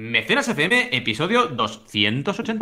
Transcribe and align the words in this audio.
Mecenas 0.00 0.48
FM, 0.48 0.88
episodio 0.92 1.48
280. 1.48 2.58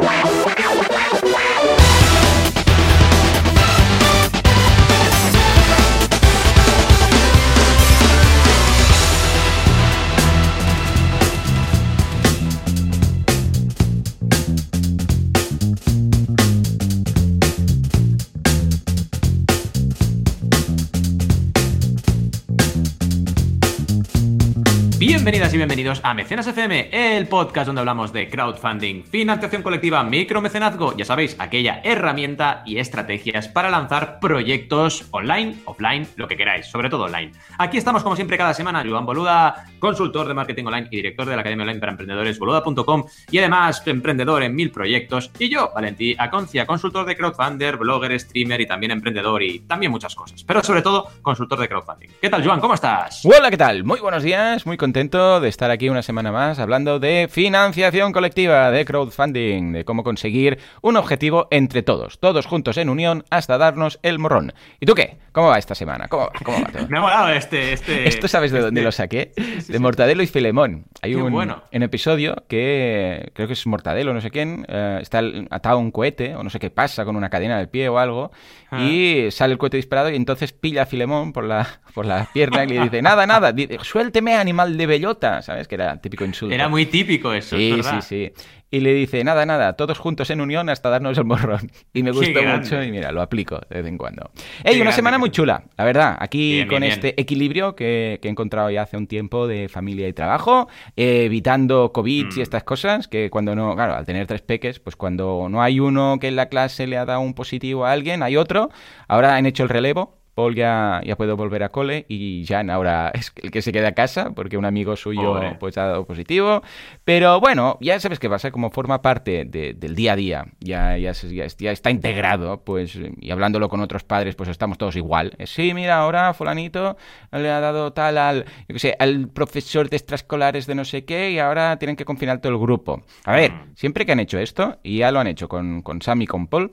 Bienvenidos 25.59 26.01
a 26.05 26.15
Mecenas 26.15 26.47
FM, 26.47 26.91
el 26.93 27.27
podcast 27.27 27.67
donde 27.67 27.81
hablamos 27.81 28.13
de 28.13 28.29
crowdfunding, 28.29 29.03
financiación 29.03 29.65
colectiva, 29.65 30.05
micromecenazgo, 30.05 30.97
ya 30.97 31.05
sabéis, 31.05 31.35
aquella 31.41 31.81
herramienta 31.83 32.63
y 32.65 32.79
estrategias 32.79 33.49
para 33.49 33.69
lanzar 33.69 34.21
proyectos 34.21 35.09
online, 35.11 35.57
offline, 35.65 36.07
lo 36.15 36.29
que 36.29 36.37
queráis, 36.37 36.67
sobre 36.67 36.89
todo 36.89 37.07
online. 37.07 37.33
Aquí 37.59 37.77
estamos 37.77 38.05
como 38.05 38.15
siempre 38.15 38.39
cada 38.39 38.55
semana, 38.55 38.85
Joan 38.89 39.05
Boluda, 39.05 39.67
consultor 39.81 40.29
de 40.29 40.35
marketing 40.35 40.67
online 40.67 40.87
y 40.93 40.97
director 40.99 41.27
de 41.27 41.35
la 41.35 41.41
Academia 41.41 41.65
Online 41.65 41.81
para 41.81 41.91
Emprendedores, 41.91 42.39
boluda.com 42.39 43.05
y 43.29 43.39
además 43.39 43.83
emprendedor 43.85 44.45
en 44.45 44.55
mil 44.55 44.71
proyectos. 44.71 45.33
Y 45.41 45.49
yo, 45.49 45.73
Valentí 45.75 46.15
Aconcia, 46.21 46.67
consultor 46.67 47.05
de 47.05 47.17
crowdfunder, 47.17 47.79
blogger, 47.79 48.19
streamer 48.21 48.61
y 48.61 48.67
también 48.69 48.93
emprendedor 48.93 49.43
y 49.43 49.59
también 49.61 49.91
muchas 49.91 50.15
cosas. 50.15 50.45
Pero 50.45 50.63
sobre 50.63 50.83
todo, 50.83 51.11
consultor 51.21 51.59
de 51.59 51.69
crowdfunding. 51.69 52.11
¿Qué 52.21 52.31
tal, 52.31 52.47
Joan? 52.47 52.61
¿Cómo 52.61 52.75
estás? 52.75 53.23
Hola, 53.25 53.51
¿qué 53.51 53.57
tal? 53.57 53.83
Muy 53.83 53.99
buenos 53.99 54.23
días, 54.23 54.65
muy 54.65 54.77
contento 54.77 55.41
de 55.41 55.48
estar 55.49 55.71
aquí 55.71 55.89
una 55.89 56.03
semana 56.03 56.33
más 56.33 56.59
hablando 56.59 56.99
de 56.99 57.29
financiación 57.31 58.13
colectiva, 58.13 58.71
de 58.71 58.85
crowdfunding, 58.85 59.73
de 59.73 59.85
cómo 59.85 60.05
conseguir 60.05 60.59
un 60.83 60.97
objetivo 60.97 61.49
entre 61.51 61.83
todos, 61.83 62.19
todos 62.19 62.47
juntos 62.47 62.77
en 62.77 62.89
unión 62.89 63.25
hasta 63.31 63.59
darnos 63.59 63.99
el 64.03 64.19
morrón. 64.19 64.53
¿Y 64.81 64.87
tú 64.87 64.95
qué? 64.95 65.17
¿Cómo 65.33 65.49
va 65.49 65.59
esta 65.59 65.75
semana? 65.75 66.09
¿Cómo 66.09 66.27
va, 66.27 66.33
¿Cómo 66.45 66.61
va 66.61 66.69
todo? 66.71 66.87
Me 66.89 66.99
ha 66.99 67.01
molado 67.01 67.29
este... 67.31 67.73
este 67.73 68.09
¿Esto 68.09 68.29
sabes 68.29 68.51
de 68.53 68.61
dónde 68.61 68.83
lo 68.83 68.93
saqué? 68.93 69.33
De 69.69 69.79
Mortadelo 69.79 70.23
y 70.23 70.27
Filemón. 70.27 70.85
Hay 71.03 71.13
Qué 71.13 71.17
un, 71.17 71.33
bueno. 71.33 71.63
un 71.73 71.83
episodio 71.83 72.45
que 72.49 73.31
creo 73.35 73.47
que 73.47 73.53
es 73.55 73.67
Mortadelo, 73.67 74.13
no 74.15 74.21
sé 74.21 74.31
quién, 74.31 74.67
eh, 74.69 74.99
está 75.01 75.23
atado 75.51 75.77
a 75.77 75.81
un 75.81 75.91
cohete 75.91 76.35
o 76.35 76.43
no 76.43 76.51
sé 76.51 76.59
qué 76.59 76.71
pasa 76.71 77.05
con 77.05 77.17
una 77.17 77.31
cadena 77.31 77.59
del 77.59 77.69
pie 77.69 77.89
o 77.89 77.99
algo 77.99 78.31
Ah. 78.71 78.83
y 78.83 79.31
sale 79.31 79.55
el 79.55 79.59
cohete 79.59 79.79
disparado 79.79 80.11
y 80.11 80.17
entonces 80.17 80.53
pilla 80.53 80.83
a 80.83 80.87
Filemón 80.87 81.33
por 81.33 81.45
la, 81.45 81.67
por 81.95 82.05
la 82.05 82.29
pierna 82.35 82.65
y 82.65 82.69
le 82.69 82.81
dice, 82.81 83.01
nada, 83.01 83.27
nada, 83.27 83.55
suélteme 83.83 84.35
animal 84.35 84.77
de 84.77 84.87
bellota, 84.87 85.28
¿sabes? 85.43 85.69
Que 85.69 85.75
era 85.77 86.01
típico 86.01 86.25
insulto. 86.25 86.55
Era 86.55 86.69
muy 86.69 86.87
típico 86.87 87.33
eso, 87.33 87.57
es 87.57 87.63
Sí, 87.63 87.71
sí, 87.71 87.77
verdad. 87.77 88.01
sí. 88.01 88.33
Y 88.71 88.81
le 88.81 88.93
dice, 88.93 89.25
nada, 89.25 89.47
nada, 89.47 89.73
todos 89.73 89.99
juntos 89.99 90.29
en 90.29 90.43
unión 90.43 90.69
hasta 90.69 90.91
darnos 90.91 91.17
el 91.17 91.25
morrón. 91.25 91.71
Y 91.95 92.03
me 92.03 92.11
gustó 92.11 92.43
mucho 92.43 92.83
y 92.83 92.91
mira, 92.91 93.13
lo 93.13 93.23
aplico 93.23 93.59
de 93.71 93.77
vez 93.81 93.87
en 93.87 93.97
cuando. 93.97 94.31
¡Ey, 94.63 94.75
una 94.75 94.85
grande, 94.85 94.93
semana 94.93 95.19
muy 95.19 95.31
chula! 95.31 95.63
La 95.79 95.85
verdad, 95.87 96.17
aquí 96.21 96.53
Bien, 96.57 96.69
con 96.69 96.81
bien, 96.81 96.93
este 96.93 97.19
equilibrio 97.19 97.75
que, 97.75 98.19
que 98.21 98.29
he 98.29 98.31
encontrado 98.31 98.71
ya 98.71 98.83
hace 98.83 98.99
un 98.99 99.07
tiempo 99.07 99.47
de 99.47 99.71
familia 99.71 100.07
y 100.07 100.13
trabajo, 100.13 100.69
eh, 100.97 101.25
evitando 101.25 101.93
COVID 101.95 102.27
Mm. 102.27 102.39
y 102.39 102.43
estas 102.43 102.63
cosas, 102.65 103.09
que 103.09 103.31
cuando 103.31 103.55
no, 103.55 103.75
claro, 103.75 103.95
al 103.95 104.05
tener 104.05 104.27
tres 104.27 104.43
peques, 104.43 104.81
pues 104.81 104.97
cuando 104.97 105.49
no 105.49 105.63
hay 105.63 105.81
uno 105.81 106.19
que 106.21 106.29
en 106.29 106.37
la 106.37 106.51
clase 106.51 106.87
le 106.87 106.99
ha 106.99 107.07
dado 107.07 107.21
un 107.21 107.33
positivo 107.33 107.87
a 107.87 107.93
alguien, 107.93 108.23
hay 108.23 108.37
otro. 108.37 108.69
Ahora 109.09 109.37
han 109.37 109.47
hecho 109.47 109.63
el 109.63 109.71
relevo. 109.71 110.18
Paul 110.39 110.55
ya, 110.55 111.01
ya 111.05 111.17
puede 111.17 111.33
volver 111.33 111.65
a 111.65 111.69
cole 111.71 112.07
y 112.09 112.45
Jan 112.47 112.71
ahora 112.71 113.11
es 113.15 113.33
el 113.43 113.51
que 113.51 113.61
se 113.61 113.73
queda 113.73 113.89
a 113.89 113.93
casa 113.93 114.31
porque 114.37 114.57
un 114.57 114.65
amigo 114.65 114.95
suyo 114.95 115.33
Pobre. 115.35 115.57
pues 115.59 115.77
ha 115.79 115.87
dado 115.87 116.05
positivo. 116.07 116.63
Pero 117.05 117.41
bueno, 117.41 117.77
ya 117.81 117.99
sabes 117.99 118.21
qué 118.21 118.31
pasa, 118.31 118.53
como 118.53 118.71
forma 118.71 119.03
parte 119.03 119.45
de- 119.45 119.75
del 119.75 119.97
día 119.97 120.13
a 120.13 120.17
día, 120.17 120.45
ya, 120.61 120.97
ya, 120.97 121.11
ya, 121.13 121.45
es- 121.45 121.57
ya 121.57 121.73
está 121.73 121.91
integrado, 121.91 122.63
pues, 122.63 122.97
y 123.21 123.31
hablándolo 123.33 123.69
con 123.69 123.81
otros 123.81 124.05
padres, 124.05 124.37
pues 124.37 124.49
estamos 124.49 124.79
todos 124.79 124.95
igual. 124.95 125.35
Eh, 125.39 125.47
Sí, 125.49 125.75
mira, 125.75 125.99
ahora 125.99 126.33
fulanito 126.35 126.97
le 127.33 127.51
ha 127.51 127.59
dado 127.59 127.93
tal 127.93 128.17
al, 128.17 128.45
yo 128.69 128.75
qué 128.75 128.79
sé, 128.79 128.97
al 129.01 129.27
profesor 129.31 129.91
de 129.91 129.97
extraescolares 129.97 130.69
de 130.69 130.77
no 130.77 130.85
sé 130.85 131.05
qué 131.05 131.33
y 131.33 131.41
ahora 131.41 131.77
tienen 131.81 131.97
que 131.97 132.05
confinar 132.05 132.41
todo 132.41 132.53
el 132.53 132.59
grupo. 132.59 133.03
A 133.25 133.33
ver, 133.33 133.51
Mm. 133.51 133.75
siempre 133.75 134.07
que 134.07 134.13
han 134.13 134.21
hecho 134.21 134.39
esto, 134.39 134.79
y 134.85 134.99
ya 134.99 135.11
lo 135.11 135.19
han 135.19 135.27
hecho 135.27 135.49
con, 135.49 135.83
con 135.83 136.01
Sam 136.01 136.23
y 136.23 136.27
con 136.29 136.47
Paul, 136.47 136.71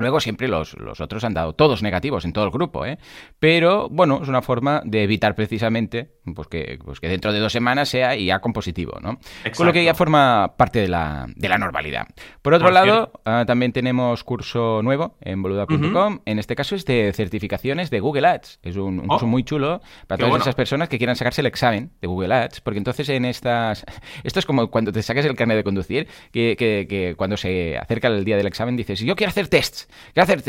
Luego 0.00 0.20
siempre 0.20 0.48
los, 0.48 0.74
los 0.78 1.00
otros 1.00 1.22
han 1.24 1.34
dado 1.34 1.52
todos 1.54 1.82
negativos 1.82 2.24
en 2.24 2.32
todo 2.32 2.44
el 2.44 2.50
grupo, 2.50 2.84
¿eh? 2.86 2.98
Pero 3.38 3.88
bueno, 3.90 4.20
es 4.22 4.28
una 4.28 4.42
forma 4.42 4.82
de 4.84 5.02
evitar 5.04 5.34
precisamente 5.34 6.10
pues 6.34 6.48
que, 6.48 6.78
pues 6.84 7.00
que 7.00 7.08
dentro 7.08 7.32
de 7.32 7.38
dos 7.40 7.52
semanas 7.52 7.88
sea 7.88 8.14
ya 8.16 8.38
con 8.40 8.52
positivo, 8.52 8.98
¿no? 9.02 9.18
Con 9.56 9.66
lo 9.66 9.72
que 9.72 9.84
ya 9.84 9.94
forma 9.94 10.54
parte 10.56 10.80
de 10.80 10.88
la, 10.88 11.26
de 11.36 11.48
la 11.48 11.58
normalidad. 11.58 12.06
Por 12.42 12.54
otro 12.54 12.66
Por 12.66 12.74
lado, 12.74 13.12
ah, 13.24 13.44
también 13.46 13.72
tenemos 13.72 14.24
curso 14.24 14.80
nuevo 14.82 15.16
en 15.20 15.42
boluda.com. 15.42 16.20
En 16.24 16.38
este 16.38 16.54
caso 16.56 16.74
es 16.74 16.84
de 16.84 17.12
certificaciones 17.14 17.90
de 17.90 18.00
Google 18.00 18.26
Ads. 18.26 18.60
Es 18.62 18.76
un, 18.76 19.00
un 19.00 19.04
Oh, 19.06 19.14
curso 19.14 19.26
muy 19.26 19.44
chulo 19.44 19.80
para 20.06 20.18
todas 20.18 20.30
bueno. 20.30 20.42
esas 20.44 20.54
personas 20.54 20.88
que 20.88 20.98
quieran 20.98 21.16
sacarse 21.16 21.40
el 21.40 21.46
examen 21.46 21.90
de 22.00 22.06
Google 22.08 22.32
Ads, 22.34 22.60
porque 22.60 22.78
entonces 22.78 23.08
en 23.08 23.24
estas... 23.24 23.84
Esto 24.24 24.38
es 24.38 24.46
como 24.46 24.70
cuando 24.70 24.92
te 24.92 25.02
saques 25.02 25.24
el 25.24 25.34
carnet 25.34 25.56
de 25.56 25.64
conducir, 25.64 26.06
que, 26.32 26.56
que- 26.56 26.86
que 26.88 27.14
cuando 27.16 27.36
se 27.36 27.76
acerca 27.76 28.08
el 28.08 28.24
día 28.24 28.36
del 28.36 28.46
examen 28.46 28.76
dices, 28.76 29.00
yo 29.00 29.16
quiero 29.16 29.30
hacer 29.30 29.48
tests, 29.48 29.88
quiero 30.14 30.22
hacer. 30.24 30.40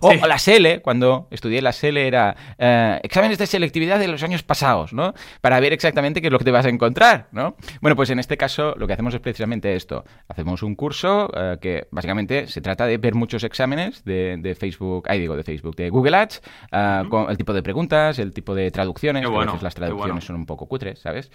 O 0.00 0.10
Sí. 0.12 0.18
la 0.26 0.38
SELE, 0.38 0.80
cuando 0.80 1.28
estudié 1.30 1.62
la 1.62 1.72
SELE 1.72 2.06
era 2.06 2.36
eh, 2.58 3.00
exámenes 3.02 3.38
de 3.38 3.46
selectividad 3.46 3.98
de 3.98 4.08
los 4.08 4.22
años 4.22 4.42
pasados, 4.42 4.92
¿no? 4.92 5.14
Para 5.40 5.60
ver 5.60 5.72
exactamente 5.72 6.20
qué 6.20 6.28
es 6.28 6.32
lo 6.32 6.38
que 6.38 6.44
te 6.44 6.50
vas 6.50 6.66
a 6.66 6.68
encontrar, 6.68 7.28
¿no? 7.32 7.56
Bueno, 7.80 7.96
pues 7.96 8.10
en 8.10 8.18
este 8.18 8.36
caso 8.36 8.74
lo 8.76 8.86
que 8.86 8.92
hacemos 8.92 9.14
es 9.14 9.20
precisamente 9.20 9.74
esto. 9.74 10.04
Hacemos 10.28 10.62
un 10.62 10.74
curso 10.74 11.30
eh, 11.36 11.56
que 11.60 11.86
básicamente 11.90 12.46
se 12.46 12.60
trata 12.60 12.86
de 12.86 12.98
ver 12.98 13.14
muchos 13.14 13.44
exámenes 13.44 14.04
de, 14.04 14.36
de 14.38 14.54
Facebook, 14.54 15.04
ahí 15.08 15.18
digo, 15.20 15.36
de 15.36 15.42
Facebook, 15.44 15.76
de 15.76 15.90
Google 15.90 16.16
Ads, 16.16 16.42
eh, 16.72 17.02
con 17.08 17.30
el 17.30 17.36
tipo 17.36 17.52
de 17.52 17.62
preguntas, 17.62 18.18
el 18.18 18.32
tipo 18.32 18.54
de 18.54 18.70
traducciones, 18.70 19.22
Qué 19.24 19.30
que 19.30 19.36
a 19.36 19.40
veces 19.44 19.62
las 19.62 19.74
qué 19.74 19.80
traducciones 19.80 20.12
bueno. 20.14 20.20
son 20.26 20.36
un 20.36 20.46
poco 20.46 20.66
cutres, 20.66 20.98
¿sabes? 21.00 21.30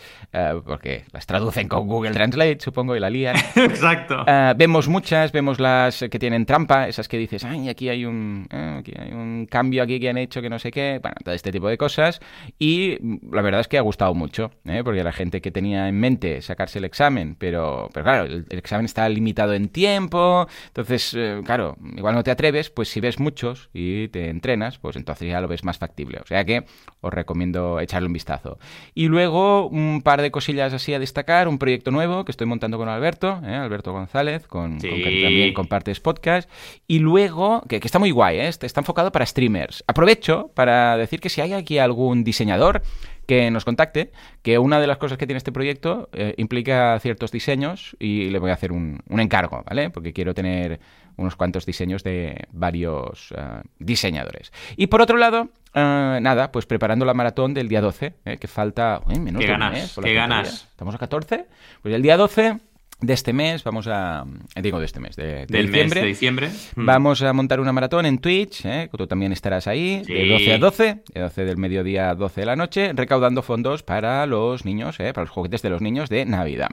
Porque 0.66 1.06
las 1.12 1.26
traducen 1.26 1.68
con 1.68 1.88
Google 1.88 2.12
Translate, 2.12 2.58
supongo, 2.60 2.96
y 2.96 3.00
la 3.00 3.10
lían. 3.10 3.36
Exacto. 3.56 4.24
Vemos 4.56 4.88
muchas, 4.88 5.32
vemos 5.32 5.60
las 5.60 6.04
que 6.10 6.20
tienen 6.20 6.46
trampa, 6.46 6.88
esas 6.88 7.08
que 7.08 7.18
dices, 7.18 7.44
ay, 7.54 7.70
aquí 7.70 7.90
hay 7.90 8.06
un, 8.06 8.48
eh, 8.52 8.76
aquí 8.80 8.94
hay 8.98 9.12
un 9.12 9.46
cambio 9.50 9.84
aquí 9.84 10.00
que 10.00 10.10
han 10.10 10.18
hecho 10.18 10.42
que 10.42 10.50
no 10.50 10.60
sé 10.60 10.72
qué, 10.72 11.00
bueno, 11.02 11.16
todo 11.24 11.34
este 11.36 11.52
tipo 11.52 11.68
de 11.70 11.78
cosas. 11.78 12.20
Y 12.60 12.98
la 13.32 13.42
verdad 13.42 13.62
es 13.62 13.68
que 13.68 13.78
ha 13.78 13.82
gustado 13.82 14.14
mucho, 14.14 14.52
¿eh? 14.66 14.82
porque 14.84 15.04
la 15.04 15.12
gente 15.12 15.42
que 15.42 15.52
tenía 15.52 15.88
en 15.88 16.00
mente 16.00 16.42
sacarse 16.42 16.80
el 16.80 16.86
examen, 16.86 17.36
pero, 17.38 17.90
pero 17.94 18.04
claro, 18.04 18.24
el, 18.26 18.46
el 18.50 18.58
examen 18.60 18.86
está 18.86 19.08
limitado 19.10 19.54
en 19.54 19.70
tiempo, 19.70 20.48
entonces, 20.68 21.14
eh, 21.18 21.42
claro, 21.46 21.78
igual 21.96 22.16
no 22.16 22.24
te 22.24 22.32
atreves, 22.32 22.70
pues 22.70 22.90
si 22.90 23.00
ves 23.00 23.20
muchos 23.20 23.70
y 23.74 24.08
te 24.10 24.30
entrenas, 24.30 24.80
pues 24.80 24.96
entonces 24.96 25.30
ya 25.30 25.42
lo 25.42 25.48
ves 25.48 25.64
más 25.64 25.78
factible. 25.78 26.20
O 26.24 26.26
sea 26.28 26.44
que 26.46 26.66
os 27.02 27.14
recomiendo 27.14 27.80
echarle 27.80 28.08
un 28.08 28.14
vistazo. 28.14 28.58
Y 28.94 29.08
luego 29.08 29.68
un 29.68 30.02
par 30.04 30.22
de 30.22 30.32
cosillas 30.32 30.74
así 30.74 30.94
a 30.94 31.00
destacar, 31.00 31.48
un 31.48 31.58
proyecto 31.60 31.92
nuevo 31.92 32.26
que 32.26 32.32
estoy 32.32 32.48
montando 32.48 32.78
con 32.78 32.90
Alberto. 32.90 33.42
Alberto 33.44 33.92
González, 33.92 34.48
con, 34.48 34.80
Sí. 34.80 34.90
con 34.90 34.98
que 35.00 35.22
también 35.24 35.54
compartes 35.54 36.00
podcast. 36.00 36.50
Y 36.88 37.00
luego, 37.00 37.33
que, 37.68 37.80
que 37.80 37.88
está 37.88 38.00
muy 38.00 38.12
guay, 38.12 38.40
¿eh? 38.40 38.48
está, 38.48 38.66
está 38.66 38.82
enfocado 38.82 39.12
para 39.12 39.26
streamers. 39.26 39.84
Aprovecho 39.88 40.52
para 40.54 40.98
decir 40.98 41.20
que 41.20 41.30
si 41.30 41.42
hay 41.42 41.54
aquí 41.54 41.78
algún 41.80 42.24
diseñador 42.24 42.82
que 43.26 43.50
nos 43.52 43.66
contacte, 43.66 44.12
que 44.42 44.60
una 44.60 44.80
de 44.80 44.88
las 44.88 44.98
cosas 44.98 45.18
que 45.18 45.26
tiene 45.26 45.38
este 45.38 45.52
proyecto 45.52 46.10
eh, 46.14 46.34
implica 46.38 47.00
ciertos 47.00 47.32
diseños 47.32 47.96
y 48.00 48.30
le 48.30 48.40
voy 48.40 48.52
a 48.52 48.54
hacer 48.54 48.72
un, 48.72 49.02
un 49.08 49.20
encargo, 49.20 49.64
¿vale? 49.66 49.90
Porque 49.90 50.14
quiero 50.14 50.34
tener 50.34 50.80
unos 51.18 51.36
cuantos 51.36 51.66
diseños 51.66 52.04
de 52.04 52.48
varios 52.52 53.34
eh, 53.36 53.62
diseñadores. 53.80 54.52
Y 54.76 54.88
por 54.88 55.02
otro 55.02 55.18
lado, 55.18 55.50
eh, 55.74 56.20
nada, 56.22 56.52
pues 56.52 56.66
preparando 56.66 57.06
la 57.06 57.14
maratón 57.14 57.54
del 57.54 57.68
día 57.68 57.82
12, 57.82 58.14
eh, 58.26 58.38
que 58.38 58.48
falta 58.48 59.02
uy, 59.06 59.20
menos 59.20 59.42
Qué 59.42 59.48
ganas, 59.48 59.74
mes, 59.74 59.96
qué 60.02 60.14
ganas. 60.14 60.68
¿Estamos 60.72 60.96
a 60.96 60.98
14? 60.98 61.46
Pues 61.82 61.94
el 61.94 62.02
día 62.02 62.18
12 62.18 62.60
de 63.06 63.14
este 63.14 63.34
mes 63.34 63.64
vamos 63.64 63.88
a... 63.88 64.26
eh, 64.56 64.62
Digo 64.62 64.80
de 64.80 64.86
este 64.86 65.00
mes, 65.00 65.16
de, 65.16 65.24
de 65.24 65.46
Del 65.48 65.66
mes 65.68 65.72
diciembre. 65.72 66.02
de 66.02 66.08
diciembre. 66.08 66.50
Mm. 66.76 66.86
Vamos 66.86 67.22
a 67.22 67.34
montar 67.34 67.60
una 67.60 67.74
maratón 67.74 68.06
en 68.06 68.18
Twitch, 68.20 68.66
¿eh? 68.66 68.90
tú 68.98 69.06
también 69.08 69.32
estarás 69.32 69.68
ahí, 69.68 70.04
de 70.08 70.24
Sí. 70.24 70.30
12 70.30 70.54
a 70.54 70.58
12, 70.58 71.04
de 71.14 71.22
12 71.22 71.46
del 71.46 71.58
mediodía 71.58 72.10
a 72.12 72.16
12 72.16 72.42
de 72.42 72.46
la 72.46 72.56
noche, 72.56 72.92
recaudando 72.94 73.42
fondos 73.42 73.84
para 73.84 74.26
los 74.26 74.64
niños, 74.66 75.00
¿eh? 75.00 75.14
para 75.14 75.24
los 75.26 75.32
juguetes 75.32 75.62
de 75.62 75.70
los 75.70 75.82
niños 75.82 76.10
de 76.10 76.26
Navidad. 76.26 76.70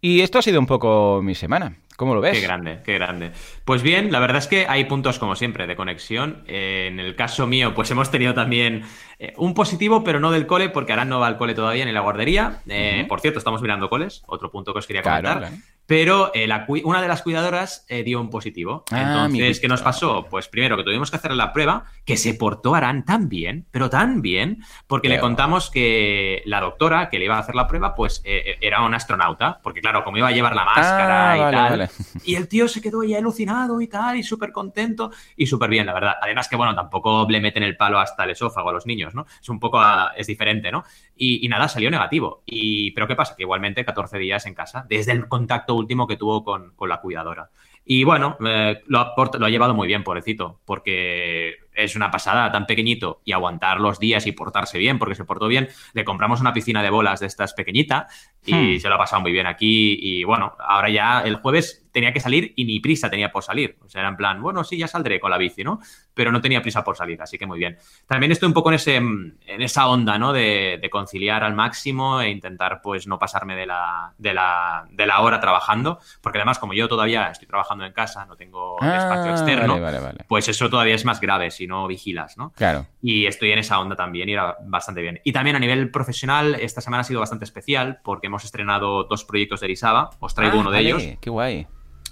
Y 0.00 0.20
esto 0.20 0.38
ha 0.38 0.42
sido 0.42 0.60
un 0.60 0.66
poco 0.66 1.20
mi 1.22 1.34
semana. 1.34 1.76
¿Cómo 1.96 2.14
lo 2.14 2.20
ves? 2.20 2.34
Qué 2.38 2.40
grande, 2.42 2.80
qué 2.84 2.94
grande. 2.94 3.32
Pues 3.64 3.82
bien, 3.82 4.12
la 4.12 4.18
verdad 4.20 4.38
es 4.38 4.46
que 4.46 4.66
hay 4.68 4.84
puntos, 4.84 5.18
como 5.18 5.34
siempre, 5.34 5.66
de 5.66 5.76
conexión. 5.76 6.44
Eh, 6.46 6.88
en 6.90 7.00
el 7.00 7.16
caso 7.16 7.46
mío, 7.46 7.74
pues 7.74 7.90
hemos 7.90 8.10
tenido 8.10 8.34
también 8.34 8.82
eh, 9.18 9.32
un 9.38 9.54
positivo, 9.54 10.04
pero 10.04 10.20
no 10.20 10.30
del 10.30 10.46
cole, 10.46 10.68
porque 10.68 10.92
Arán 10.92 11.08
no 11.08 11.20
va 11.20 11.26
al 11.26 11.38
cole 11.38 11.54
todavía 11.54 11.84
ni 11.86 11.92
la 11.92 12.00
guardería. 12.00 12.60
Eh. 12.68 13.06
Por 13.08 13.20
cierto, 13.20 13.38
estamos 13.38 13.62
mirando 13.62 13.88
coles, 13.88 14.22
otro 14.26 14.50
punto 14.50 14.72
que 14.74 14.80
os 14.80 14.86
quería 14.86 15.02
Claro, 15.02 15.28
comentar. 15.28 15.48
claro. 15.50 15.62
Pero 15.86 16.32
eh, 16.34 16.46
la 16.46 16.66
una 16.84 17.00
de 17.00 17.08
las 17.08 17.22
cuidadoras 17.22 17.84
eh, 17.88 18.02
dio 18.02 18.20
un 18.20 18.28
positivo. 18.28 18.84
Ah, 18.90 19.26
Entonces, 19.26 19.60
¿qué 19.60 19.68
nos 19.68 19.82
pasó? 19.82 20.26
Pues 20.28 20.48
primero 20.48 20.76
que 20.76 20.82
tuvimos 20.82 21.10
que 21.10 21.16
hacer 21.16 21.32
la 21.32 21.52
prueba, 21.52 21.84
que 22.04 22.16
se 22.16 22.34
portó 22.34 22.74
Arán 22.74 23.04
tan 23.04 23.28
bien, 23.28 23.66
pero 23.70 23.88
tan 23.88 24.20
bien, 24.20 24.64
porque 24.86 25.08
le 25.08 25.20
contamos 25.20 25.70
que 25.70 26.42
la 26.44 26.60
doctora 26.60 27.08
que 27.08 27.18
le 27.18 27.26
iba 27.26 27.36
a 27.36 27.40
hacer 27.40 27.54
la 27.54 27.68
prueba, 27.68 27.94
pues 27.94 28.20
eh, 28.24 28.56
era 28.60 28.82
un 28.82 28.94
astronauta, 28.94 29.60
porque 29.62 29.80
claro, 29.80 30.02
como 30.02 30.18
iba 30.18 30.28
a 30.28 30.32
llevar 30.32 30.56
la 30.56 30.64
máscara 30.64 31.32
ah, 31.32 31.36
y 31.36 31.52
tal. 31.52 31.90
Y 32.24 32.34
el 32.34 32.48
tío 32.48 32.66
se 32.66 32.82
quedó 32.82 33.04
ya 33.04 33.18
alucinado 33.18 33.80
y 33.80 33.86
tal, 33.86 34.16
y 34.16 34.22
súper 34.22 34.50
contento 34.50 35.12
y 35.36 35.46
súper 35.46 35.70
bien, 35.70 35.86
la 35.86 35.94
verdad. 35.94 36.14
Además 36.20 36.48
que, 36.48 36.56
bueno, 36.56 36.74
tampoco 36.74 37.26
le 37.28 37.40
meten 37.40 37.62
el 37.62 37.76
palo 37.76 38.00
hasta 38.00 38.24
el 38.24 38.30
esófago 38.30 38.70
a 38.70 38.72
los 38.72 38.86
niños, 38.86 39.14
¿no? 39.14 39.26
Es 39.40 39.48
un 39.48 39.60
poco, 39.60 39.78
ah, 39.78 40.12
es 40.16 40.26
diferente, 40.26 40.72
¿no? 40.72 40.84
Y, 41.16 41.46
nada, 41.48 41.68
salió 41.68 41.90
negativo. 41.90 42.42
Y, 42.44 42.90
pero 42.90 43.06
¿qué 43.06 43.14
pasa? 43.14 43.36
Que 43.36 43.44
igualmente 43.44 43.84
14 43.84 44.18
días 44.18 44.44
en 44.46 44.54
casa, 44.54 44.84
desde 44.88 45.12
el 45.12 45.28
contacto 45.28 45.75
último 45.76 46.06
que 46.06 46.16
tuvo 46.16 46.44
con, 46.44 46.74
la 46.80 47.00
cuidadora. 47.00 47.50
Y 47.84 48.02
bueno, 48.02 48.36
eh, 48.44 48.82
lo, 48.86 49.14
lo, 49.16 49.46
ha 49.46 49.50
llevado 49.50 49.74
muy 49.74 49.86
bien, 49.86 50.02
pobrecito, 50.02 50.60
porque 50.64 51.54
es 51.72 51.94
una 51.94 52.10
pasada 52.10 52.50
tan 52.50 52.66
pequeñito 52.66 53.20
y 53.24 53.32
aguantar 53.32 53.80
los 53.80 54.00
días 54.00 54.26
y 54.26 54.32
portarse 54.32 54.78
bien, 54.78 54.98
porque 54.98 55.14
se 55.14 55.24
portó 55.24 55.46
bien. 55.46 55.68
Le 55.92 56.04
compramos 56.04 56.40
una 56.40 56.52
piscina 56.52 56.82
de 56.82 56.90
bolas 56.90 57.20
de 57.20 57.26
estas 57.26 57.54
pequeñita 57.54 58.08
y 58.44 58.54
hmm. 58.54 58.80
se 58.80 58.88
lo 58.88 58.96
ha 58.96 58.98
pasado 58.98 59.22
muy 59.22 59.32
bien 59.32 59.46
aquí. 59.46 59.98
Y 60.00 60.24
bueno, 60.24 60.54
ahora 60.58 60.88
ya 60.90 61.20
el 61.20 61.36
jueves 61.36 61.85
tenía 61.96 62.12
que 62.12 62.20
salir 62.20 62.52
y 62.56 62.66
ni 62.66 62.78
prisa 62.78 63.08
tenía 63.08 63.32
por 63.32 63.42
salir. 63.42 63.78
O 63.82 63.88
sea, 63.88 64.02
era 64.02 64.10
en 64.10 64.18
plan, 64.18 64.42
bueno, 64.42 64.62
sí, 64.64 64.76
ya 64.76 64.86
saldré 64.86 65.18
con 65.18 65.30
la 65.30 65.38
bici, 65.38 65.64
¿no? 65.64 65.80
Pero 66.12 66.30
no 66.30 66.42
tenía 66.42 66.60
prisa 66.60 66.84
por 66.84 66.94
salir, 66.94 67.22
así 67.22 67.38
que 67.38 67.46
muy 67.46 67.58
bien. 67.58 67.78
También 68.06 68.32
estoy 68.32 68.48
un 68.48 68.52
poco 68.52 68.68
en, 68.68 68.74
ese, 68.74 68.96
en 68.96 69.62
esa 69.62 69.88
onda, 69.88 70.18
¿no? 70.18 70.34
De, 70.34 70.78
conciliar 70.92 71.42
al 71.42 71.54
máximo 71.54 72.20
e 72.20 72.28
intentar, 72.28 72.82
pues, 72.82 73.06
no 73.06 73.18
pasarme 73.18 73.56
de 73.56 73.64
la, 73.64 74.12
de, 74.18 74.34
la, 74.34 74.86
de 74.90 75.06
la 75.06 75.20
hora 75.20 75.40
trabajando, 75.40 75.98
porque 76.20 76.36
además, 76.36 76.58
como 76.58 76.74
yo 76.74 76.86
todavía 76.86 77.28
estoy 77.28 77.48
trabajando 77.48 77.86
en 77.86 77.94
casa, 77.94 78.26
no 78.26 78.36
tengo 78.36 78.76
ah, 78.82 78.96
espacio 78.98 79.30
externo, 79.30 79.80
pues 80.28 80.48
eso 80.48 80.68
todavía 80.68 80.94
es 80.94 81.06
más 81.06 81.18
grave 81.18 81.50
si 81.50 81.66
no 81.66 81.86
vigilas, 81.86 82.36
¿no? 82.36 82.52
Claro. 82.56 82.86
Y 83.00 83.24
estoy 83.24 83.52
en 83.52 83.60
esa 83.60 83.80
onda 83.80 83.96
también 83.96 84.28
y 84.28 84.32
era 84.32 84.54
bastante 84.66 85.00
bien. 85.00 85.18
Y 85.24 85.32
también 85.32 85.56
a 85.56 85.60
nivel 85.60 85.90
profesional, 85.90 86.56
esta 86.60 86.82
semana 86.82 87.00
ha 87.00 87.04
sido 87.04 87.20
bastante 87.20 87.46
especial 87.46 88.00
porque 88.04 88.26
hemos 88.26 88.44
estrenado 88.44 89.04
dos 89.04 89.24
proyectos 89.24 89.60
de 89.60 89.66
Erisaba. 89.66 90.10
Os 90.20 90.34
traigo 90.34 90.58
ah, 90.58 90.60
uno 90.60 90.70
de 90.70 90.80
ellos. 90.80 91.02
Qué 91.20 91.30
guay 91.30 91.66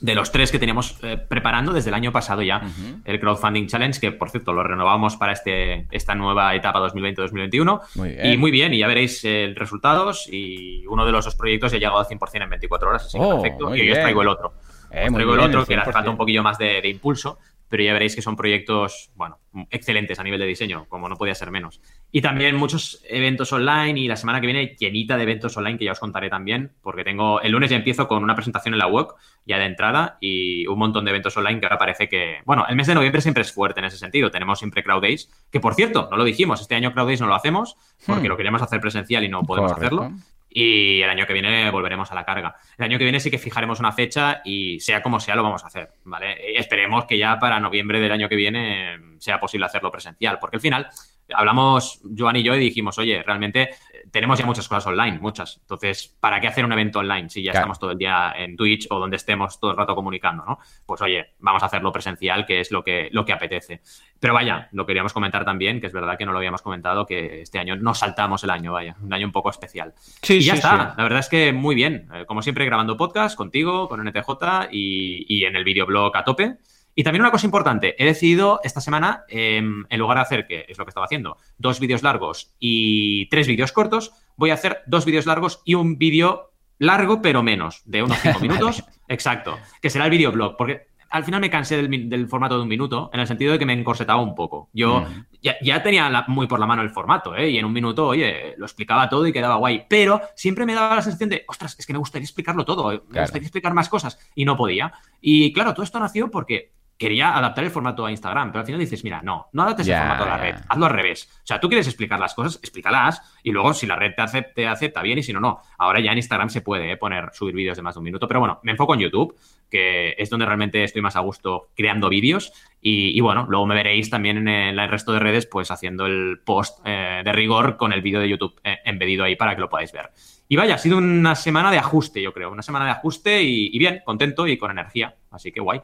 de 0.04 0.14
los 0.14 0.30
tres 0.30 0.52
que 0.52 0.58
teníamos 0.58 0.98
eh, 1.02 1.16
preparando 1.16 1.72
desde 1.72 1.88
el 1.88 1.94
año 1.94 2.12
pasado 2.12 2.42
ya, 2.42 2.60
el 3.06 3.18
Crowdfunding 3.18 3.66
Challenge, 3.68 3.98
que 3.98 4.12
por 4.12 4.28
cierto 4.28 4.52
lo 4.52 4.62
renovamos 4.62 5.16
para 5.16 5.32
este, 5.32 5.86
esta 5.90 6.14
nueva 6.14 6.54
etapa 6.54 6.78
2020-2021. 6.80 7.80
Y 8.22 8.36
muy 8.36 8.50
bien, 8.50 8.74
y 8.74 8.80
ya 8.80 8.86
veréis 8.86 9.24
eh, 9.24 9.54
resultados. 9.56 10.28
Y 10.30 10.86
uno 10.88 11.06
de 11.06 11.12
los 11.12 11.24
dos 11.24 11.34
proyectos 11.36 11.72
ya 11.72 11.76
ha 11.76 11.80
llegado 11.80 11.98
al 12.00 12.04
100% 12.04 12.42
en 12.42 12.50
24 12.50 12.88
horas, 12.88 13.06
así 13.06 13.18
que 13.18 13.24
oh, 13.24 13.40
perfecto. 13.40 13.74
Y 13.74 13.86
yo 13.86 13.94
os 13.94 14.00
traigo 14.00 14.20
el 14.20 14.28
otro. 14.28 14.52
Eh, 14.90 15.06
os 15.06 15.14
traigo 15.14 15.34
el 15.34 15.40
otro, 15.40 15.64
que 15.64 15.74
le 15.74 15.82
falta 15.84 16.10
un 16.10 16.18
poquillo 16.18 16.42
más 16.42 16.58
de, 16.58 16.82
de 16.82 16.88
impulso, 16.90 17.38
pero 17.74 17.82
ya 17.82 17.92
veréis 17.92 18.14
que 18.14 18.22
son 18.22 18.36
proyectos, 18.36 19.10
bueno, 19.16 19.40
excelentes 19.68 20.20
a 20.20 20.22
nivel 20.22 20.38
de 20.38 20.46
diseño, 20.46 20.86
como 20.88 21.08
no 21.08 21.16
podía 21.16 21.34
ser 21.34 21.50
menos. 21.50 21.80
Y 22.12 22.20
también 22.20 22.54
muchos 22.54 23.04
eventos 23.08 23.52
online 23.52 23.98
y 23.98 24.06
la 24.06 24.14
semana 24.14 24.40
que 24.40 24.46
viene 24.46 24.76
llenita 24.78 25.16
de 25.16 25.24
eventos 25.24 25.56
online 25.56 25.76
que 25.76 25.84
ya 25.84 25.90
os 25.90 25.98
contaré 25.98 26.30
también, 26.30 26.70
porque 26.82 27.02
tengo, 27.02 27.40
el 27.40 27.50
lunes 27.50 27.70
ya 27.70 27.76
empiezo 27.76 28.06
con 28.06 28.22
una 28.22 28.36
presentación 28.36 28.74
en 28.74 28.78
la 28.78 28.86
web, 28.86 29.08
ya 29.44 29.58
de 29.58 29.64
entrada, 29.64 30.18
y 30.20 30.68
un 30.68 30.78
montón 30.78 31.04
de 31.04 31.10
eventos 31.10 31.36
online 31.36 31.58
que 31.58 31.66
ahora 31.66 31.78
parece 31.78 32.08
que, 32.08 32.42
bueno, 32.44 32.64
el 32.68 32.76
mes 32.76 32.86
de 32.86 32.94
noviembre 32.94 33.20
siempre 33.20 33.42
es 33.42 33.52
fuerte 33.52 33.80
en 33.80 33.86
ese 33.86 33.98
sentido, 33.98 34.30
tenemos 34.30 34.60
siempre 34.60 34.84
Crowd 34.84 35.02
Days, 35.02 35.28
que 35.50 35.58
por 35.58 35.74
cierto, 35.74 36.06
no 36.12 36.16
lo 36.16 36.22
dijimos, 36.22 36.60
este 36.60 36.76
año 36.76 36.92
Crowd 36.92 37.06
Days 37.06 37.22
no 37.22 37.26
lo 37.26 37.34
hacemos, 37.34 37.76
porque 38.06 38.28
hmm. 38.28 38.30
lo 38.30 38.36
queríamos 38.36 38.62
hacer 38.62 38.78
presencial 38.80 39.24
y 39.24 39.28
no 39.28 39.42
podemos 39.42 39.72
hacerlo, 39.72 40.12
y 40.56 41.02
el 41.02 41.10
año 41.10 41.26
que 41.26 41.32
viene 41.32 41.68
volveremos 41.70 42.10
a 42.12 42.14
la 42.14 42.24
carga. 42.24 42.56
El 42.78 42.84
año 42.84 42.96
que 42.96 43.04
viene 43.04 43.18
sí 43.18 43.28
que 43.28 43.38
fijaremos 43.38 43.80
una 43.80 43.90
fecha 43.90 44.40
y 44.44 44.78
sea 44.78 45.02
como 45.02 45.18
sea 45.18 45.34
lo 45.34 45.42
vamos 45.42 45.64
a 45.64 45.66
hacer, 45.66 45.90
¿vale? 46.04 46.56
esperemos 46.56 47.06
que 47.06 47.18
ya 47.18 47.38
para 47.40 47.58
noviembre 47.58 47.98
del 47.98 48.12
año 48.12 48.28
que 48.28 48.36
viene 48.36 49.16
sea 49.18 49.40
posible 49.40 49.66
hacerlo 49.66 49.90
presencial, 49.90 50.38
porque 50.38 50.56
al 50.56 50.60
final 50.60 50.88
hablamos 51.32 52.00
Joan 52.16 52.36
y 52.36 52.42
yo 52.42 52.54
y 52.54 52.58
dijimos, 52.58 52.98
oye, 52.98 53.22
realmente 53.22 53.70
tenemos 54.10 54.38
ya 54.38 54.46
muchas 54.46 54.68
cosas 54.68 54.86
online, 54.86 55.18
muchas. 55.18 55.58
Entonces, 55.60 56.16
¿para 56.20 56.40
qué 56.40 56.46
hacer 56.46 56.64
un 56.64 56.72
evento 56.72 57.00
online 57.00 57.28
si 57.28 57.42
ya 57.42 57.52
estamos 57.52 57.78
todo 57.78 57.92
el 57.92 57.98
día 57.98 58.32
en 58.36 58.56
Twitch 58.56 58.86
o 58.90 58.98
donde 58.98 59.16
estemos 59.16 59.58
todo 59.58 59.72
el 59.72 59.76
rato 59.76 59.94
comunicando, 59.94 60.44
¿no? 60.44 60.58
Pues 60.86 61.00
oye, 61.02 61.34
vamos 61.38 61.62
a 61.62 61.66
hacerlo 61.66 61.90
presencial, 61.92 62.46
que 62.46 62.60
es 62.60 62.70
lo 62.70 62.84
que, 62.84 63.08
lo 63.12 63.24
que 63.24 63.32
apetece. 63.32 63.80
Pero 64.20 64.34
vaya, 64.34 64.68
lo 64.72 64.86
queríamos 64.86 65.12
comentar 65.12 65.44
también, 65.44 65.80
que 65.80 65.86
es 65.86 65.92
verdad 65.92 66.16
que 66.18 66.26
no 66.26 66.32
lo 66.32 66.38
habíamos 66.38 66.62
comentado, 66.62 67.06
que 67.06 67.42
este 67.42 67.58
año 67.58 67.76
nos 67.76 67.98
saltamos 67.98 68.44
el 68.44 68.50
año, 68.50 68.72
vaya, 68.72 68.96
un 69.02 69.12
año 69.12 69.26
un 69.26 69.32
poco 69.32 69.50
especial. 69.50 69.94
Sí, 70.22 70.34
y 70.34 70.42
ya 70.42 70.54
está, 70.54 70.94
la 70.96 71.02
verdad 71.02 71.20
es 71.20 71.28
que 71.28 71.52
muy 71.52 71.74
bien. 71.74 72.08
Eh, 72.14 72.24
como 72.26 72.42
siempre, 72.42 72.64
grabando 72.66 72.96
podcast 72.96 73.36
contigo, 73.36 73.88
con 73.88 74.00
NTJ 74.06 74.68
y, 74.70 75.26
y 75.28 75.44
en 75.44 75.56
el 75.56 75.64
videoblog 75.64 76.16
a 76.16 76.24
tope. 76.24 76.58
Y 76.94 77.02
también 77.02 77.22
una 77.22 77.30
cosa 77.30 77.46
importante, 77.46 78.00
he 78.02 78.06
decidido 78.06 78.60
esta 78.62 78.80
semana, 78.80 79.24
em, 79.28 79.84
en 79.88 79.98
lugar 79.98 80.18
de 80.18 80.22
hacer, 80.22 80.46
que 80.46 80.64
es 80.68 80.78
lo 80.78 80.84
que 80.84 80.90
estaba 80.90 81.06
haciendo, 81.06 81.38
dos 81.58 81.80
vídeos 81.80 82.02
largos 82.02 82.54
y 82.58 83.28
tres 83.30 83.48
vídeos 83.48 83.72
cortos, 83.72 84.12
voy 84.36 84.50
a 84.50 84.54
hacer 84.54 84.82
dos 84.86 85.04
vídeos 85.04 85.26
largos 85.26 85.60
y 85.64 85.74
un 85.74 85.98
vídeo 85.98 86.52
largo, 86.78 87.20
pero 87.20 87.42
menos, 87.42 87.82
de 87.84 88.02
unos 88.02 88.18
cinco 88.20 88.38
minutos. 88.40 88.84
Exacto, 89.08 89.58
que 89.82 89.90
será 89.90 90.04
el 90.04 90.10
videoblog, 90.10 90.56
porque 90.56 90.86
al 91.10 91.22
final 91.22 91.40
me 91.40 91.50
cansé 91.50 91.80
del, 91.80 92.28
formato 92.28 92.56
de 92.56 92.62
un 92.62 92.68
minuto, 92.68 93.08
en 93.12 93.20
el 93.20 93.26
sentido 93.28 93.52
de 93.52 93.58
que 93.58 93.66
me 93.66 93.72
encorsetaba 93.72 94.20
un 94.20 94.34
poco. 94.34 94.68
Yo 94.72 95.02
mm. 95.02 95.48
ya, 95.62 95.80
tenía 95.80 96.24
muy 96.26 96.48
por 96.48 96.58
la 96.58 96.66
mano 96.66 96.82
el 96.82 96.90
formato, 96.90 97.36
¿eh? 97.36 97.50
y 97.50 97.58
en 97.58 97.64
un 97.64 97.72
minuto, 97.72 98.08
oye, 98.08 98.54
lo 98.56 98.66
explicaba 98.66 99.08
todo 99.08 99.24
y 99.24 99.32
quedaba 99.32 99.54
guay. 99.54 99.86
Pero 99.88 100.20
siempre 100.34 100.66
me 100.66 100.74
daba 100.74 100.96
la 100.96 101.02
sensación 101.02 101.30
de, 101.30 101.44
ostras, 101.46 101.76
es 101.78 101.86
que 101.86 101.92
me 101.92 102.00
gustaría 102.00 102.24
explicarlo 102.24 102.64
todo, 102.64 102.88
me 102.88 103.20
gustaría 103.20 103.46
explicar 103.46 103.74
más 103.74 103.88
cosas, 103.88 104.18
y 104.34 104.44
no 104.44 104.56
podía. 104.56 104.92
Y 105.20 105.52
claro, 105.52 105.72
todo 105.72 105.84
esto 105.84 106.00
nació 106.00 106.32
porque 106.32 106.72
quería 106.98 107.36
adaptar 107.36 107.64
el 107.64 107.70
formato 107.70 108.06
a 108.06 108.10
Instagram, 108.10 108.52
pero 108.52 108.60
al 108.60 108.66
final 108.66 108.80
dices, 108.80 109.02
mira, 109.02 109.20
no, 109.22 109.48
no 109.52 109.62
adaptes 109.62 109.88
el 109.88 109.98
formato 109.98 110.24
a 110.24 110.28
la 110.28 110.36
red, 110.36 110.54
hazlo 110.68 110.86
al 110.86 110.92
revés. 110.92 111.28
O 111.42 111.46
sea, 111.46 111.60
tú 111.60 111.68
quieres 111.68 111.86
explicar 111.86 112.20
las 112.20 112.34
cosas, 112.34 112.56
explícalas 112.56 113.20
y 113.42 113.50
luego 113.50 113.74
si 113.74 113.86
la 113.86 113.96
red 113.96 114.12
te 114.14 114.22
acepta, 114.22 114.70
acepta 114.70 115.02
bien 115.02 115.18
y 115.18 115.22
si 115.22 115.32
no, 115.32 115.40
no. 115.40 115.60
Ahora 115.78 116.00
ya 116.00 116.12
en 116.12 116.18
Instagram 116.18 116.50
se 116.50 116.60
puede 116.60 116.92
eh, 116.92 116.96
poner, 116.96 117.30
subir 117.32 117.54
vídeos 117.54 117.76
de 117.76 117.82
más 117.82 117.94
de 117.94 117.98
un 117.98 118.04
minuto, 118.04 118.28
pero 118.28 118.40
bueno, 118.40 118.60
me 118.62 118.72
enfoco 118.72 118.94
en 118.94 119.00
YouTube, 119.00 119.36
que 119.68 120.14
es 120.16 120.30
donde 120.30 120.46
realmente 120.46 120.84
estoy 120.84 121.02
más 121.02 121.16
a 121.16 121.20
gusto 121.20 121.68
creando 121.74 122.08
vídeos 122.08 122.52
y, 122.80 123.18
bueno, 123.22 123.46
luego 123.48 123.66
me 123.66 123.74
veréis 123.74 124.10
también 124.10 124.46
en 124.46 124.78
el, 124.78 124.88
resto 124.90 125.12
de 125.12 125.18
redes 125.18 125.46
pues 125.46 125.70
haciendo 125.70 126.04
el 126.04 126.40
post 126.44 126.80
eh, 126.84 127.22
de 127.24 127.32
rigor 127.32 127.78
con 127.78 127.94
el 127.94 128.02
vídeo 128.02 128.20
de 128.20 128.28
YouTube 128.28 128.60
eh, 128.62 128.78
embedido 128.84 129.24
ahí 129.24 129.36
para 129.36 129.54
que 129.54 129.62
lo 129.62 129.70
podáis 129.70 129.90
ver. 129.90 130.10
Y 130.48 130.56
vaya, 130.56 130.74
ha 130.74 130.78
sido 130.78 130.98
una 130.98 131.34
semana 131.34 131.70
de 131.70 131.78
ajuste, 131.78 132.20
yo 132.20 132.34
creo, 132.34 132.52
una 132.52 132.62
semana 132.62 132.84
de 132.84 132.90
ajuste 132.90 133.42
y 133.42 133.76
bien, 133.78 134.02
contento 134.04 134.46
y 134.46 134.58
con 134.58 134.70
energía, 134.70 135.16
así 135.30 135.50
que 135.50 135.60
guay 135.60 135.80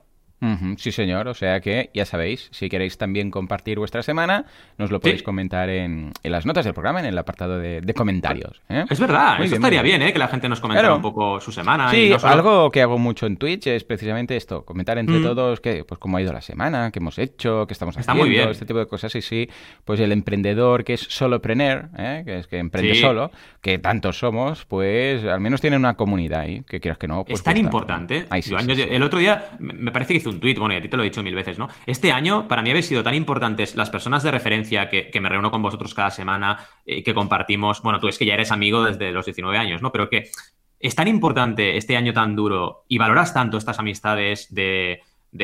sí, 0.76 0.92
señor. 0.92 1.28
O 1.28 1.34
sea 1.34 1.60
que 1.60 1.90
ya 1.94 2.04
sabéis, 2.04 2.48
si 2.52 2.68
queréis 2.68 2.98
también 2.98 3.30
compartir 3.30 3.78
vuestra 3.78 4.02
semana, 4.02 4.46
nos 4.78 4.90
lo 4.90 5.00
podéis 5.00 5.22
comentar 5.22 5.68
en, 5.68 6.12
las 6.22 6.46
notas 6.46 6.64
del 6.64 6.74
programa, 6.74 7.00
en 7.00 7.06
el 7.06 7.18
apartado 7.18 7.58
de, 7.58 7.94
comentarios. 7.94 8.62
¿eh? 8.68 8.84
Es 8.88 9.00
verdad, 9.00 9.42
eso 9.42 9.56
estaría 9.56 9.82
bien, 9.82 10.00
¿eh? 10.02 10.12
que 10.12 10.18
la 10.18 10.28
gente 10.28 10.48
nos 10.48 10.60
comentara 10.60 10.94
un 10.94 11.02
poco 11.02 11.40
su 11.40 11.52
semana. 11.52 11.90
Sí, 11.90 12.12
algo 12.22 12.70
que 12.70 12.82
hago 12.82 12.98
mucho 12.98 13.26
en 13.26 13.36
Twitch 13.36 13.66
es 13.66 13.84
precisamente 13.84 14.36
esto, 14.36 14.64
comentar 14.64 14.96
entre 14.98 15.18
mm. 15.18 15.22
todos 15.22 15.60
que, 15.60 15.84
pues 15.84 15.98
cómo 15.98 16.16
ha 16.16 16.22
ido 16.22 16.32
la 16.32 16.40
semana, 16.40 16.90
qué 16.90 17.00
hemos 17.00 17.18
hecho, 17.18 17.66
qué 17.66 17.72
estamos 17.72 17.96
haciendo, 17.96 18.22
muy 18.22 18.30
bien. 18.30 18.48
este 18.48 18.64
tipo 18.64 18.78
de 18.78 18.86
cosas. 18.86 19.14
Y 19.16 19.22
sí, 19.22 19.48
pues 19.84 20.00
el 20.00 20.12
emprendedor 20.12 20.84
que 20.84 20.94
es 20.94 21.00
solopreneur, 21.00 21.90
¿eh? 21.98 22.22
que 22.24 22.38
es 22.38 22.46
que 22.46 22.58
emprende 22.58 22.94
solo, 22.94 23.30
que 23.60 23.78
tantos 23.78 24.18
somos, 24.18 24.64
pues 24.64 25.24
al 25.24 25.40
menos 25.40 25.60
tiene 25.60 25.76
una 25.76 25.94
comunidad 25.94 26.40
ahí, 26.40 26.62
que 26.62 26.80
quieras 26.80 26.98
que 26.98 27.08
no. 27.08 27.24
Pues 27.24 27.40
es 27.40 27.44
tan 27.44 27.56
importante. 27.56 28.26
el 28.30 29.02
otro 29.02 29.18
día 29.18 29.50
me 29.58 29.90
parece 29.90 30.14
que 30.14 30.18
hizo 30.18 30.29
un 30.30 30.40
tuit, 30.40 30.58
bueno, 30.58 30.74
y 30.74 30.78
a 30.78 30.82
ti 30.82 30.88
te 30.88 30.96
lo 30.96 31.02
he 31.02 31.06
dicho 31.06 31.22
mil 31.22 31.34
veces, 31.34 31.58
¿no? 31.58 31.68
Este 31.86 32.12
año 32.12 32.48
para 32.48 32.62
mí 32.62 32.70
habéis 32.70 32.86
sido 32.86 33.02
tan 33.02 33.14
importantes 33.14 33.74
las 33.76 33.90
personas 33.90 34.22
de 34.22 34.30
referencia 34.30 34.88
que, 34.88 35.20
me 35.20 35.28
reúno 35.28 35.50
con 35.50 35.62
vosotros 35.62 35.94
cada 35.94 36.10
semana, 36.10 36.58
eh, 36.86 37.02
que 37.02 37.12
compartimos, 37.14 37.82
bueno, 37.82 38.00
tú 38.00 38.08
es 38.08 38.18
que 38.18 38.24
ya 38.24 38.34
eres 38.34 38.52
amigo 38.52 38.84
desde 38.84 39.12
los 39.12 39.26
19 39.26 39.58
años, 39.58 39.82
¿no? 39.82 39.92
Pero 39.92 40.08
que 40.08 40.30
es 40.78 40.94
tan 40.94 41.08
importante 41.08 41.76
este 41.76 41.96
año 41.96 42.12
tan 42.12 42.34
duro 42.34 42.84
y 42.88 42.96
valoras 42.96 43.34
tanto 43.34 43.58
estas 43.58 43.78
amistades 43.78 44.52
de, 44.52 45.02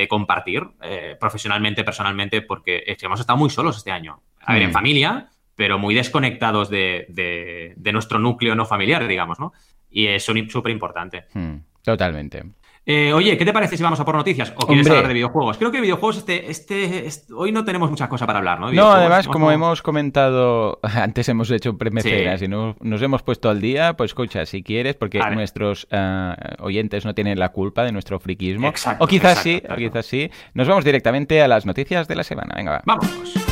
compartir 0.08 0.62
eh, 0.82 1.16
profesionalmente, 1.20 1.84
personalmente, 1.84 2.42
porque 2.42 2.82
hemos 2.86 3.20
estado 3.20 3.38
muy 3.38 3.50
solos 3.50 3.76
este 3.76 3.92
año. 3.92 4.20
A 4.40 4.54
ver, 4.54 4.62
en 4.62 4.70
mm. 4.70 4.72
familia, 4.72 5.30
pero 5.56 5.78
muy 5.78 5.94
desconectados 5.94 6.70
de, 6.70 7.74
nuestro 7.92 8.18
núcleo 8.18 8.54
no 8.54 8.64
familiar, 8.64 9.06
digamos, 9.06 9.38
¿no? 9.38 9.52
Y 9.90 10.06
es 10.06 10.24
súper 10.24 10.70
importante. 10.70 11.24
Mm, 11.34 11.56
totalmente. 11.82 12.44
Eh, 12.88 13.12
oye, 13.12 13.36
¿qué 13.36 13.44
te 13.44 13.52
parece 13.52 13.76
si 13.76 13.82
vamos 13.82 13.98
a 13.98 14.04
por 14.04 14.14
noticias? 14.14 14.52
¿O 14.54 14.64
quieres 14.64 14.88
hablar 14.88 15.08
de 15.08 15.14
videojuegos? 15.14 15.58
Creo 15.58 15.72
que 15.72 15.80
videojuegos 15.80 16.18
este, 16.18 16.48
este, 16.48 17.10
hoy 17.34 17.50
no 17.50 17.64
tenemos 17.64 17.90
mucha 17.90 18.08
cosa 18.08 18.26
para 18.26 18.38
hablar, 18.38 18.60
¿no? 18.60 18.70
No, 18.70 18.92
además, 18.92 19.26
como 19.26 19.50
hemos 19.50 19.82
comentado, 19.82 20.78
antes 20.82 21.28
hemos 21.28 21.50
hecho 21.50 21.76
premecenas 21.76 22.40
y 22.42 22.46
no, 22.46 22.76
nos 22.80 23.02
hemos 23.02 23.24
puesto 23.24 23.50
al 23.50 23.60
día, 23.60 23.94
pues 23.94 24.10
escucha, 24.12 24.46
si 24.46 24.62
quieres, 24.62 24.94
porque 24.94 25.18
nuestros 25.32 25.88
eh, 25.90 26.34
oyentes 26.60 27.04
no 27.04 27.12
tienen 27.12 27.40
la 27.40 27.48
culpa 27.48 27.82
de 27.82 27.90
nuestro 27.90 28.20
friquismo. 28.20 28.72
o 29.00 29.06
quizás 29.08 29.38
sí, 29.38 29.60
o 29.68 29.74
quizás 29.74 30.06
sí. 30.06 30.30
Nos 30.54 30.68
vamos 30.68 30.84
directamente 30.84 31.42
a 31.42 31.48
las 31.48 31.66
noticias 31.66 32.06
de 32.06 32.14
la 32.14 32.22
semana. 32.22 32.54
Venga, 32.56 32.70
va. 32.70 32.82
Vamos. 32.84 33.45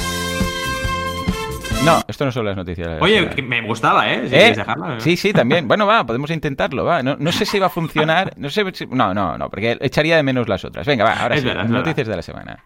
No, 1.85 2.03
esto 2.09 2.25
no 2.25 2.33
son 2.33 2.47
las 2.47 2.57
noticias. 2.57 2.89
De 2.89 2.95
la 2.97 3.01
Oye, 3.03 3.29
que 3.29 3.43
me 3.43 3.61
gustaba, 3.61 4.11
¿eh? 4.11 4.27
Si 4.29 4.35
¿Eh? 4.35 4.55
dejarla. 4.57 5.01
Sí, 5.01 5.17
sí, 5.17 5.33
también. 5.33 5.69
Bueno, 5.69 5.87
va, 5.87 6.05
podemos 6.07 6.31
intentarlo, 6.31 6.85
va. 6.85 7.03
No, 7.03 7.17
no 7.19 7.31
sé 7.33 7.45
si 7.45 7.59
va 7.59 7.67
a 7.67 7.71
funcionar. 7.71 8.33
No 8.37 8.49
sé 8.49 8.65
si- 8.73 8.87
No, 8.87 9.13
no, 9.13 9.37
no, 9.37 9.51
porque 9.51 9.77
echaría 9.81 10.17
de 10.17 10.23
menos 10.23 10.49
las 10.49 10.65
otras. 10.65 10.87
Venga, 10.87 11.05
va, 11.05 11.13
ahora 11.15 11.35
Es 11.35 11.43
sí. 11.43 11.47
verdad, 11.47 11.65
noticias 11.67 12.07
de 12.09 12.17
la 12.17 12.23
semana. 12.23 12.65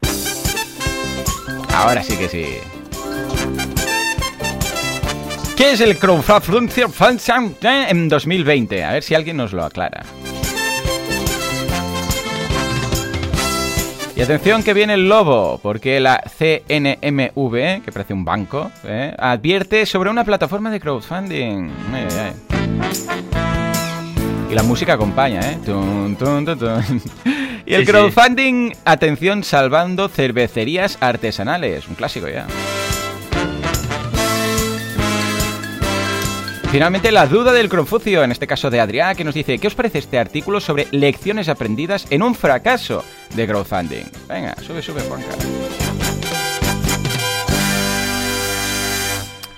Ahora 1.74 2.02
sí 2.02 2.16
que 2.16 2.28
sí. 2.28 2.46
¿Qué 5.56 5.72
es 5.72 5.80
el 5.80 5.98
crowdfunding 5.98 6.68
en 7.88 8.08
2020? 8.08 8.84
A 8.84 8.92
ver 8.92 9.02
si 9.02 9.14
alguien 9.16 9.36
nos 9.36 9.52
lo 9.52 9.64
aclara. 9.64 10.02
Y 14.18 14.22
atención 14.22 14.64
que 14.64 14.74
viene 14.74 14.94
el 14.94 15.08
lobo, 15.08 15.60
porque 15.62 16.00
la 16.00 16.20
CNMV, 16.38 17.82
que 17.84 17.92
parece 17.92 18.12
un 18.14 18.24
banco, 18.24 18.68
¿eh? 18.84 19.14
advierte 19.16 19.86
sobre 19.86 20.10
una 20.10 20.24
plataforma 20.24 20.72
de 20.72 20.80
crowdfunding. 20.80 21.70
Ay, 21.94 22.06
ay. 22.18 22.32
Y 24.50 24.54
la 24.56 24.64
música 24.64 24.94
acompaña, 24.94 25.40
¿eh? 25.52 25.58
Tun, 25.64 26.16
tun, 26.18 26.44
tun, 26.44 26.58
tun. 26.58 27.02
Y 27.64 27.74
el 27.74 27.82
Sí, 27.82 27.86
sí. 27.86 27.92
crowdfunding, 27.92 28.72
atención, 28.84 29.44
salvando 29.44 30.08
cervecerías 30.08 30.98
artesanales. 31.00 31.86
Un 31.86 31.94
clásico 31.94 32.26
ya. 32.28 32.46
Finalmente, 36.70 37.10
la 37.12 37.26
duda 37.26 37.52
del 37.52 37.70
Confucio, 37.70 38.22
en 38.22 38.30
este 38.30 38.46
caso 38.46 38.68
de 38.68 38.78
Adrián, 38.78 39.16
que 39.16 39.24
nos 39.24 39.34
dice, 39.34 39.58
¿qué 39.58 39.68
os 39.68 39.74
parece 39.74 39.98
este 40.00 40.18
artículo 40.18 40.60
sobre 40.60 40.86
lecciones 40.90 41.48
aprendidas 41.48 42.06
en 42.10 42.22
un 42.22 42.34
fracaso 42.34 43.02
de 43.34 43.46
crowdfunding? 43.46 44.04
Venga, 44.28 44.54
sube, 44.60 44.82
sube, 44.82 45.00
Juanca. 45.00 45.87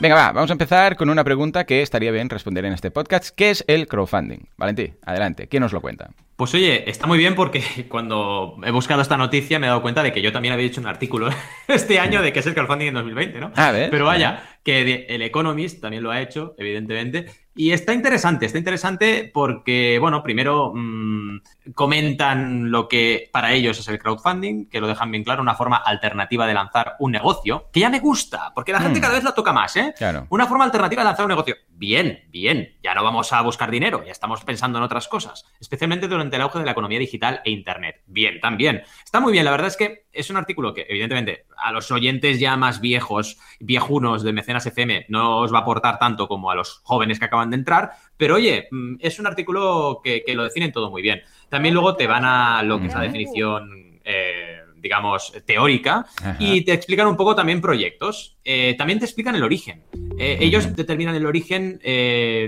Venga, 0.00 0.14
va, 0.14 0.33
vamos 0.33 0.49
a 0.49 0.54
empezar 0.54 0.97
con 0.97 1.11
una 1.11 1.25
pregunta 1.25 1.66
que 1.66 1.83
estaría 1.83 2.11
bien 2.11 2.30
responder 2.30 2.64
en 2.64 2.73
este 2.73 2.90
podcast. 2.90 3.37
¿Qué 3.37 3.50
es 3.50 3.62
el 3.66 3.87
crowdfunding? 3.87 4.38
Valentí, 4.57 4.95
adelante, 5.04 5.47
¿quién 5.47 5.61
nos 5.61 5.75
lo 5.75 5.83
cuenta? 5.83 6.09
Pues 6.37 6.54
oye, 6.54 6.88
está 6.88 7.07
muy 7.07 7.19
bien 7.19 7.35
porque 7.35 7.62
cuando 7.90 8.57
he 8.64 8.71
buscado 8.71 9.02
esta 9.02 9.19
noticia 9.19 9.59
me 9.59 9.66
he 9.66 9.69
dado 9.69 9.83
cuenta 9.83 10.02
de 10.02 10.11
que 10.11 10.23
yo 10.23 10.33
también 10.33 10.54
había 10.54 10.64
hecho 10.64 10.80
un 10.80 10.87
artículo 10.87 11.28
este 11.69 12.00
año 12.00 12.23
de 12.23 12.33
qué 12.33 12.38
es 12.38 12.47
el 12.47 12.54
crowdfunding 12.54 12.87
en 12.87 12.95
2020, 12.95 13.40
¿no? 13.40 13.52
A 13.54 13.73
ver. 13.73 13.90
Pero 13.90 14.07
vaya, 14.07 14.42
que 14.64 15.04
el 15.07 15.21
Economist 15.21 15.83
también 15.83 16.02
lo 16.02 16.11
ha 16.11 16.23
hecho, 16.23 16.54
evidentemente. 16.57 17.26
Y 17.54 17.73
está 17.73 17.92
interesante, 17.92 18.47
está 18.47 18.57
interesante 18.57 19.30
porque, 19.35 19.99
bueno, 20.00 20.23
primero 20.23 20.73
mm, 20.75 21.40
comentan 21.75 22.71
lo 22.71 22.89
que 22.89 23.29
para 23.33 23.53
ellos 23.53 23.79
es 23.79 23.89
el 23.89 23.99
crowdfunding, 23.99 24.67
que 24.69 24.81
lo 24.81 24.87
dejan 24.87 25.11
bien 25.11 25.25
claro, 25.25 25.43
una 25.43 25.55
forma 25.55 25.77
alternativa 25.77 26.47
de 26.47 26.55
lanzar 26.55 26.97
un 26.99 27.12
negocio, 27.12 27.69
que 27.73 27.81
ya 27.81 27.91
me 27.91 28.00
gusta, 28.00 28.53
porque 28.55 28.73
la 28.73 28.81
gente 28.81 28.99
Mm. 28.99 29.03
cada 29.03 29.15
vez 29.15 29.25
la 29.25 29.33
toca 29.35 29.53
más, 29.53 29.77
¿eh? 29.77 29.95
Claro. 29.97 30.27
Una 30.31 30.47
forma 30.47 30.65
alternativa 30.65 31.03
de 31.03 31.07
lanzar 31.07 31.25
un 31.25 31.31
negocio. 31.31 31.57
Bien, 31.71 32.25
bien. 32.29 32.77
Ya 32.83 32.95
no 32.95 33.03
vamos 33.03 33.33
a 33.33 33.41
buscar 33.41 33.71
dinero, 33.71 34.05
ya 34.05 34.12
estamos 34.12 34.45
pensando 34.45 34.79
en 34.79 34.85
otras 34.85 35.09
cosas. 35.09 35.47
Especialmente 35.61 36.09
durante 36.09 36.37
el 36.37 36.43
auge 36.43 36.59
de 36.59 36.65
la 36.67 36.73
economía 36.73 36.99
digital 36.99 37.41
e 37.45 37.50
Internet. 37.50 38.03
Bien, 38.07 38.39
también. 38.41 38.83
Está 39.03 39.21
muy 39.21 39.33
bien. 39.33 39.45
La 39.47 39.50
verdad 39.50 39.69
es 39.69 39.77
que 39.79 40.07
es 40.12 40.29
un 40.29 40.37
artículo 40.37 40.75
que, 40.75 40.87
evidentemente, 40.89 41.47
a 41.57 41.73
los 41.73 41.91
oyentes 41.91 42.39
ya 42.39 42.57
más 42.57 42.81
viejos, 42.83 43.39
viejunos 43.61 44.23
de 44.23 44.33
Mecenas 44.33 44.67
FM, 44.67 45.07
no 45.09 45.39
os 45.39 45.53
va 45.55 45.59
a 45.59 45.62
aportar 45.62 45.99
tanto 45.99 46.29
como 46.29 46.50
a 46.50 46.55
los 46.55 46.81
jóvenes 46.83 47.19
que 47.19 47.25
acaban 47.25 47.50
de 47.50 47.57
entrar. 47.57 47.93
Pero 48.17 48.35
oye, 48.35 48.69
mm, 48.71 48.97
es 49.00 49.19
un 49.19 49.27
artículo 49.27 50.00
que, 50.05 50.23
que 50.25 50.35
lo 50.35 50.45
definen 50.45 50.73
todo 50.73 50.91
muy 50.91 51.00
bien. 51.00 51.23
También 51.50 51.75
luego 51.75 51.95
te 51.97 52.07
van 52.07 52.25
a 52.25 52.62
lo 52.62 52.80
que 52.80 52.87
es 52.87 52.95
la 52.95 53.02
definición. 53.02 54.00
eh, 54.04 54.57
digamos, 54.83 55.35
teórica, 55.45 56.07
Ajá. 56.23 56.37
y 56.38 56.62
te 56.64 56.73
explican 56.73 57.07
un 57.07 57.14
poco 57.14 57.35
también 57.35 57.61
proyectos. 57.61 58.38
Eh, 58.42 58.75
también 58.78 58.99
te 58.99 59.04
explican 59.04 59.35
el 59.35 59.42
origen. 59.42 59.83
Eh, 60.19 60.38
ellos 60.40 60.75
determinan 60.75 61.14
el 61.14 61.26
origen, 61.26 61.78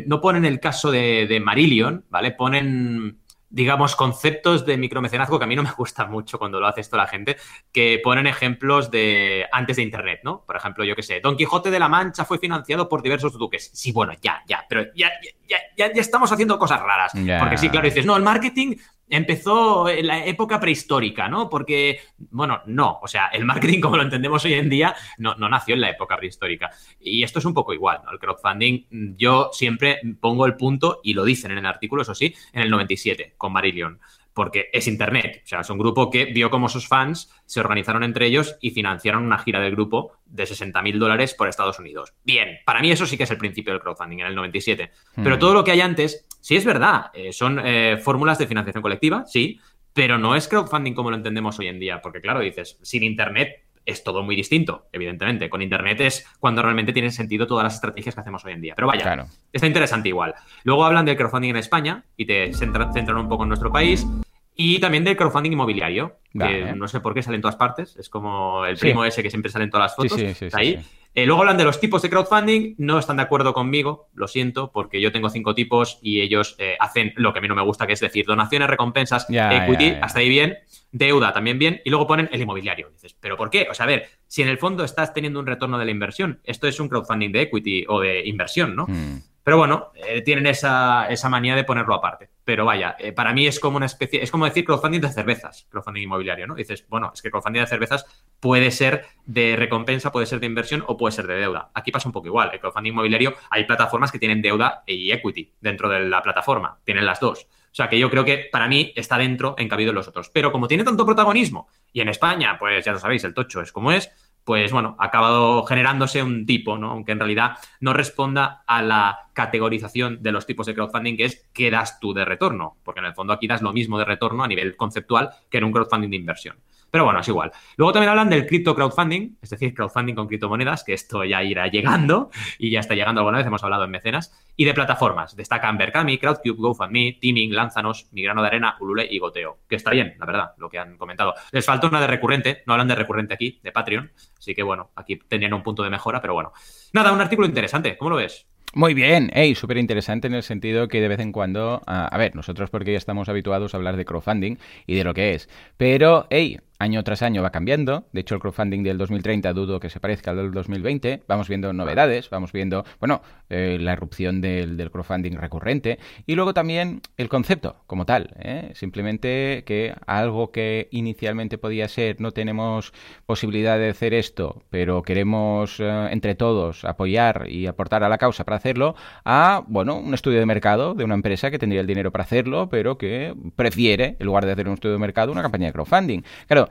no 0.07 0.21
ponen 0.23 0.47
el 0.47 0.59
caso 0.59 0.91
de, 0.91 1.27
de 1.27 1.41
Marillion, 1.41 2.07
¿vale? 2.09 2.31
Ponen, 2.31 3.19
digamos, 3.53 3.95
conceptos 3.95 4.65
de 4.65 4.79
micromecenazgo 4.79 5.39
que 5.39 5.45
a 5.45 5.47
mí 5.47 5.55
no 5.55 5.63
me 5.63 5.71
gusta 5.73 6.07
mucho 6.07 6.39
cuando 6.39 6.59
lo 6.59 6.67
hace 6.67 6.81
esto 6.81 6.97
la 6.97 7.07
gente, 7.07 7.37
que 7.71 8.01
ponen 8.03 8.27
ejemplos 8.27 8.91
de 8.91 9.47
antes 9.53 9.77
de 9.77 9.83
Internet, 9.83 10.21
¿no? 10.25 10.43
Por 10.45 10.57
ejemplo, 10.57 10.85
yo 10.85 10.97
qué 10.97 11.03
sé, 11.03 11.21
Don 11.21 11.37
Quijote 11.37 11.71
de 11.71 11.79
la 11.79 11.89
Mancha 11.89 12.25
fue 12.25 12.39
financiado 12.39 12.89
por 12.89 13.03
diversos 13.03 13.35
duques. 13.35 13.71
Sí, 13.75 13.93
bueno, 13.93 14.15
ya, 14.23 14.43
ya, 14.49 14.65
pero 14.69 14.85
ya, 14.95 15.11
ya, 15.47 15.59
ya, 15.77 15.93
ya 15.93 16.01
estamos 16.01 16.33
haciendo 16.33 16.59
cosas 16.59 16.81
raras. 16.81 17.13
Porque 17.13 17.59
sí, 17.59 17.69
claro, 17.69 17.87
dices, 17.87 18.07
no, 18.07 18.17
el 18.17 18.23
marketing 18.23 18.77
empezó 19.13 19.89
en 19.89 20.07
la 20.07 20.25
época 20.25 20.59
prehistórica, 20.59 21.29
¿no? 21.29 21.49
Porque, 21.49 22.01
bueno, 22.31 22.63
no, 22.67 22.99
o 23.03 23.07
sea, 23.07 23.27
el 23.27 23.45
marketing 23.45 23.81
como 23.81 23.97
lo 23.97 24.03
entendemos 24.03 24.45
hoy 24.45 24.55
en 24.55 24.69
día 24.69 24.97
no, 25.19 25.35
no 25.37 25.49
nació 25.49 25.75
en 25.75 25.83
la 25.83 25.91
época 25.91 26.17
prehistórica. 26.17 26.71
Y 27.01 27.23
esto 27.23 27.39
es 27.39 27.45
un 27.45 27.55
poco 27.55 27.75
igual, 27.75 28.01
¿no? 28.05 28.11
El 28.11 28.19
crowdfunding, 28.19 29.15
yo 29.17 29.51
siempre 29.53 30.01
pongo 30.21 30.47
el 30.47 30.57
punto, 30.57 31.01
y 31.05 31.13
lo 31.13 31.25
dicen 31.25 31.51
en 31.53 31.59
el 31.59 31.67
artículo, 31.67 32.03
eso 32.03 32.15
sí, 32.15 32.35
en 32.53 32.63
el 32.63 32.71
97, 32.71 33.35
con 33.37 33.53
Marillion. 33.53 34.01
Porque 34.35 34.71
es 34.73 34.89
Internet. 34.89 35.43
O 35.45 35.47
sea, 35.47 35.61
es 35.61 35.69
un 35.69 35.77
grupo 35.77 36.09
que 36.09 36.25
vio 36.25 36.49
como 36.49 36.71
sus 36.71 36.89
fans 36.89 37.31
se 37.45 37.61
organizaron 37.61 38.03
entre 38.03 38.25
ellos 38.25 38.57
y 38.63 38.71
financiaron 38.71 39.27
una 39.27 39.39
gira 39.39 39.61
del 39.61 39.73
grupo 39.73 40.13
de 40.25 40.47
60 40.47 40.81
mil 40.81 40.99
dólares 40.99 41.35
por 41.35 41.49
Estados 41.49 41.79
Unidos. 41.79 42.15
Bien, 42.25 42.61
para 42.65 42.81
mí 42.81 42.91
eso 42.91 43.05
sí 43.05 43.19
que 43.19 43.25
es 43.25 43.31
el 43.31 43.37
principio 43.37 43.75
del 43.75 43.83
crowdfunding, 43.83 44.21
en 44.21 44.27
el 44.29 44.35
97. 44.35 44.91
Pero 45.17 45.37
Mm. 45.37 45.39
todo 45.39 45.53
lo 45.53 45.65
que 45.65 45.73
hay 45.73 45.83
antes, 45.83 46.27
sí 46.43 46.57
es 46.57 46.67
verdad, 46.67 47.07
eh, 47.15 47.33
son 47.33 47.59
eh, 47.65 47.97
fórmulas 47.97 48.37
de 48.39 48.47
financiación 48.47 48.83
colectiva, 48.83 49.25
sí, 49.27 49.59
pero 49.95 50.19
no 50.19 50.37
es 50.37 50.47
crowdfunding 50.49 50.93
como 50.93 51.11
lo 51.11 51.17
entendemos 51.17 51.59
hoy 51.59 51.69
en 51.69 51.79
día, 51.81 52.03
porque 52.03 52.21
claro, 52.21 52.41
dices, 52.41 52.79
sin 52.83 53.03
Internet 53.03 53.65
es 53.85 54.05
todo 54.05 54.23
muy 54.23 54.37
distinto, 54.37 54.87
evidentemente. 54.93 55.51
Con 55.51 55.61
Internet 55.61 56.01
es 56.03 56.25
cuando 56.39 56.63
realmente 56.63 56.93
tienen 56.93 57.11
sentido 57.11 57.47
todas 57.49 57.65
las 57.65 57.75
estrategias 57.75 58.15
que 58.15 58.21
hacemos 58.21 58.45
hoy 58.45 58.53
en 58.53 58.61
día. 58.61 58.75
Pero 58.77 58.87
vaya, 58.87 59.03
Claro. 59.03 59.27
está 59.53 59.67
interesante 59.67 60.09
igual. 60.09 60.35
Luego 60.63 60.85
hablan 60.85 61.05
del 61.05 61.17
crowdfunding 61.17 61.51
en 61.51 61.57
España 61.57 62.05
y 62.17 62.25
te 62.25 62.53
centra- 62.55 62.93
centran 62.93 63.17
un 63.19 63.29
poco 63.29 63.43
en 63.43 63.49
nuestro 63.49 63.73
país. 63.73 64.07
Y 64.55 64.79
también 64.81 65.03
del 65.05 65.17
crowdfunding 65.17 65.53
inmobiliario, 65.53 66.19
que 66.39 66.73
no 66.77 66.87
sé 66.89 67.01
por 67.01 67.15
qué 67.15 67.23
sale 67.23 67.37
en 67.37 67.43
todas 67.43 67.57
partes. 67.57 67.97
Es 67.97 68.09
como 68.09 68.65
el 68.67 68.77
Sí. 68.77 68.83
primo 68.87 69.05
ese 69.05 69.23
que 69.23 69.31
siempre 69.31 69.51
sale 69.51 69.65
en 69.65 69.71
todas 69.71 69.85
las 69.91 69.97
fotos. 69.97 70.19
sí, 70.19 70.35
sí, 70.35 70.49
ahí. 70.53 70.79
Eh, 71.15 71.27
luego 71.27 71.43
hablan 71.43 71.59
de 71.59 71.65
los 71.65 71.79
tipos 71.79 72.01
de 72.01 72.09
crowdfunding, 72.09 72.75
no 72.79 72.99
están 72.99 73.17
de 73.19 73.23
acuerdo 73.23 73.53
conmigo, 73.53 74.09
lo 74.15 74.27
siento, 74.29 74.73
porque 74.73 74.99
yo 74.99 75.13
tengo 75.13 75.29
cinco 75.29 75.55
tipos 75.55 75.99
y 76.01 76.23
ellos 76.23 76.57
eh, 76.59 76.75
hacen 76.81 77.13
lo 77.17 77.35
que 77.35 77.39
a 77.41 77.43
mí 77.43 77.49
no 77.49 77.55
me 77.55 77.61
gusta, 77.63 77.87
que 77.87 77.93
es 77.93 78.01
decir, 78.01 78.25
donaciones, 78.25 78.67
recompensas, 78.69 79.27
equity, 79.29 79.99
hasta 80.01 80.21
ahí 80.21 80.31
bien, 80.31 80.57
deuda 80.91 81.35
también 81.35 81.59
bien, 81.59 81.83
y 81.85 81.91
luego 81.91 82.07
ponen 82.07 82.31
el 82.33 82.41
inmobiliario. 82.41 82.89
Dices, 82.93 83.15
¿pero 83.21 83.37
por 83.37 83.51
qué? 83.51 83.67
O 83.71 83.75
sea, 83.75 83.85
a 83.85 83.89
ver, 83.89 84.09
si 84.27 84.41
en 84.41 84.49
el 84.49 84.57
fondo 84.57 84.85
estás 84.85 85.13
teniendo 85.13 85.39
un 85.39 85.47
retorno 85.47 85.79
de 85.79 85.85
la 85.85 85.91
inversión, 85.91 86.41
esto 86.45 86.67
es 86.67 86.81
un 86.81 86.89
crowdfunding 86.89 87.31
de 87.31 87.43
equity 87.43 87.85
o 87.89 88.01
de 88.01 88.27
inversión, 88.27 88.75
¿no? 88.75 88.87
Mm. 88.89 89.19
Pero 89.45 89.57
bueno, 89.57 89.91
eh, 89.95 90.23
tienen 90.23 90.47
esa, 90.47 91.07
esa 91.09 91.29
manía 91.29 91.57
de 91.57 91.65
ponerlo 91.65 91.95
aparte. 91.95 92.31
Pero 92.45 92.65
vaya, 92.65 92.97
eh, 92.99 93.13
para 93.13 93.33
mí 93.33 93.47
es 93.47 93.59
como 93.59 93.77
una 93.77 93.87
especie, 93.87 94.23
es 94.23 94.31
como 94.31 94.45
decir 94.45 94.65
crowdfunding 94.65 95.01
de 95.01 95.09
cervezas, 95.09 95.67
crowdfunding 95.71 96.03
inmobiliario, 96.03 96.47
¿no? 96.47 96.55
Dices, 96.55 96.87
bueno, 96.89 97.11
es 97.15 97.23
que 97.23 97.31
crowdfunding 97.31 97.61
de 97.61 97.67
cervezas 97.67 98.07
puede 98.41 98.71
ser 98.71 99.07
de 99.27 99.57
recompensa, 99.57 100.13
puede 100.13 100.27
ser 100.27 100.41
de 100.41 100.47
inversión 100.47 100.85
o 100.87 100.97
puede 100.97 101.13
ser 101.13 101.27
de 101.27 101.35
deuda. 101.35 101.71
Aquí 101.75 101.91
pasa 101.91 102.09
un 102.09 102.13
poco 102.13 102.29
igual. 102.29 102.51
El 102.53 102.61
crowdfunding 102.61 102.93
inmobiliario, 102.93 103.35
hay 103.51 103.65
plataformas 103.65 104.13
que 104.13 104.19
tienen 104.19 104.43
deuda 104.43 104.83
y 104.87 105.11
equity 105.11 105.53
dentro 105.61 105.89
de 105.89 106.01
la 106.01 106.23
plataforma. 106.23 106.79
Tienen 106.85 107.05
las 107.05 107.21
dos. 107.21 107.49
O 107.73 107.75
sea 107.75 107.89
que 107.89 107.99
yo 107.99 108.11
creo 108.11 108.25
que 108.25 108.49
para 108.53 108.69
mí 108.69 108.93
está 108.95 109.17
dentro, 109.17 109.55
encabido 109.57 109.91
en 109.91 109.95
los 109.97 110.07
otros. 110.07 110.29
Pero 110.29 110.53
como 110.53 110.69
tiene 110.69 110.85
tanto 110.85 111.07
protagonismo, 111.07 111.69
y 111.91 112.03
en 112.03 112.09
España, 112.09 112.57
pues 112.59 112.85
ya 112.85 112.93
lo 112.93 112.99
sabéis, 112.99 113.25
el 113.25 113.33
tocho 113.33 113.63
es 113.63 113.73
como 113.73 113.93
es, 113.93 114.11
pues 114.45 114.73
bueno, 114.73 114.97
ha 114.99 115.07
acabado 115.07 115.65
generándose 115.65 116.23
un 116.23 116.47
tipo, 116.47 116.77
¿no? 116.77 116.91
Aunque 116.91 117.13
en 117.13 117.19
realidad 117.19 117.59
no 117.81 117.93
responda 117.93 118.65
a 118.67 118.83
la 118.83 119.29
categorización 119.33 120.23
de 120.23 120.33
los 120.33 120.47
tipos 120.47 120.67
de 120.67 120.75
crowdfunding, 120.75 121.17
que 121.17 121.25
es 121.25 121.49
qué 121.53 121.71
das 121.71 122.01
tú 122.01 122.13
de 122.13 122.25
retorno, 122.25 122.77
porque 122.83 123.01
en 123.01 123.07
el 123.07 123.15
fondo 123.15 123.33
aquí 123.33 123.47
das 123.47 123.63
lo 123.63 123.73
mismo 123.73 123.99
de 123.99 124.05
retorno 124.05 124.43
a 124.43 124.49
nivel 124.49 124.77
conceptual 124.77 125.31
que 125.49 125.59
en 125.59 125.65
un 125.65 125.73
crowdfunding 125.73 126.11
de 126.11 126.17
inversión. 126.17 126.57
Pero 126.93 127.07
bueno, 127.07 127.21
es 127.21 127.29
igual. 127.29 127.51
Luego 127.79 127.95
también 127.95 128.11
hablan 128.11 128.29
del 128.29 128.47
cripto 128.47 128.75
crowdfunding, 128.75 129.39
es 129.41 129.49
decir, 129.49 129.73
crowdfunding 129.73 130.15
con 130.15 130.27
criptomonedas, 130.29 130.85
que 130.85 130.93
esto 130.93 131.25
ya 131.25 131.43
irá 131.43 131.67
llegando 131.69 132.31
y 132.59 132.71
ya 132.71 132.81
está 132.81 132.95
llegando 132.95 133.23
alguna 133.23 133.39
vez, 133.39 133.47
hemos 133.47 133.65
hablado 133.65 133.85
en 133.85 133.91
mecenas, 133.91 134.31
y 134.57 134.67
de 134.67 134.75
plataformas. 134.75 135.35
Destacan 135.35 135.79
Berkami, 135.79 136.19
Crowdcube, 136.19 136.59
GoFundMe, 136.59 137.17
Teaming, 137.19 137.55
Lánzanos, 137.55 138.09
Migrano 138.13 138.43
de 138.43 138.49
Arena, 138.49 138.77
Ulule 138.79 139.09
y 139.11 139.19
Goteo, 139.19 139.61
que 139.67 139.77
está 139.77 139.91
bien, 139.91 140.17
la 140.19 140.27
verdad, 140.27 140.53
lo 140.59 140.69
que 140.69 140.79
han 140.79 140.99
comentado. 140.99 141.33
Les 141.51 141.65
falta 141.65 141.87
una 141.87 141.99
de 141.99 142.09
recurrente, 142.09 142.63
no 142.67 142.75
hablan 142.75 142.89
de 142.89 142.95
recurrente 142.95 143.33
aquí, 143.33 143.59
de 143.63 143.73
Patreon, 143.73 144.13
así 144.37 144.55
que 144.55 144.63
bueno, 144.63 144.91
aquí 144.95 145.17
tendrían 145.17 145.55
un 145.55 145.63
punto 145.63 145.83
de 145.83 145.89
mejora, 145.89 146.21
pero 146.21 146.35
bueno. 146.35 146.53
Nada, 146.95 147.13
un 147.13 147.23
artículo 147.23 147.49
interesante, 147.49 147.97
¿cómo 147.97 148.11
lo 148.11 148.17
ves? 148.17 148.47
Muy 148.75 148.93
bien, 148.93 149.31
hey, 149.33 149.55
súper 149.55 149.79
interesante 149.79 150.27
en 150.27 150.35
el 150.35 150.43
sentido 150.43 150.89
que 150.89 151.01
de 151.01 151.09
vez 151.09 151.21
en 151.21 151.33
cuando, 151.33 151.81
ah, 151.87 152.07
a 152.07 152.19
ver, 152.19 152.35
nosotros 152.37 152.69
porque 152.69 152.93
ya 152.93 152.99
estamos 152.99 153.31
habituados 153.31 153.73
a 153.73 153.79
hablar 153.79 153.97
de 153.97 154.05
crowdfunding 154.05 154.57
y 154.87 154.97
de 154.97 155.05
lo 155.05 155.15
que 155.15 155.35
es, 155.35 155.49
pero 155.79 156.27
hey, 156.29 156.59
año 156.83 157.03
tras 157.05 157.23
año 157.23 157.43
va 157.43 157.51
cambiando. 157.51 158.05
De 158.13 158.21
hecho, 158.21 158.35
el 158.35 158.41
crowdfunding 158.41 158.83
del 158.83 158.99
2030 158.99 159.53
dudo 159.53 159.81
que 159.81 159.89
se 159.89 160.01
parezca 160.01 160.33
al 160.33 160.39
del 160.39 160.53
2020. 160.53 161.23
Vamos 161.27 161.49
viendo 161.49 161.73
novedades, 161.73 162.29
vamos 162.29 162.53
viendo, 162.53 162.85
bueno, 163.01 163.23
eh, 163.49 163.79
la 163.81 163.93
erupción 163.93 164.41
del, 164.41 164.91
crowdfunding 164.91 165.37
recurrente 165.37 165.99
y 166.27 166.35
luego 166.35 166.53
también 166.53 167.01
el 167.17 167.29
concepto 167.29 167.77
como 167.87 168.05
tal. 168.05 168.35
¿eh? 168.41 168.73
Simplemente 168.75 169.63
que 169.65 169.95
algo 170.07 170.51
que 170.51 170.89
inicialmente 170.91 171.57
podía 171.57 171.89
ser 171.89 172.21
no 172.21 172.33
tenemos 172.33 172.93
posibilidad 173.27 173.79
de 173.79 173.91
hacer 173.91 174.13
esto, 174.13 174.65
pero 174.71 175.03
queremos 175.03 175.79
eh, 175.79 176.09
entre 176.11 176.35
todos 176.35 176.82
apoyar 176.85 177.47
y 177.49 177.67
aportar 177.67 178.05
a 178.05 178.09
la 178.09 178.19
causa 178.19 178.45
para 178.45 178.57
hacerlo, 178.57 178.95
a, 179.25 179.63
bueno, 179.67 179.97
un 179.97 180.15
estudio 180.15 180.39
de 180.39 180.47
mercado 180.47 180.95
de 180.95 181.05
una 181.05 181.15
empresa 181.15 181.51
que 181.51 181.59
tendría 181.59 181.81
el 181.81 181.87
dinero 181.87 182.11
para 182.11 182.25
hacerlo, 182.25 182.69
pero 182.69 182.99
que 182.99 183.35
prefiere, 183.57 184.17
en 184.19 184.27
lugar 184.27 184.47
de 184.47 184.53
hacer 184.53 184.69
un 184.69 184.75
estudio 184.75 184.95
de 184.95 184.99
mercado, 184.99 185.33
una 185.33 185.43
campaña 185.43 185.67
de 185.67 185.73
crowdfunding. 185.73 186.23
Claro, 186.47 186.69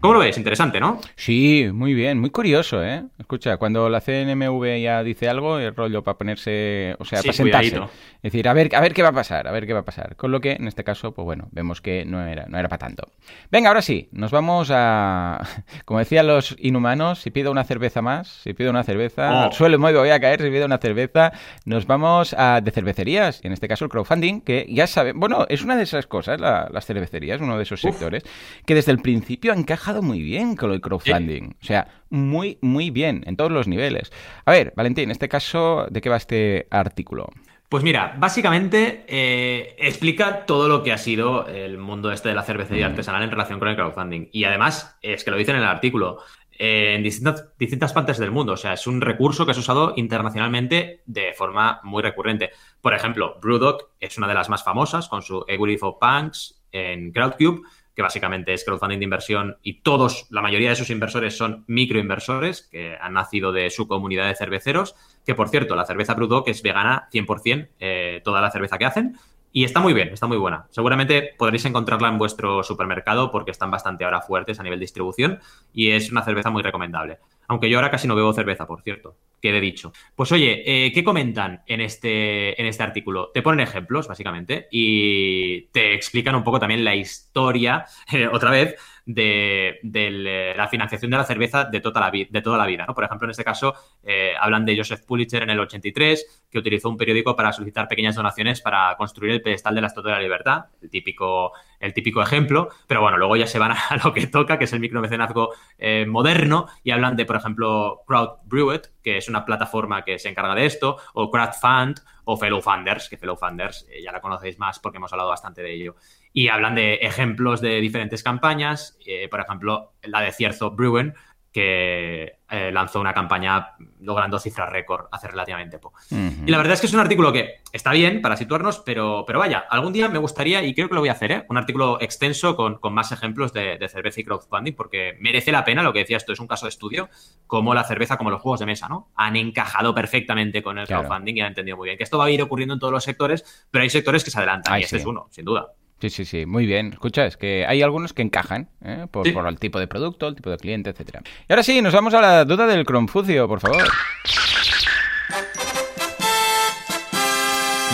¿Cómo 0.00 0.14
lo 0.14 0.20
ves? 0.20 0.38
Interesante, 0.38 0.78
¿no? 0.80 1.00
Sí, 1.16 1.68
muy 1.72 1.92
bien, 1.92 2.20
muy 2.20 2.30
curioso, 2.30 2.82
¿eh? 2.82 3.02
Escucha, 3.18 3.56
cuando 3.56 3.88
la 3.88 4.00
CNMV 4.00 4.80
ya 4.80 5.02
dice 5.02 5.28
algo, 5.28 5.58
el 5.58 5.74
rollo 5.74 6.02
para 6.02 6.16
ponerse, 6.16 6.94
o 6.98 7.04
sea, 7.04 7.20
para 7.20 7.32
sentarse. 7.32 7.76
Es 7.76 8.32
decir, 8.32 8.48
a 8.48 8.52
ver, 8.52 8.74
a 8.74 8.80
ver 8.80 8.94
qué 8.94 9.02
va 9.02 9.08
a 9.08 9.12
pasar, 9.12 9.48
a 9.48 9.52
ver 9.52 9.66
qué 9.66 9.72
va 9.72 9.80
a 9.80 9.84
pasar. 9.84 10.16
Con 10.16 10.30
lo 10.30 10.40
que, 10.40 10.52
en 10.52 10.68
este 10.68 10.84
caso, 10.84 11.12
pues 11.12 11.24
bueno, 11.24 11.48
vemos 11.50 11.80
que 11.80 12.04
no 12.04 12.24
era, 12.26 12.46
no 12.48 12.58
era 12.58 12.68
para 12.68 12.78
tanto. 12.78 13.08
Venga, 13.50 13.68
ahora 13.68 13.82
sí, 13.82 14.08
nos 14.12 14.30
vamos 14.30 14.70
a... 14.72 15.40
Como 15.84 15.98
decían 15.98 16.26
los 16.26 16.54
inhumanos, 16.58 17.18
si 17.20 17.30
pido 17.30 17.50
una 17.50 17.64
cerveza 17.64 18.00
más, 18.00 18.28
si 18.28 18.54
pido 18.54 18.70
una 18.70 18.84
cerveza, 18.84 19.30
oh. 19.30 19.44
al 19.46 19.52
suelo 19.52 19.78
me 19.78 19.92
voy 19.92 20.10
a 20.10 20.20
caer 20.20 20.40
si 20.40 20.50
pido 20.50 20.64
una 20.64 20.78
cerveza, 20.78 21.32
nos 21.64 21.86
vamos 21.86 22.34
a 22.38 22.60
de 22.60 22.70
cervecerías, 22.70 23.40
y 23.42 23.48
en 23.48 23.52
este 23.52 23.68
caso 23.68 23.84
el 23.84 23.90
crowdfunding, 23.90 24.40
que 24.40 24.66
ya 24.68 24.86
saben, 24.86 25.18
bueno, 25.18 25.46
es 25.48 25.62
una 25.62 25.76
de 25.76 25.82
esas 25.82 26.06
cosas, 26.06 26.40
las 26.40 26.86
cervecerías, 26.86 27.40
uno 27.40 27.56
de 27.56 27.64
esos 27.64 27.80
sectores, 27.80 28.24
que 28.66 28.74
desde 28.74 28.92
el 28.92 28.98
principio 28.98 29.52
ha 29.52 29.56
encajado 29.56 30.02
muy 30.02 30.22
bien 30.22 30.56
con 30.56 30.72
el 30.72 30.80
crowdfunding. 30.80 31.54
O 31.60 31.64
sea, 31.64 31.88
muy, 32.10 32.58
muy 32.60 32.90
bien, 32.90 33.22
en 33.26 33.36
todos 33.36 33.50
los 33.50 33.68
niveles. 33.68 34.12
A 34.44 34.52
ver, 34.52 34.72
Valentín, 34.76 35.04
en 35.04 35.10
este 35.10 35.28
caso, 35.28 35.86
¿de 35.90 36.00
qué 36.00 36.08
va 36.08 36.16
este 36.16 36.66
artículo? 36.70 37.28
Pues 37.68 37.82
mira, 37.82 38.14
básicamente 38.18 39.04
eh, 39.08 39.74
explica 39.78 40.46
todo 40.46 40.68
lo 40.68 40.82
que 40.82 40.92
ha 40.92 40.98
sido 40.98 41.48
el 41.48 41.78
mundo 41.78 42.12
este 42.12 42.28
de 42.28 42.34
la 42.36 42.42
cervecería 42.42 42.88
mm. 42.88 42.90
artesanal 42.92 43.22
en 43.22 43.30
relación 43.30 43.58
con 43.58 43.68
el 43.68 43.74
crowdfunding. 43.74 44.28
Y 44.30 44.44
además, 44.44 44.96
es 45.02 45.24
que 45.24 45.30
lo 45.30 45.36
dicen 45.36 45.56
en 45.56 45.62
el 45.62 45.68
artículo, 45.68 46.18
en 46.58 47.02
distintas, 47.02 47.48
distintas 47.58 47.92
partes 47.92 48.18
del 48.18 48.30
mundo. 48.30 48.52
O 48.52 48.56
sea, 48.56 48.74
es 48.74 48.86
un 48.86 49.00
recurso 49.00 49.44
que 49.44 49.52
es 49.52 49.58
usado 49.58 49.94
internacionalmente 49.96 51.02
de 51.06 51.32
forma 51.34 51.80
muy 51.82 52.02
recurrente. 52.02 52.50
Por 52.80 52.94
ejemplo, 52.94 53.38
Brewdog 53.42 53.90
es 53.98 54.16
una 54.18 54.28
de 54.28 54.34
las 54.34 54.48
más 54.48 54.62
famosas 54.62 55.08
con 55.08 55.22
su 55.22 55.44
Equity 55.48 55.76
for 55.76 55.98
Punks 55.98 56.62
en 56.70 57.12
Crowdcube, 57.12 57.62
que 57.94 58.02
básicamente 58.02 58.52
es 58.52 58.64
crowdfunding 58.64 58.98
de 58.98 59.04
inversión 59.04 59.56
y 59.62 59.80
todos, 59.80 60.26
la 60.30 60.42
mayoría 60.42 60.70
de 60.70 60.76
sus 60.76 60.90
inversores 60.90 61.36
son 61.36 61.64
microinversores 61.66 62.62
que 62.62 62.96
han 63.00 63.14
nacido 63.14 63.52
de 63.52 63.70
su 63.70 63.86
comunidad 63.86 64.26
de 64.26 64.34
cerveceros, 64.34 64.94
que 65.24 65.34
por 65.34 65.48
cierto, 65.48 65.76
la 65.76 65.86
cerveza 65.86 66.14
Brewdog 66.14 66.48
es 66.48 66.62
vegana 66.62 67.08
100%, 67.12 67.68
eh, 67.80 68.20
toda 68.24 68.40
la 68.40 68.50
cerveza 68.50 68.78
que 68.78 68.84
hacen, 68.84 69.16
y 69.56 69.62
está 69.62 69.78
muy 69.78 69.94
bien, 69.94 70.08
está 70.08 70.26
muy 70.26 70.36
buena. 70.36 70.66
Seguramente 70.70 71.32
podréis 71.38 71.64
encontrarla 71.64 72.08
en 72.08 72.18
vuestro 72.18 72.64
supermercado 72.64 73.30
porque 73.30 73.52
están 73.52 73.70
bastante 73.70 74.04
ahora 74.04 74.20
fuertes 74.20 74.58
a 74.58 74.64
nivel 74.64 74.80
distribución 74.80 75.38
y 75.72 75.90
es 75.90 76.10
una 76.10 76.24
cerveza 76.24 76.50
muy 76.50 76.60
recomendable. 76.60 77.20
Aunque 77.46 77.70
yo 77.70 77.78
ahora 77.78 77.92
casi 77.92 78.08
no 78.08 78.16
bebo 78.16 78.32
cerveza, 78.32 78.66
por 78.66 78.82
cierto, 78.82 79.14
quede 79.40 79.60
dicho. 79.60 79.92
Pues 80.16 80.32
oye, 80.32 80.64
eh, 80.66 80.90
¿qué 80.92 81.04
comentan 81.04 81.62
en 81.68 81.80
este, 81.82 82.60
en 82.60 82.66
este 82.66 82.82
artículo? 82.82 83.30
Te 83.32 83.42
ponen 83.42 83.60
ejemplos, 83.60 84.08
básicamente, 84.08 84.66
y 84.72 85.66
te 85.66 85.94
explican 85.94 86.34
un 86.34 86.42
poco 86.42 86.58
también 86.58 86.82
la 86.82 86.96
historia, 86.96 87.84
eh, 88.12 88.26
otra 88.26 88.50
vez, 88.50 88.74
de, 89.06 89.80
eh, 89.82 90.54
la 90.56 90.68
financiación 90.68 91.10
de 91.10 91.16
la 91.16 91.24
cerveza 91.24 91.64
de 91.64 91.80
toda 91.80 92.00
la, 92.00 92.10
de 92.10 92.42
toda 92.42 92.58
la 92.58 92.66
vida. 92.66 92.84
¿no? 92.86 92.94
Por 92.94 93.04
ejemplo, 93.04 93.26
en 93.26 93.30
este 93.30 93.44
caso, 93.44 93.74
eh, 94.02 94.32
hablan 94.38 94.64
de 94.64 94.76
Joseph 94.76 95.02
Pulitzer 95.04 95.42
en 95.42 95.50
el 95.50 95.60
83, 95.60 96.44
que 96.50 96.58
utilizó 96.58 96.88
un 96.88 96.96
periódico 96.96 97.36
para 97.36 97.52
solicitar 97.52 97.88
pequeñas 97.88 98.14
donaciones 98.14 98.60
para 98.60 98.96
construir 98.96 99.32
el 99.32 99.42
pedestal 99.42 99.74
de 99.74 99.80
la 99.80 99.88
Estatua 99.88 100.12
de 100.12 100.16
la 100.18 100.22
Libertad, 100.22 100.64
el 100.80 100.90
típico, 100.90 101.52
el 101.80 101.92
típico 101.92 102.22
ejemplo, 102.22 102.68
pero 102.86 103.00
bueno, 103.00 103.18
luego 103.18 103.36
ya 103.36 103.46
se 103.46 103.58
van 103.58 103.72
a 103.90 103.96
lo 104.02 104.12
que 104.12 104.26
toca, 104.26 104.58
que 104.58 104.64
es 104.64 104.72
el 104.72 104.80
micromecenazgo 104.80 105.50
eh, 105.78 106.06
moderno, 106.06 106.66
y 106.82 106.90
hablan 106.90 107.16
de, 107.16 107.26
por 107.26 107.36
ejemplo, 107.36 108.02
Crowd 108.06 108.38
Brewet, 108.44 108.92
que 109.02 109.18
es 109.18 109.28
una 109.28 109.44
plataforma 109.44 110.04
que 110.04 110.18
se 110.18 110.28
encarga 110.28 110.54
de 110.54 110.66
esto, 110.66 110.96
o 111.12 111.30
Crowdfund, 111.30 112.00
o 112.26 112.38
Fellow 112.38 112.62
Funders, 112.62 113.10
que 113.10 113.18
Fellow 113.18 113.36
Funders 113.36 113.86
ya 114.02 114.10
la 114.10 114.22
conocéis 114.22 114.58
más 114.58 114.78
porque 114.78 114.96
hemos 114.96 115.12
hablado 115.12 115.28
bastante 115.28 115.62
de 115.62 115.74
ello 115.74 115.96
y 116.34 116.48
hablan 116.48 116.74
de 116.74 116.94
ejemplos 116.94 117.60
de 117.60 117.80
diferentes 117.80 118.22
campañas, 118.24 118.98
eh, 119.06 119.28
por 119.28 119.40
ejemplo, 119.40 119.92
la 120.02 120.20
de 120.20 120.32
Cierzo 120.32 120.72
Brewen, 120.72 121.14
que 121.52 122.38
eh, 122.50 122.72
lanzó 122.72 123.00
una 123.00 123.14
campaña 123.14 123.76
logrando 124.00 124.40
cifras 124.40 124.68
récord 124.68 125.06
hace 125.12 125.28
relativamente 125.28 125.78
poco. 125.78 126.00
Y 126.10 126.50
la 126.50 126.56
verdad 126.56 126.72
es 126.72 126.80
que 126.80 126.88
es 126.88 126.92
un 126.92 126.98
artículo 126.98 127.32
que 127.32 127.60
está 127.72 127.92
bien 127.92 128.20
para 128.20 128.36
situarnos, 128.36 128.80
pero, 128.80 129.22
pero 129.24 129.38
vaya, 129.38 129.64
algún 129.70 129.92
día 129.92 130.08
me 130.08 130.18
gustaría, 130.18 130.64
y 130.64 130.74
creo 130.74 130.88
que 130.88 130.94
lo 130.94 131.00
voy 131.00 131.10
a 131.10 131.12
hacer, 131.12 131.30
¿eh? 131.30 131.46
un 131.48 131.56
artículo 131.56 132.00
extenso 132.00 132.56
con, 132.56 132.80
más 132.92 133.12
ejemplos 133.12 133.52
de, 133.52 133.78
cerveza 133.88 134.20
y 134.20 134.24
crowdfunding, 134.24 134.72
porque 134.72 135.16
merece 135.20 135.52
la 135.52 135.64
pena, 135.64 135.84
lo 135.84 135.92
que 135.92 136.00
decía 136.00 136.16
esto 136.16 136.32
es 136.32 136.40
un 136.40 136.48
caso 136.48 136.66
de 136.66 136.70
estudio, 136.70 137.08
como 137.46 137.72
la 137.72 137.84
cerveza, 137.84 138.16
como 138.18 138.30
los 138.30 138.42
juegos 138.42 138.58
de 138.58 138.66
mesa, 138.66 138.88
¿no? 138.88 139.12
Han 139.14 139.36
encajado 139.36 139.94
perfectamente 139.94 140.60
con 140.60 140.78
el 140.78 140.88
crowdfunding 140.88 141.36
y 141.36 141.40
han 141.42 141.48
entendido 141.48 141.76
muy 141.76 141.86
bien 141.86 141.96
que 141.96 142.02
esto 142.02 142.18
va 142.18 142.24
a 142.24 142.30
ir 142.30 142.42
ocurriendo 142.42 142.74
en 142.74 142.80
todos 142.80 142.92
los 142.92 143.04
sectores, 143.04 143.66
pero 143.70 143.84
hay 143.84 143.90
sectores 143.90 144.24
que 144.24 144.32
se 144.32 144.38
adelantan, 144.38 144.80
y 144.80 144.82
este 144.82 144.96
es 144.96 145.06
uno, 145.06 145.28
sin 145.30 145.44
duda. 145.44 145.68
Sí, 146.00 146.10
sí, 146.10 146.24
sí, 146.24 146.46
muy 146.46 146.66
bien. 146.66 146.92
Escucha, 146.92 147.24
es 147.26 147.36
que 147.36 147.64
hay 147.66 147.82
algunos 147.82 148.12
que 148.12 148.22
encajan 148.22 148.68
¿eh? 148.84 149.06
por, 149.10 149.26
el 149.26 149.58
tipo 149.58 149.78
de 149.78 149.86
producto, 149.86 150.28
el 150.28 150.34
tipo 150.34 150.50
de 150.50 150.56
cliente, 150.58 150.90
etcétera. 150.90 151.22
Y 151.48 151.52
ahora 151.52 151.62
sí, 151.62 151.80
nos 151.80 151.94
vamos 151.94 152.12
a 152.14 152.20
la 152.20 152.44
duda 152.44 152.66
del 152.66 152.84
Cronfucio, 152.84 153.48
por 153.48 153.60
favor. 153.60 153.84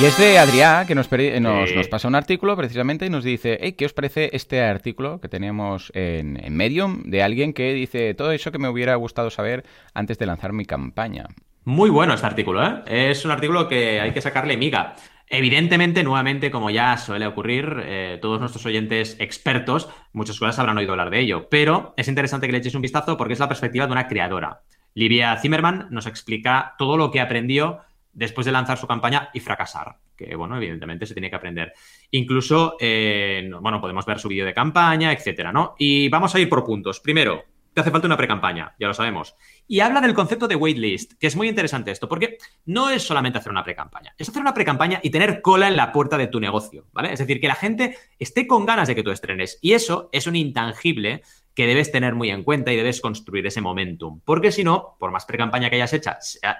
Y 0.00 0.04
es 0.06 0.16
de 0.16 0.38
Adrián, 0.38 0.86
que 0.86 0.94
nos, 0.94 1.10
nos, 1.12 1.88
pasa 1.88 2.08
un 2.08 2.14
artículo 2.14 2.56
precisamente 2.56 3.04
y 3.04 3.10
nos 3.10 3.22
dice, 3.22 3.58
hey, 3.60 3.72
¿qué 3.72 3.84
os 3.84 3.92
parece 3.92 4.30
este 4.32 4.62
artículo 4.62 5.20
que 5.20 5.28
tenemos 5.28 5.92
en, 5.94 6.42
en, 6.42 6.56
Medium 6.56 7.02
de 7.04 7.22
alguien 7.22 7.52
que 7.52 7.74
dice 7.74 8.14
todo 8.14 8.32
eso 8.32 8.50
que 8.50 8.58
me 8.58 8.70
hubiera 8.70 8.94
gustado 8.94 9.28
saber 9.28 9.62
antes 9.92 10.16
de 10.16 10.24
lanzar 10.24 10.54
mi 10.54 10.64
campaña? 10.64 11.26
Muy 11.64 11.90
bueno 11.90 12.14
este 12.14 12.26
artículo, 12.26 12.64
¿eh? 12.64 13.10
Es 13.10 13.26
un 13.26 13.30
artículo 13.30 13.68
que 13.68 14.00
hay 14.00 14.12
que 14.12 14.22
sacarle 14.22 14.56
miga. 14.56 14.96
Evidentemente, 15.32 16.02
nuevamente, 16.02 16.50
como 16.50 16.70
ya 16.70 16.96
suele 16.96 17.24
ocurrir, 17.24 17.84
eh, 17.84 18.18
todos 18.20 18.40
nuestros 18.40 18.66
oyentes 18.66 19.16
expertos, 19.20 19.88
muchas 20.12 20.36
cosas 20.36 20.58
habrán 20.58 20.76
oído 20.76 20.90
hablar 20.90 21.08
de 21.08 21.20
ello, 21.20 21.48
pero 21.48 21.94
es 21.96 22.08
interesante 22.08 22.48
que 22.48 22.52
le 22.52 22.58
echéis 22.58 22.74
un 22.74 22.82
vistazo 22.82 23.16
porque 23.16 23.34
es 23.34 23.38
la 23.38 23.46
perspectiva 23.46 23.86
de 23.86 23.92
una 23.92 24.08
creadora. 24.08 24.62
Livia 24.94 25.36
Zimmerman 25.36 25.86
nos 25.90 26.06
explica 26.06 26.74
todo 26.76 26.96
lo 26.96 27.12
que 27.12 27.20
aprendió 27.20 27.78
después 28.12 28.44
de 28.44 28.50
lanzar 28.50 28.76
su 28.76 28.88
campaña 28.88 29.30
y 29.32 29.38
fracasar, 29.38 29.98
que 30.16 30.34
bueno, 30.34 30.56
evidentemente 30.56 31.06
se 31.06 31.14
tiene 31.14 31.30
que 31.30 31.36
aprender. 31.36 31.74
Incluso, 32.10 32.76
eh, 32.80 33.48
bueno, 33.60 33.80
podemos 33.80 34.04
ver 34.04 34.18
su 34.18 34.26
vídeo 34.26 34.44
de 34.44 34.52
campaña, 34.52 35.12
etcétera, 35.12 35.52
¿no? 35.52 35.76
Y 35.78 36.08
vamos 36.08 36.34
a 36.34 36.40
ir 36.40 36.48
por 36.48 36.64
puntos. 36.64 36.98
Primero, 36.98 37.44
te 37.72 37.80
hace 37.80 37.90
falta 37.90 38.06
una 38.06 38.16
pre-campaña, 38.16 38.74
ya 38.78 38.88
lo 38.88 38.94
sabemos. 38.94 39.36
Y 39.66 39.80
habla 39.80 40.00
del 40.00 40.14
concepto 40.14 40.48
de 40.48 40.56
waitlist, 40.56 41.12
que 41.18 41.26
es 41.26 41.36
muy 41.36 41.48
interesante 41.48 41.90
esto, 41.90 42.08
porque 42.08 42.38
no 42.66 42.90
es 42.90 43.02
solamente 43.02 43.38
hacer 43.38 43.52
una 43.52 43.64
pre-campaña, 43.64 44.14
es 44.18 44.28
hacer 44.28 44.42
una 44.42 44.54
pre-campaña 44.54 45.00
y 45.02 45.10
tener 45.10 45.40
cola 45.40 45.68
en 45.68 45.76
la 45.76 45.92
puerta 45.92 46.18
de 46.18 46.26
tu 46.26 46.40
negocio, 46.40 46.86
¿vale? 46.92 47.12
Es 47.12 47.18
decir, 47.18 47.40
que 47.40 47.48
la 47.48 47.54
gente 47.54 47.96
esté 48.18 48.46
con 48.46 48.66
ganas 48.66 48.88
de 48.88 48.94
que 48.94 49.02
tú 49.02 49.10
estrenes. 49.10 49.58
Y 49.60 49.72
eso 49.72 50.08
es 50.12 50.26
un 50.26 50.36
intangible 50.36 51.22
que 51.54 51.66
debes 51.66 51.92
tener 51.92 52.14
muy 52.14 52.30
en 52.30 52.42
cuenta 52.44 52.72
y 52.72 52.76
debes 52.76 53.00
construir 53.00 53.46
ese 53.46 53.60
momentum. 53.60 54.20
Porque 54.24 54.52
si 54.52 54.64
no, 54.64 54.96
por 54.98 55.10
más 55.10 55.24
pre-campaña 55.24 55.68
que 55.68 55.76
hayas, 55.76 55.92
hecho, 55.92 56.10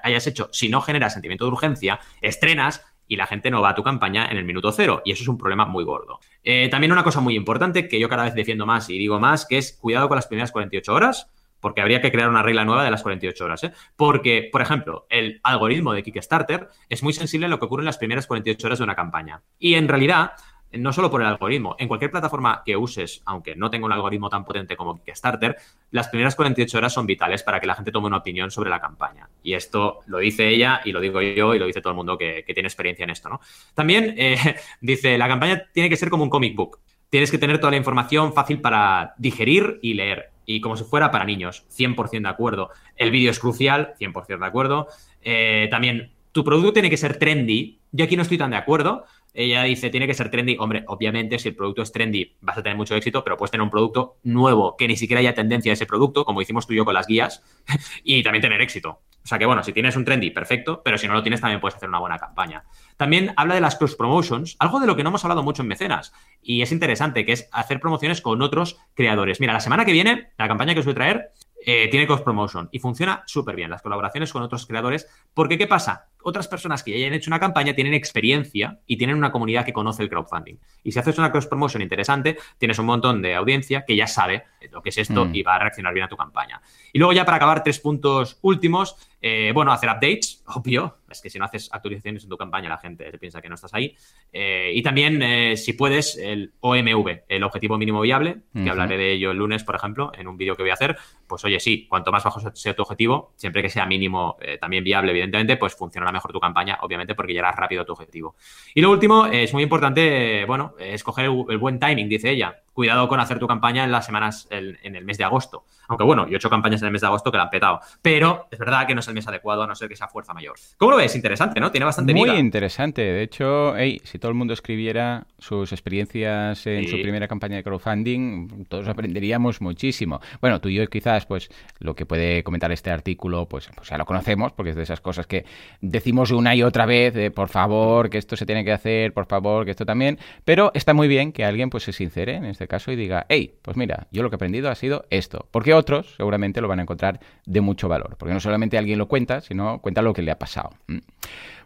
hayas 0.03 0.27
hecho, 0.27 0.49
si 0.53 0.69
no 0.69 0.81
genera 0.81 1.11
sentimiento 1.11 1.45
de 1.45 1.53
urgencia, 1.53 2.01
estrenas 2.21 2.85
y 3.11 3.17
la 3.17 3.27
gente 3.27 3.51
no 3.51 3.61
va 3.61 3.71
a 3.71 3.75
tu 3.75 3.83
campaña 3.83 4.29
en 4.31 4.37
el 4.37 4.45
minuto 4.45 4.71
cero. 4.71 5.03
Y 5.05 5.11
eso 5.11 5.25
es 5.25 5.29
un 5.29 5.37
problema 5.37 5.67
muy 5.67 5.83
gordo. 5.83 6.21
Eh, 6.45 6.69
también 6.71 6.93
una 6.93 7.03
cosa 7.03 7.21
muy 7.21 7.35
importante 7.35 7.89
que 7.89 7.99
yo 7.99 8.09
cada 8.09 8.23
vez 8.23 8.35
defiendo 8.35 8.67
más 8.67 8.89
y 8.89 8.97
digo 8.99 9.19
más, 9.19 9.47
que 9.47 9.59
es 9.59 9.73
cuidado 9.73 10.07
con 10.07 10.15
las 10.15 10.29
primeras 10.29 10.53
48 10.53 10.95
horas, 10.95 11.29
porque 11.59 11.81
habría 11.81 12.01
que 12.01 12.13
crear 12.13 12.29
una 12.29 12.45
regla 12.45 12.65
nueva 12.65 12.85
de 12.85 12.91
las 12.93 13.03
48 13.03 13.45
horas. 13.45 13.65
¿eh? 13.65 13.73
Porque, 13.97 14.49
por 14.53 14.63
ejemplo, 14.63 15.09
el 15.11 15.41
algoritmo 15.43 15.93
de 15.93 16.05
Kickstarter 16.05 16.69
es 16.89 17.03
muy 17.03 17.13
sensible 17.13 17.47
a 17.47 17.49
lo 17.49 17.59
que 17.59 17.65
ocurre 17.65 17.83
en 17.83 17.87
las 17.87 17.99
primeras 17.99 18.29
48 18.29 18.65
horas 18.65 18.79
de 18.79 18.85
una 18.85 18.95
campaña. 18.95 19.43
Y 19.59 19.75
en 19.75 19.89
realidad, 19.89 20.31
no 20.73 20.93
solo 20.93 21.11
por 21.11 21.21
el 21.21 21.27
algoritmo, 21.27 21.75
en 21.79 21.89
cualquier 21.89 22.11
plataforma 22.11 22.63
que 22.65 22.77
uses, 22.77 23.23
aunque 23.25 23.57
no 23.57 23.71
tenga 23.71 23.87
un 23.87 23.93
algoritmo 23.93 24.29
tan 24.29 24.45
potente 24.45 24.77
como 24.77 25.03
Kickstarter, 25.03 25.57
las 25.91 26.09
primeras 26.09 26.37
48 26.37 26.79
horas 26.79 26.93
son 26.93 27.07
vitales 27.07 27.43
para 27.43 27.61
que 27.61 27.67
la 27.67 27.75
gente 27.75 27.91
tome 27.91 28.07
una 28.07 28.19
opinión 28.19 28.51
sobre 28.51 28.71
la 28.71 28.81
campaña. 28.81 29.29
Y 29.43 29.55
esto 29.55 30.01
lo 30.07 30.19
dice 30.19 30.49
ella 30.49 30.81
y 30.85 30.93
lo 30.93 31.01
digo 31.01 31.21
yo 31.21 31.55
y 31.55 31.59
lo 31.59 31.67
dice 31.67 31.81
todo 31.81 31.91
el 31.91 31.97
mundo 31.97 32.17
que, 32.17 32.45
tiene 32.51 32.69
experiencia 32.69 33.05
en 33.05 33.11
esto, 33.11 33.29
¿no? 33.29 33.41
También 33.75 34.15
eh, 34.17 34.37
dice, 34.81 35.19
la 35.19 35.29
campaña 35.29 35.65
tiene 35.73 35.89
que 35.89 35.97
ser 35.97 36.11
como 36.11 36.25
un 36.25 36.31
comic 36.31 36.55
book. 36.55 36.81
Tienes 37.09 37.31
que 37.31 37.39
tener 37.39 37.59
toda 37.59 37.73
la 37.73 37.77
información 37.77 38.33
fácil 38.33 38.61
para 38.61 39.15
digerir 39.19 39.81
y 39.83 39.95
leer. 39.95 40.31
Y 40.47 40.61
como 40.61 40.77
si 40.77 40.85
fuera 40.85 41.11
para 41.11 41.25
niños, 41.25 41.65
100% 41.77 42.23
de 42.23 42.29
acuerdo. 42.29 42.71
El 42.97 43.11
vídeo 43.11 43.31
es 43.31 43.41
crucial, 43.41 43.95
100% 43.99 44.39
de 44.39 44.47
acuerdo. 44.47 44.87
Eh, 45.23 45.67
también, 45.71 46.13
tu 46.33 46.45
producto 46.45 46.73
tiene 46.73 46.91
que 46.91 46.97
ser 46.97 47.19
trendy. 47.19 47.81
Yo 47.93 48.05
aquí 48.05 48.17
no 48.17 48.23
estoy 48.23 48.39
tan 48.39 48.51
de 48.51 48.57
acuerdo, 48.57 49.05
ella 49.35 49.63
dice, 49.65 49.91
tiene 49.91 50.07
que 50.07 50.15
ser 50.15 50.31
trendy. 50.31 50.57
Hombre, 50.59 50.85
obviamente, 50.87 51.39
si 51.39 51.49
el 51.49 51.57
producto 51.57 51.83
es 51.83 51.93
trendy, 51.93 52.37
vas 52.41 52.59
a 52.59 52.63
tener 52.63 52.77
mucho 52.77 52.95
éxito, 52.95 53.23
pero 53.23 53.37
puedes 53.37 53.51
tener 53.51 53.63
un 53.63 53.71
producto 53.71 54.19
nuevo, 54.23 54.77
que 54.77 54.89
ni 54.89 54.97
siquiera 54.97 55.21
haya 55.21 55.35
tendencia 55.35 55.73
a 55.73 55.75
ese 55.75 55.87
producto, 55.87 56.25
como 56.25 56.43
hicimos 56.43 56.67
tú 56.67 56.73
y 56.73 56.77
yo 56.77 56.85
con 56.85 56.95
las 56.95 57.07
guías, 57.07 57.43
y 58.05 58.23
también 58.23 58.43
tener 58.43 58.61
éxito. 58.61 59.01
O 59.23 59.27
sea 59.27 59.39
que, 59.39 59.47
bueno, 59.47 59.63
si 59.63 59.73
tienes 59.73 59.97
un 59.97 60.05
trendy, 60.05 60.31
perfecto, 60.31 60.83
pero 60.83 60.97
si 60.97 61.07
no 61.07 61.15
lo 61.15 61.23
tienes, 61.23 61.41
también 61.41 61.61
puedes 61.61 61.77
hacer 61.77 61.89
una 61.89 61.99
buena 61.99 62.19
campaña. 62.19 62.65
También 62.97 63.33
habla 63.37 63.55
de 63.55 63.61
las 63.61 63.77
cross 63.77 63.95
promotions, 63.95 64.57
algo 64.59 64.81
de 64.81 64.87
lo 64.87 64.97
que 64.97 65.03
no 65.03 65.11
hemos 65.11 65.25
hablado 65.25 65.43
mucho 65.43 65.63
en 65.63 65.69
mecenas, 65.69 66.13
y 66.43 66.63
es 66.63 66.73
interesante, 66.73 67.25
que 67.25 67.33
es 67.33 67.49
hacer 67.53 67.81
promociones 67.81 68.23
con 68.23 68.41
otros 68.43 68.79
creadores. 68.95 69.41
Mira, 69.41 69.53
la 69.53 69.61
semana 69.61 69.85
que 69.85 69.93
viene, 69.93 70.31
la 70.39 70.49
campaña 70.49 70.75
que 70.75 70.81
os 70.81 70.87
voy 70.87 70.93
a 70.93 70.97
traer 70.97 71.33
eh, 71.65 71.89
tiene 71.91 72.07
cross 72.07 72.23
promotion 72.23 72.71
y 72.73 72.79
funciona 72.79 73.23
súper 73.27 73.55
bien 73.55 73.71
las 73.71 73.83
colaboraciones 73.83 74.33
con 74.33 74.43
otros 74.43 74.67
creadores, 74.67 75.07
porque 75.35 75.59
¿qué 75.59 75.67
pasa? 75.67 76.09
Otras 76.23 76.49
personas 76.49 76.83
que 76.83 76.93
ya 76.93 76.97
hayan 76.99 77.15
hecho 77.15 77.31
una 77.31 77.41
campaña 77.41 77.75
tienen 77.75 77.95
experiencia 77.95 78.79
y 78.87 78.97
tienen 78.97 79.17
una 79.17 79.33
comunidad 79.33 79.65
que 79.65 79.73
conoce 79.73 80.03
el 80.03 80.09
crowdfunding. 80.09 80.57
Y 80.85 80.93
si 80.93 80.99
haces 80.99 81.19
una 81.19 81.31
cross 81.31 81.47
promotion 81.47 81.83
interesante, 81.83 82.39
tienes 82.59 82.79
un 82.79 82.87
montón 82.87 83.23
de 83.23 83.35
audiencia 83.35 83.85
que 83.87 83.97
ya 83.97 84.07
sabe 84.07 84.45
lo 84.71 84.83
que 84.83 84.91
es 84.91 84.99
esto 84.99 85.25
mm. 85.25 85.35
y 85.35 85.43
va 85.43 85.57
a 85.57 85.59
reaccionar 85.61 85.95
bien 85.95 86.05
a 86.05 86.09
tu 86.09 86.17
campaña. 86.17 86.61
Y 86.93 86.99
luego 86.99 87.13
ya 87.13 87.25
para 87.25 87.37
acabar, 87.37 87.63
tres 87.63 87.79
puntos 87.79 88.39
últimos. 88.43 88.97
Eh, 89.23 89.53
bueno, 89.55 89.73
hacer 89.73 89.91
updates, 89.91 90.43
obvio. 90.55 90.99
Es 91.09 91.21
que 91.21 91.29
si 91.29 91.39
no 91.39 91.45
haces 91.45 91.69
actualizaciones 91.73 92.23
en 92.23 92.31
tu 92.31 92.37
campaña, 92.37 92.69
la 92.69 92.79
gente 92.79 93.11
se 93.11 93.19
piensa 93.19 93.43
que 93.43 93.49
no 93.49 93.57
estás 93.57 93.75
ahí. 93.75 93.97
Eh, 94.33 94.71
y 94.75 94.83
también, 94.83 95.21
eh, 95.23 95.57
si 95.57 95.73
puedes, 95.73 96.17
el 96.17 96.53
OMV, 96.61 97.23
el 97.29 97.43
objetivo 97.43 97.77
mínimo 97.79 98.01
viable, 98.01 98.43
que 98.55 98.71
hablaré 98.71 98.97
de 98.97 99.13
ello 99.13 99.33
el 99.33 99.39
lunes, 99.39 99.65
por 99.65 99.75
ejemplo, 99.75 100.13
en 100.17 100.29
un 100.29 100.37
vídeo 100.37 100.55
que 100.55 100.63
voy 100.63 100.71
a 100.71 100.75
hacer. 100.75 100.97
Pues 101.27 101.45
oye, 101.45 101.59
sí, 101.59 101.87
cuanto 101.89 102.13
más 102.13 102.23
bajo 102.23 102.55
sea 102.55 102.75
tu 102.75 102.83
objetivo, 102.83 103.33
siempre 103.37 103.61
que 103.61 103.69
sea 103.69 103.87
mínimo, 103.87 104.37
también 104.61 104.85
viable, 104.85 105.11
evidentemente, 105.11 105.57
pues 105.57 105.75
funcionará 105.75 106.10
mejor 106.13 106.33
tu 106.33 106.41
campaña, 106.41 106.79
obviamente, 106.83 107.15
porque 107.15 107.33
llegarás 107.33 107.57
rápido 107.57 107.83
a 107.83 107.85
tu 107.85 107.93
objetivo. 107.93 108.37
Y 108.75 108.81
lo 108.81 108.91
último, 108.91 109.27
es 109.27 109.53
muy 109.53 109.63
importante, 109.63 110.45
bueno, 110.47 110.75
escoger 110.79 111.27
el 111.27 111.59
buen 111.59 111.79
timing, 111.79 112.09
dice 112.09 112.31
ella 112.31 112.57
cuidado 112.73 113.09
con 113.09 113.21
hacer 113.21 113.39
tu 113.39 113.47
campaña 113.47 113.85
en 113.85 113.93
las 113.93 114.07
semanas, 114.07 114.49
en, 114.51 114.97
el 114.97 115.05
mes 115.05 115.19
de 115.19 115.25
agosto. 115.25 115.65
Aunque 115.89 116.05
bueno, 116.05 116.27
yo 116.27 116.35
he 116.35 116.37
hecho 116.37 116.51
campañas 116.51 116.81
en 116.83 116.87
el 116.87 116.93
mes 116.93 117.01
de 117.01 117.09
agosto 117.09 117.31
que 117.31 117.37
la 117.37 117.45
han 117.45 117.51
petado. 117.51 117.81
Pero 118.01 118.47
es 118.51 118.59
verdad 118.59 118.87
que 118.87 118.95
no 118.95 119.01
es 119.01 119.09
el 119.09 119.15
mes 119.15 119.27
adecuado 119.27 119.63
a 119.65 119.67
no 119.67 119.75
ser 119.75 119.89
que 119.89 119.97
sea 119.97 120.09
fuerza 120.09 120.33
mayor. 120.33 120.55
¿Cómo 120.77 120.93
lo 120.93 120.97
ves? 120.97 121.15
Interesante, 121.17 121.59
¿no? 121.61 121.71
Tiene 121.71 121.85
bastante 121.85 122.15
Muy 122.15 122.31
interesante. 122.31 123.03
De 123.03 123.23
hecho, 123.23 123.75
si 124.05 124.19
todo 124.19 124.31
el 124.31 124.37
mundo 124.37 124.55
escribiera 124.55 125.27
sus 125.39 125.73
experiencias 125.73 126.67
en 126.67 126.89
su 126.89 127.01
primera 127.03 127.27
campaña 127.27 127.57
de 127.57 127.65
crowdfunding, 127.65 128.67
todos 128.69 128.87
aprenderíamos 128.89 129.61
muchísimo. 129.61 130.21
Bueno, 130.41 130.61
tú 130.61 130.69
y 130.69 130.75
yo 130.75 130.87
quizás, 130.87 131.27
pues, 131.27 131.51
lo 131.79 131.95
que 131.95 132.07
puede 132.07 132.45
comentar 132.45 132.71
este 132.73 132.91
artículo, 132.91 133.47
pues, 133.47 133.69
pues 133.75 133.89
ya 133.89 133.99
lo 133.99 134.07
conocemos, 134.07 134.53
porque 134.53 134.71
es 134.71 134.77
de 134.77 134.85
esas 134.85 135.01
cosas 135.01 135.27
que 135.27 135.45
decimos 135.81 136.31
una 136.31 136.55
y 136.55 136.63
otra 136.63 136.87
vez, 136.87 137.33
por 137.33 137.49
favor, 137.49 138.11
que 138.11 138.19
esto 138.19 138.37
se 138.37 138.47
tiene 138.47 138.65
que 138.65 138.73
hacer, 138.73 139.13
por 139.13 139.27
favor, 139.27 139.65
que 139.65 139.73
esto 139.73 139.85
también. 139.85 140.19
Pero 140.45 140.71
está 140.75 140.95
muy 140.95 141.09
bien 141.09 141.33
que 141.33 141.45
alguien, 141.45 141.71
pues, 141.71 141.85
se 141.85 141.93
sincere 141.93 142.37
en 142.37 142.45
este 142.45 142.60
este 142.61 142.69
caso 142.69 142.93
y 142.93 142.97
diga, 142.97 143.25
hey, 143.31 143.55
pues 143.63 143.79
mira, 143.79 144.07
yo 144.13 144.23
lo 144.23 144.29
que 144.29 144.35
he 144.35 144.37
aprendido 144.37 144.69
ha 144.69 144.75
sido 144.75 145.07
esto. 145.09 145.49
Porque 145.51 145.73
otros 145.73 146.15
seguramente 146.17 146.61
lo 146.61 146.69
van 146.69 146.79
a 146.81 146.83
encontrar 146.83 147.19
de 147.47 147.61
mucho 147.63 147.89
valor. 147.89 148.17
Porque 148.19 148.35
no 148.35 148.41
solamente 148.41 148.77
alguien 148.77 148.99
lo 148.99 149.09
cuenta, 149.09 149.41
sino 149.41 149.79
cuenta 149.81 150.03
lo 150.03 150.13
que 150.13 150.21
le 150.21 150.31
ha 150.31 150.39
pasado. 150.39 150.71
Mm. 150.87 150.99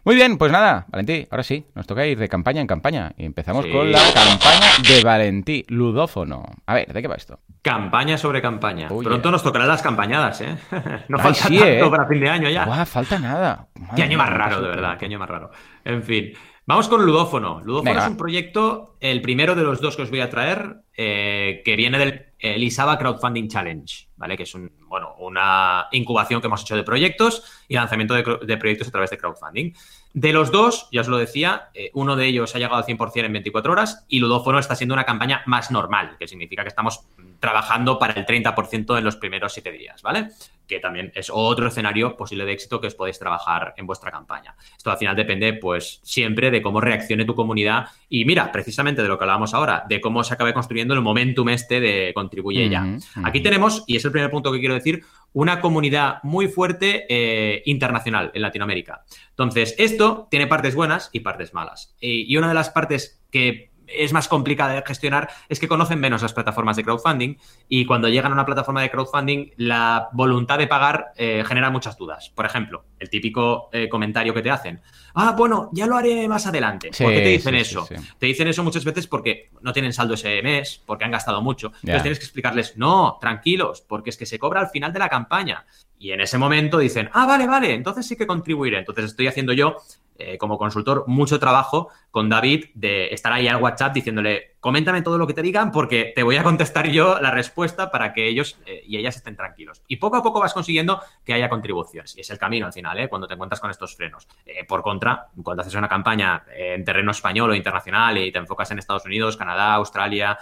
Muy 0.05 0.15
bien, 0.15 0.37
pues 0.37 0.51
nada, 0.53 0.85
Valentí, 0.87 1.27
ahora 1.31 1.43
sí, 1.43 1.65
nos 1.73 1.85
toca 1.85 2.05
ir 2.05 2.17
de 2.17 2.29
campaña 2.29 2.61
en 2.61 2.67
campaña. 2.67 3.11
Y 3.17 3.25
empezamos 3.25 3.65
con 3.65 3.91
la 3.91 3.99
campaña 4.13 4.67
de 4.87 5.03
Valentí, 5.03 5.65
ludófono. 5.67 6.45
A 6.65 6.75
ver, 6.75 6.93
¿de 6.93 7.01
qué 7.01 7.07
va 7.09 7.15
esto? 7.15 7.39
Campaña 7.61 8.17
sobre 8.17 8.41
campaña. 8.41 8.87
Pronto 8.87 9.31
nos 9.31 9.43
tocarán 9.43 9.67
las 9.67 9.81
campañadas, 9.81 10.39
¿eh? 10.39 10.55
no 11.09 11.19
falta 11.19 11.49
tanto 11.49 11.65
¿eh? 11.65 11.89
para 11.89 12.07
fin 12.07 12.21
de 12.21 12.29
año 12.29 12.49
ya. 12.49 12.63
Guau, 12.63 12.85
falta 12.85 13.19
nada. 13.19 13.67
qué 13.97 14.03
año 14.03 14.17
más 14.17 14.29
raro, 14.29 14.61
de 14.61 14.69
verdad, 14.69 14.97
qué 14.97 15.05
año 15.05 15.19
más 15.19 15.27
raro. 15.27 15.51
En 15.83 16.03
fin. 16.03 16.31
Vamos 16.67 16.87
con 16.87 17.05
Ludófono. 17.05 17.61
Ludófono 17.63 17.99
es 17.99 18.07
un 18.07 18.17
proyecto, 18.17 18.95
el 18.99 19.21
primero 19.21 19.53
de 19.53 19.63
los 19.63 19.81
dos 19.81 19.95
que 19.95 20.01
os 20.01 20.09
voy 20.09 20.21
a 20.21 20.31
traer, 20.31 20.77
eh, 20.97 21.61
que 21.63 21.75
viene 21.75 21.99
del 21.99 22.25
Elisaba 22.39 22.97
Crowdfunding 22.97 23.47
Challenge, 23.47 24.07
¿vale? 24.17 24.37
Que 24.37 24.43
es 24.43 24.55
un, 24.55 24.71
bueno, 24.87 25.15
una 25.19 25.87
incubación 25.91 26.41
que 26.41 26.47
hemos 26.47 26.61
hecho 26.61 26.75
de 26.75 26.83
proyectos 26.83 27.43
y 27.67 27.75
lanzamiento 27.75 28.13
de, 28.13 28.57
proyectos 28.57 28.87
a 28.87 28.91
través 28.91 29.09
de 29.09 29.17
crowdfunding. 29.17 29.73
De 30.13 30.31
los 30.31 30.51
dos, 30.51 30.87
ya 30.91 31.01
os 31.01 31.07
lo 31.07 31.17
decía, 31.17 31.69
eh, 31.73 31.91
uno 31.93 32.15
de 32.15 32.25
ellos 32.25 32.55
ha 32.55 32.59
llegado 32.59 32.77
al 32.77 32.85
100% 32.85 33.25
en 33.25 33.33
24 33.33 33.71
horas 33.71 34.05
y 34.07 34.19
Ludófono 34.19 34.59
está 34.59 34.75
siendo 34.75 34.93
una 34.93 35.03
campaña 35.03 35.43
más 35.45 35.71
normal, 35.71 36.15
que 36.17 36.27
significa 36.27 36.63
que 36.63 36.69
estamos 36.69 37.05
trabajando 37.39 37.99
para 37.99 38.13
el 38.13 38.25
30% 38.25 38.97
en 38.97 39.03
los 39.03 39.17
primeros 39.17 39.53
7 39.53 39.71
días, 39.71 40.01
¿vale? 40.01 40.29
que 40.67 40.79
también 40.79 41.11
es 41.15 41.29
otro 41.31 41.67
escenario 41.67 42.15
posible 42.17 42.45
de 42.45 42.53
éxito 42.53 42.81
que 42.81 42.87
os 42.87 42.95
podéis 42.95 43.19
trabajar 43.19 43.73
en 43.77 43.85
vuestra 43.85 44.11
campaña. 44.11 44.55
Esto 44.75 44.91
al 44.91 44.97
final 44.97 45.15
depende, 45.15 45.53
pues, 45.53 45.99
siempre 46.03 46.51
de 46.51 46.61
cómo 46.61 46.81
reaccione 46.81 47.25
tu 47.25 47.35
comunidad 47.35 47.87
y 48.09 48.25
mira, 48.25 48.51
precisamente 48.51 49.01
de 49.01 49.07
lo 49.07 49.17
que 49.17 49.23
hablábamos 49.23 49.53
ahora, 49.53 49.85
de 49.87 50.01
cómo 50.01 50.23
se 50.23 50.33
acabe 50.33 50.53
construyendo 50.53 50.93
el 50.93 51.01
momentum 51.01 51.49
este 51.49 51.79
de 51.79 52.11
contribuye 52.13 52.69
ya. 52.69 52.85
Aquí 53.23 53.41
tenemos, 53.41 53.83
y 53.87 53.97
es 53.97 54.04
el 54.05 54.11
primer 54.11 54.31
punto 54.31 54.51
que 54.51 54.59
quiero 54.59 54.73
decir, 54.73 55.03
una 55.33 55.59
comunidad 55.59 56.19
muy 56.23 56.47
fuerte 56.47 57.05
eh, 57.09 57.61
internacional 57.65 58.31
en 58.33 58.41
Latinoamérica. 58.41 59.03
Entonces, 59.31 59.75
esto 59.77 60.27
tiene 60.31 60.47
partes 60.47 60.75
buenas 60.75 61.09
y 61.11 61.19
partes 61.19 61.53
malas. 61.53 61.95
y 61.99 62.35
una 62.37 62.47
de 62.47 62.53
las 62.53 62.69
partes 62.69 63.21
que 63.31 63.74
es 63.87 64.13
más 64.13 64.27
complicada 64.27 64.73
de 64.73 64.83
gestionar 64.85 65.29
es 65.49 65.59
que 65.59 65.67
conocen 65.67 65.99
menos 65.99 66.21
las 66.21 66.33
plataformas 66.33 66.75
de 66.75 66.83
crowdfunding 66.83 67.35
y 67.69 67.85
cuando 67.85 68.09
llegan 68.09 68.31
a 68.31 68.35
una 68.35 68.45
plataforma 68.45 68.81
de 68.81 68.89
crowdfunding 68.89 69.51
la 69.57 70.09
voluntad 70.13 70.57
de 70.57 70.67
pagar 70.67 71.13
eh, 71.15 71.43
genera 71.47 71.69
muchas 71.69 71.97
dudas. 71.97 72.31
Por 72.33 72.45
ejemplo, 72.45 72.85
el 72.99 73.09
típico 73.09 73.69
eh, 73.71 73.89
comentario 73.89 74.33
que 74.33 74.41
te 74.41 74.51
hacen. 74.51 74.81
Ah, 75.13 75.33
bueno, 75.37 75.69
ya 75.71 75.87
lo 75.87 75.95
haré 75.95 76.27
más 76.27 76.45
adelante. 76.45 76.91
¿Por 76.97 77.11
qué 77.11 77.21
te 77.21 77.29
dicen 77.29 77.55
eso? 77.55 77.87
te 78.17 78.25
dicen 78.25 78.47
eso 78.47 78.63
muchas 78.63 78.83
veces 78.83 79.07
porque 79.07 79.49
no 79.61 79.71
tienen 79.71 79.93
saldo 79.93 80.15
ese 80.15 80.41
mes, 80.41 80.81
porque 80.85 81.05
han 81.05 81.11
gastado 81.11 81.41
mucho. 81.41 81.67
Entonces 81.75 82.01
tienes 82.01 82.19
que 82.19 82.25
explicarles, 82.25 82.77
no, 82.77 83.17
tranquilos, 83.19 83.81
porque 83.81 84.09
es 84.09 84.17
que 84.17 84.25
se 84.25 84.39
cobra 84.39 84.59
al 84.59 84.69
final 84.69 84.91
de 84.91 84.99
la 84.99 85.09
campaña. 85.09 85.65
Y 85.97 86.11
en 86.11 86.19
ese 86.19 86.37
momento 86.37 86.77
dicen, 86.77 87.09
ah, 87.13 87.25
vale, 87.25 87.47
vale, 87.47 87.73
entonces 87.73 88.05
sí 88.05 88.17
que 88.17 88.27
contribuiré. 88.27 88.79
Entonces 88.79 89.05
estoy 89.05 89.27
haciendo 89.27 89.53
yo 89.53 89.77
eh, 90.17 90.37
como 90.37 90.57
consultor 90.57 91.03
mucho 91.07 91.39
trabajo 91.39 91.89
con 92.09 92.29
David 92.29 92.67
de 92.73 93.07
estar 93.07 93.33
ahí 93.33 93.47
al 93.47 93.61
WhatsApp 93.61 93.93
diciéndole, 93.93 94.55
coméntame 94.61 95.01
todo 95.01 95.17
lo 95.17 95.27
que 95.27 95.33
te 95.33 95.41
digan 95.41 95.71
porque 95.71 96.13
te 96.15 96.23
voy 96.23 96.37
a 96.37 96.43
contestar 96.43 96.87
yo 96.87 97.19
la 97.19 97.31
respuesta 97.31 97.91
para 97.91 98.13
que 98.13 98.27
ellos 98.27 98.57
eh, 98.65 98.81
y 98.87 98.97
ellas 98.97 99.17
estén 99.17 99.35
tranquilos. 99.35 99.83
Y 99.87 99.97
poco 99.97 100.15
a 100.15 100.23
poco 100.23 100.39
vas 100.39 100.53
consiguiendo 100.53 101.01
que 101.25 101.33
haya 101.33 101.49
contribuciones. 101.49 102.15
Y 102.17 102.21
es 102.21 102.29
el 102.29 102.37
camino 102.37 102.65
al 102.65 102.73
final, 102.73 102.97
¿eh? 102.97 103.09
cuando 103.09 103.27
te 103.27 103.33
encuentras 103.33 103.59
con 103.59 103.69
estos 103.69 103.95
frenos. 103.95 104.27
por 104.67 104.81
contra, 104.81 105.27
cuando 105.43 105.61
haces 105.61 105.75
una 105.75 105.89
campaña 105.89 106.43
en 106.55 106.85
terreno 106.85 107.11
español 107.11 107.51
o 107.51 107.55
internacional 107.55 108.17
y 108.17 108.31
te 108.31 108.39
enfocas 108.39 108.71
en 108.71 108.79
Estados 108.79 109.05
Unidos, 109.05 109.35
Canadá, 109.35 109.73
Australia, 109.73 110.37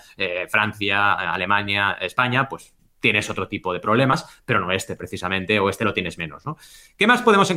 Francia, 0.49 1.13
Alemania, 1.13 1.97
España, 1.99 2.47
pues 2.47 2.73
tienes 3.03 3.29
otro 3.29 3.49
tipo 3.49 3.73
de 3.73 3.81
problemas, 3.81 4.25
pero 4.45 4.61
no 4.61 4.71
este 4.71 4.95
precisamente, 4.95 5.59
o 5.59 5.67
este 5.67 5.83
lo 5.83 5.93
tienes 5.93 6.17
menos, 6.17 6.45
¿no? 6.45 6.57
¿Qué 6.97 7.05
más 7.05 7.21
podemos 7.21 7.51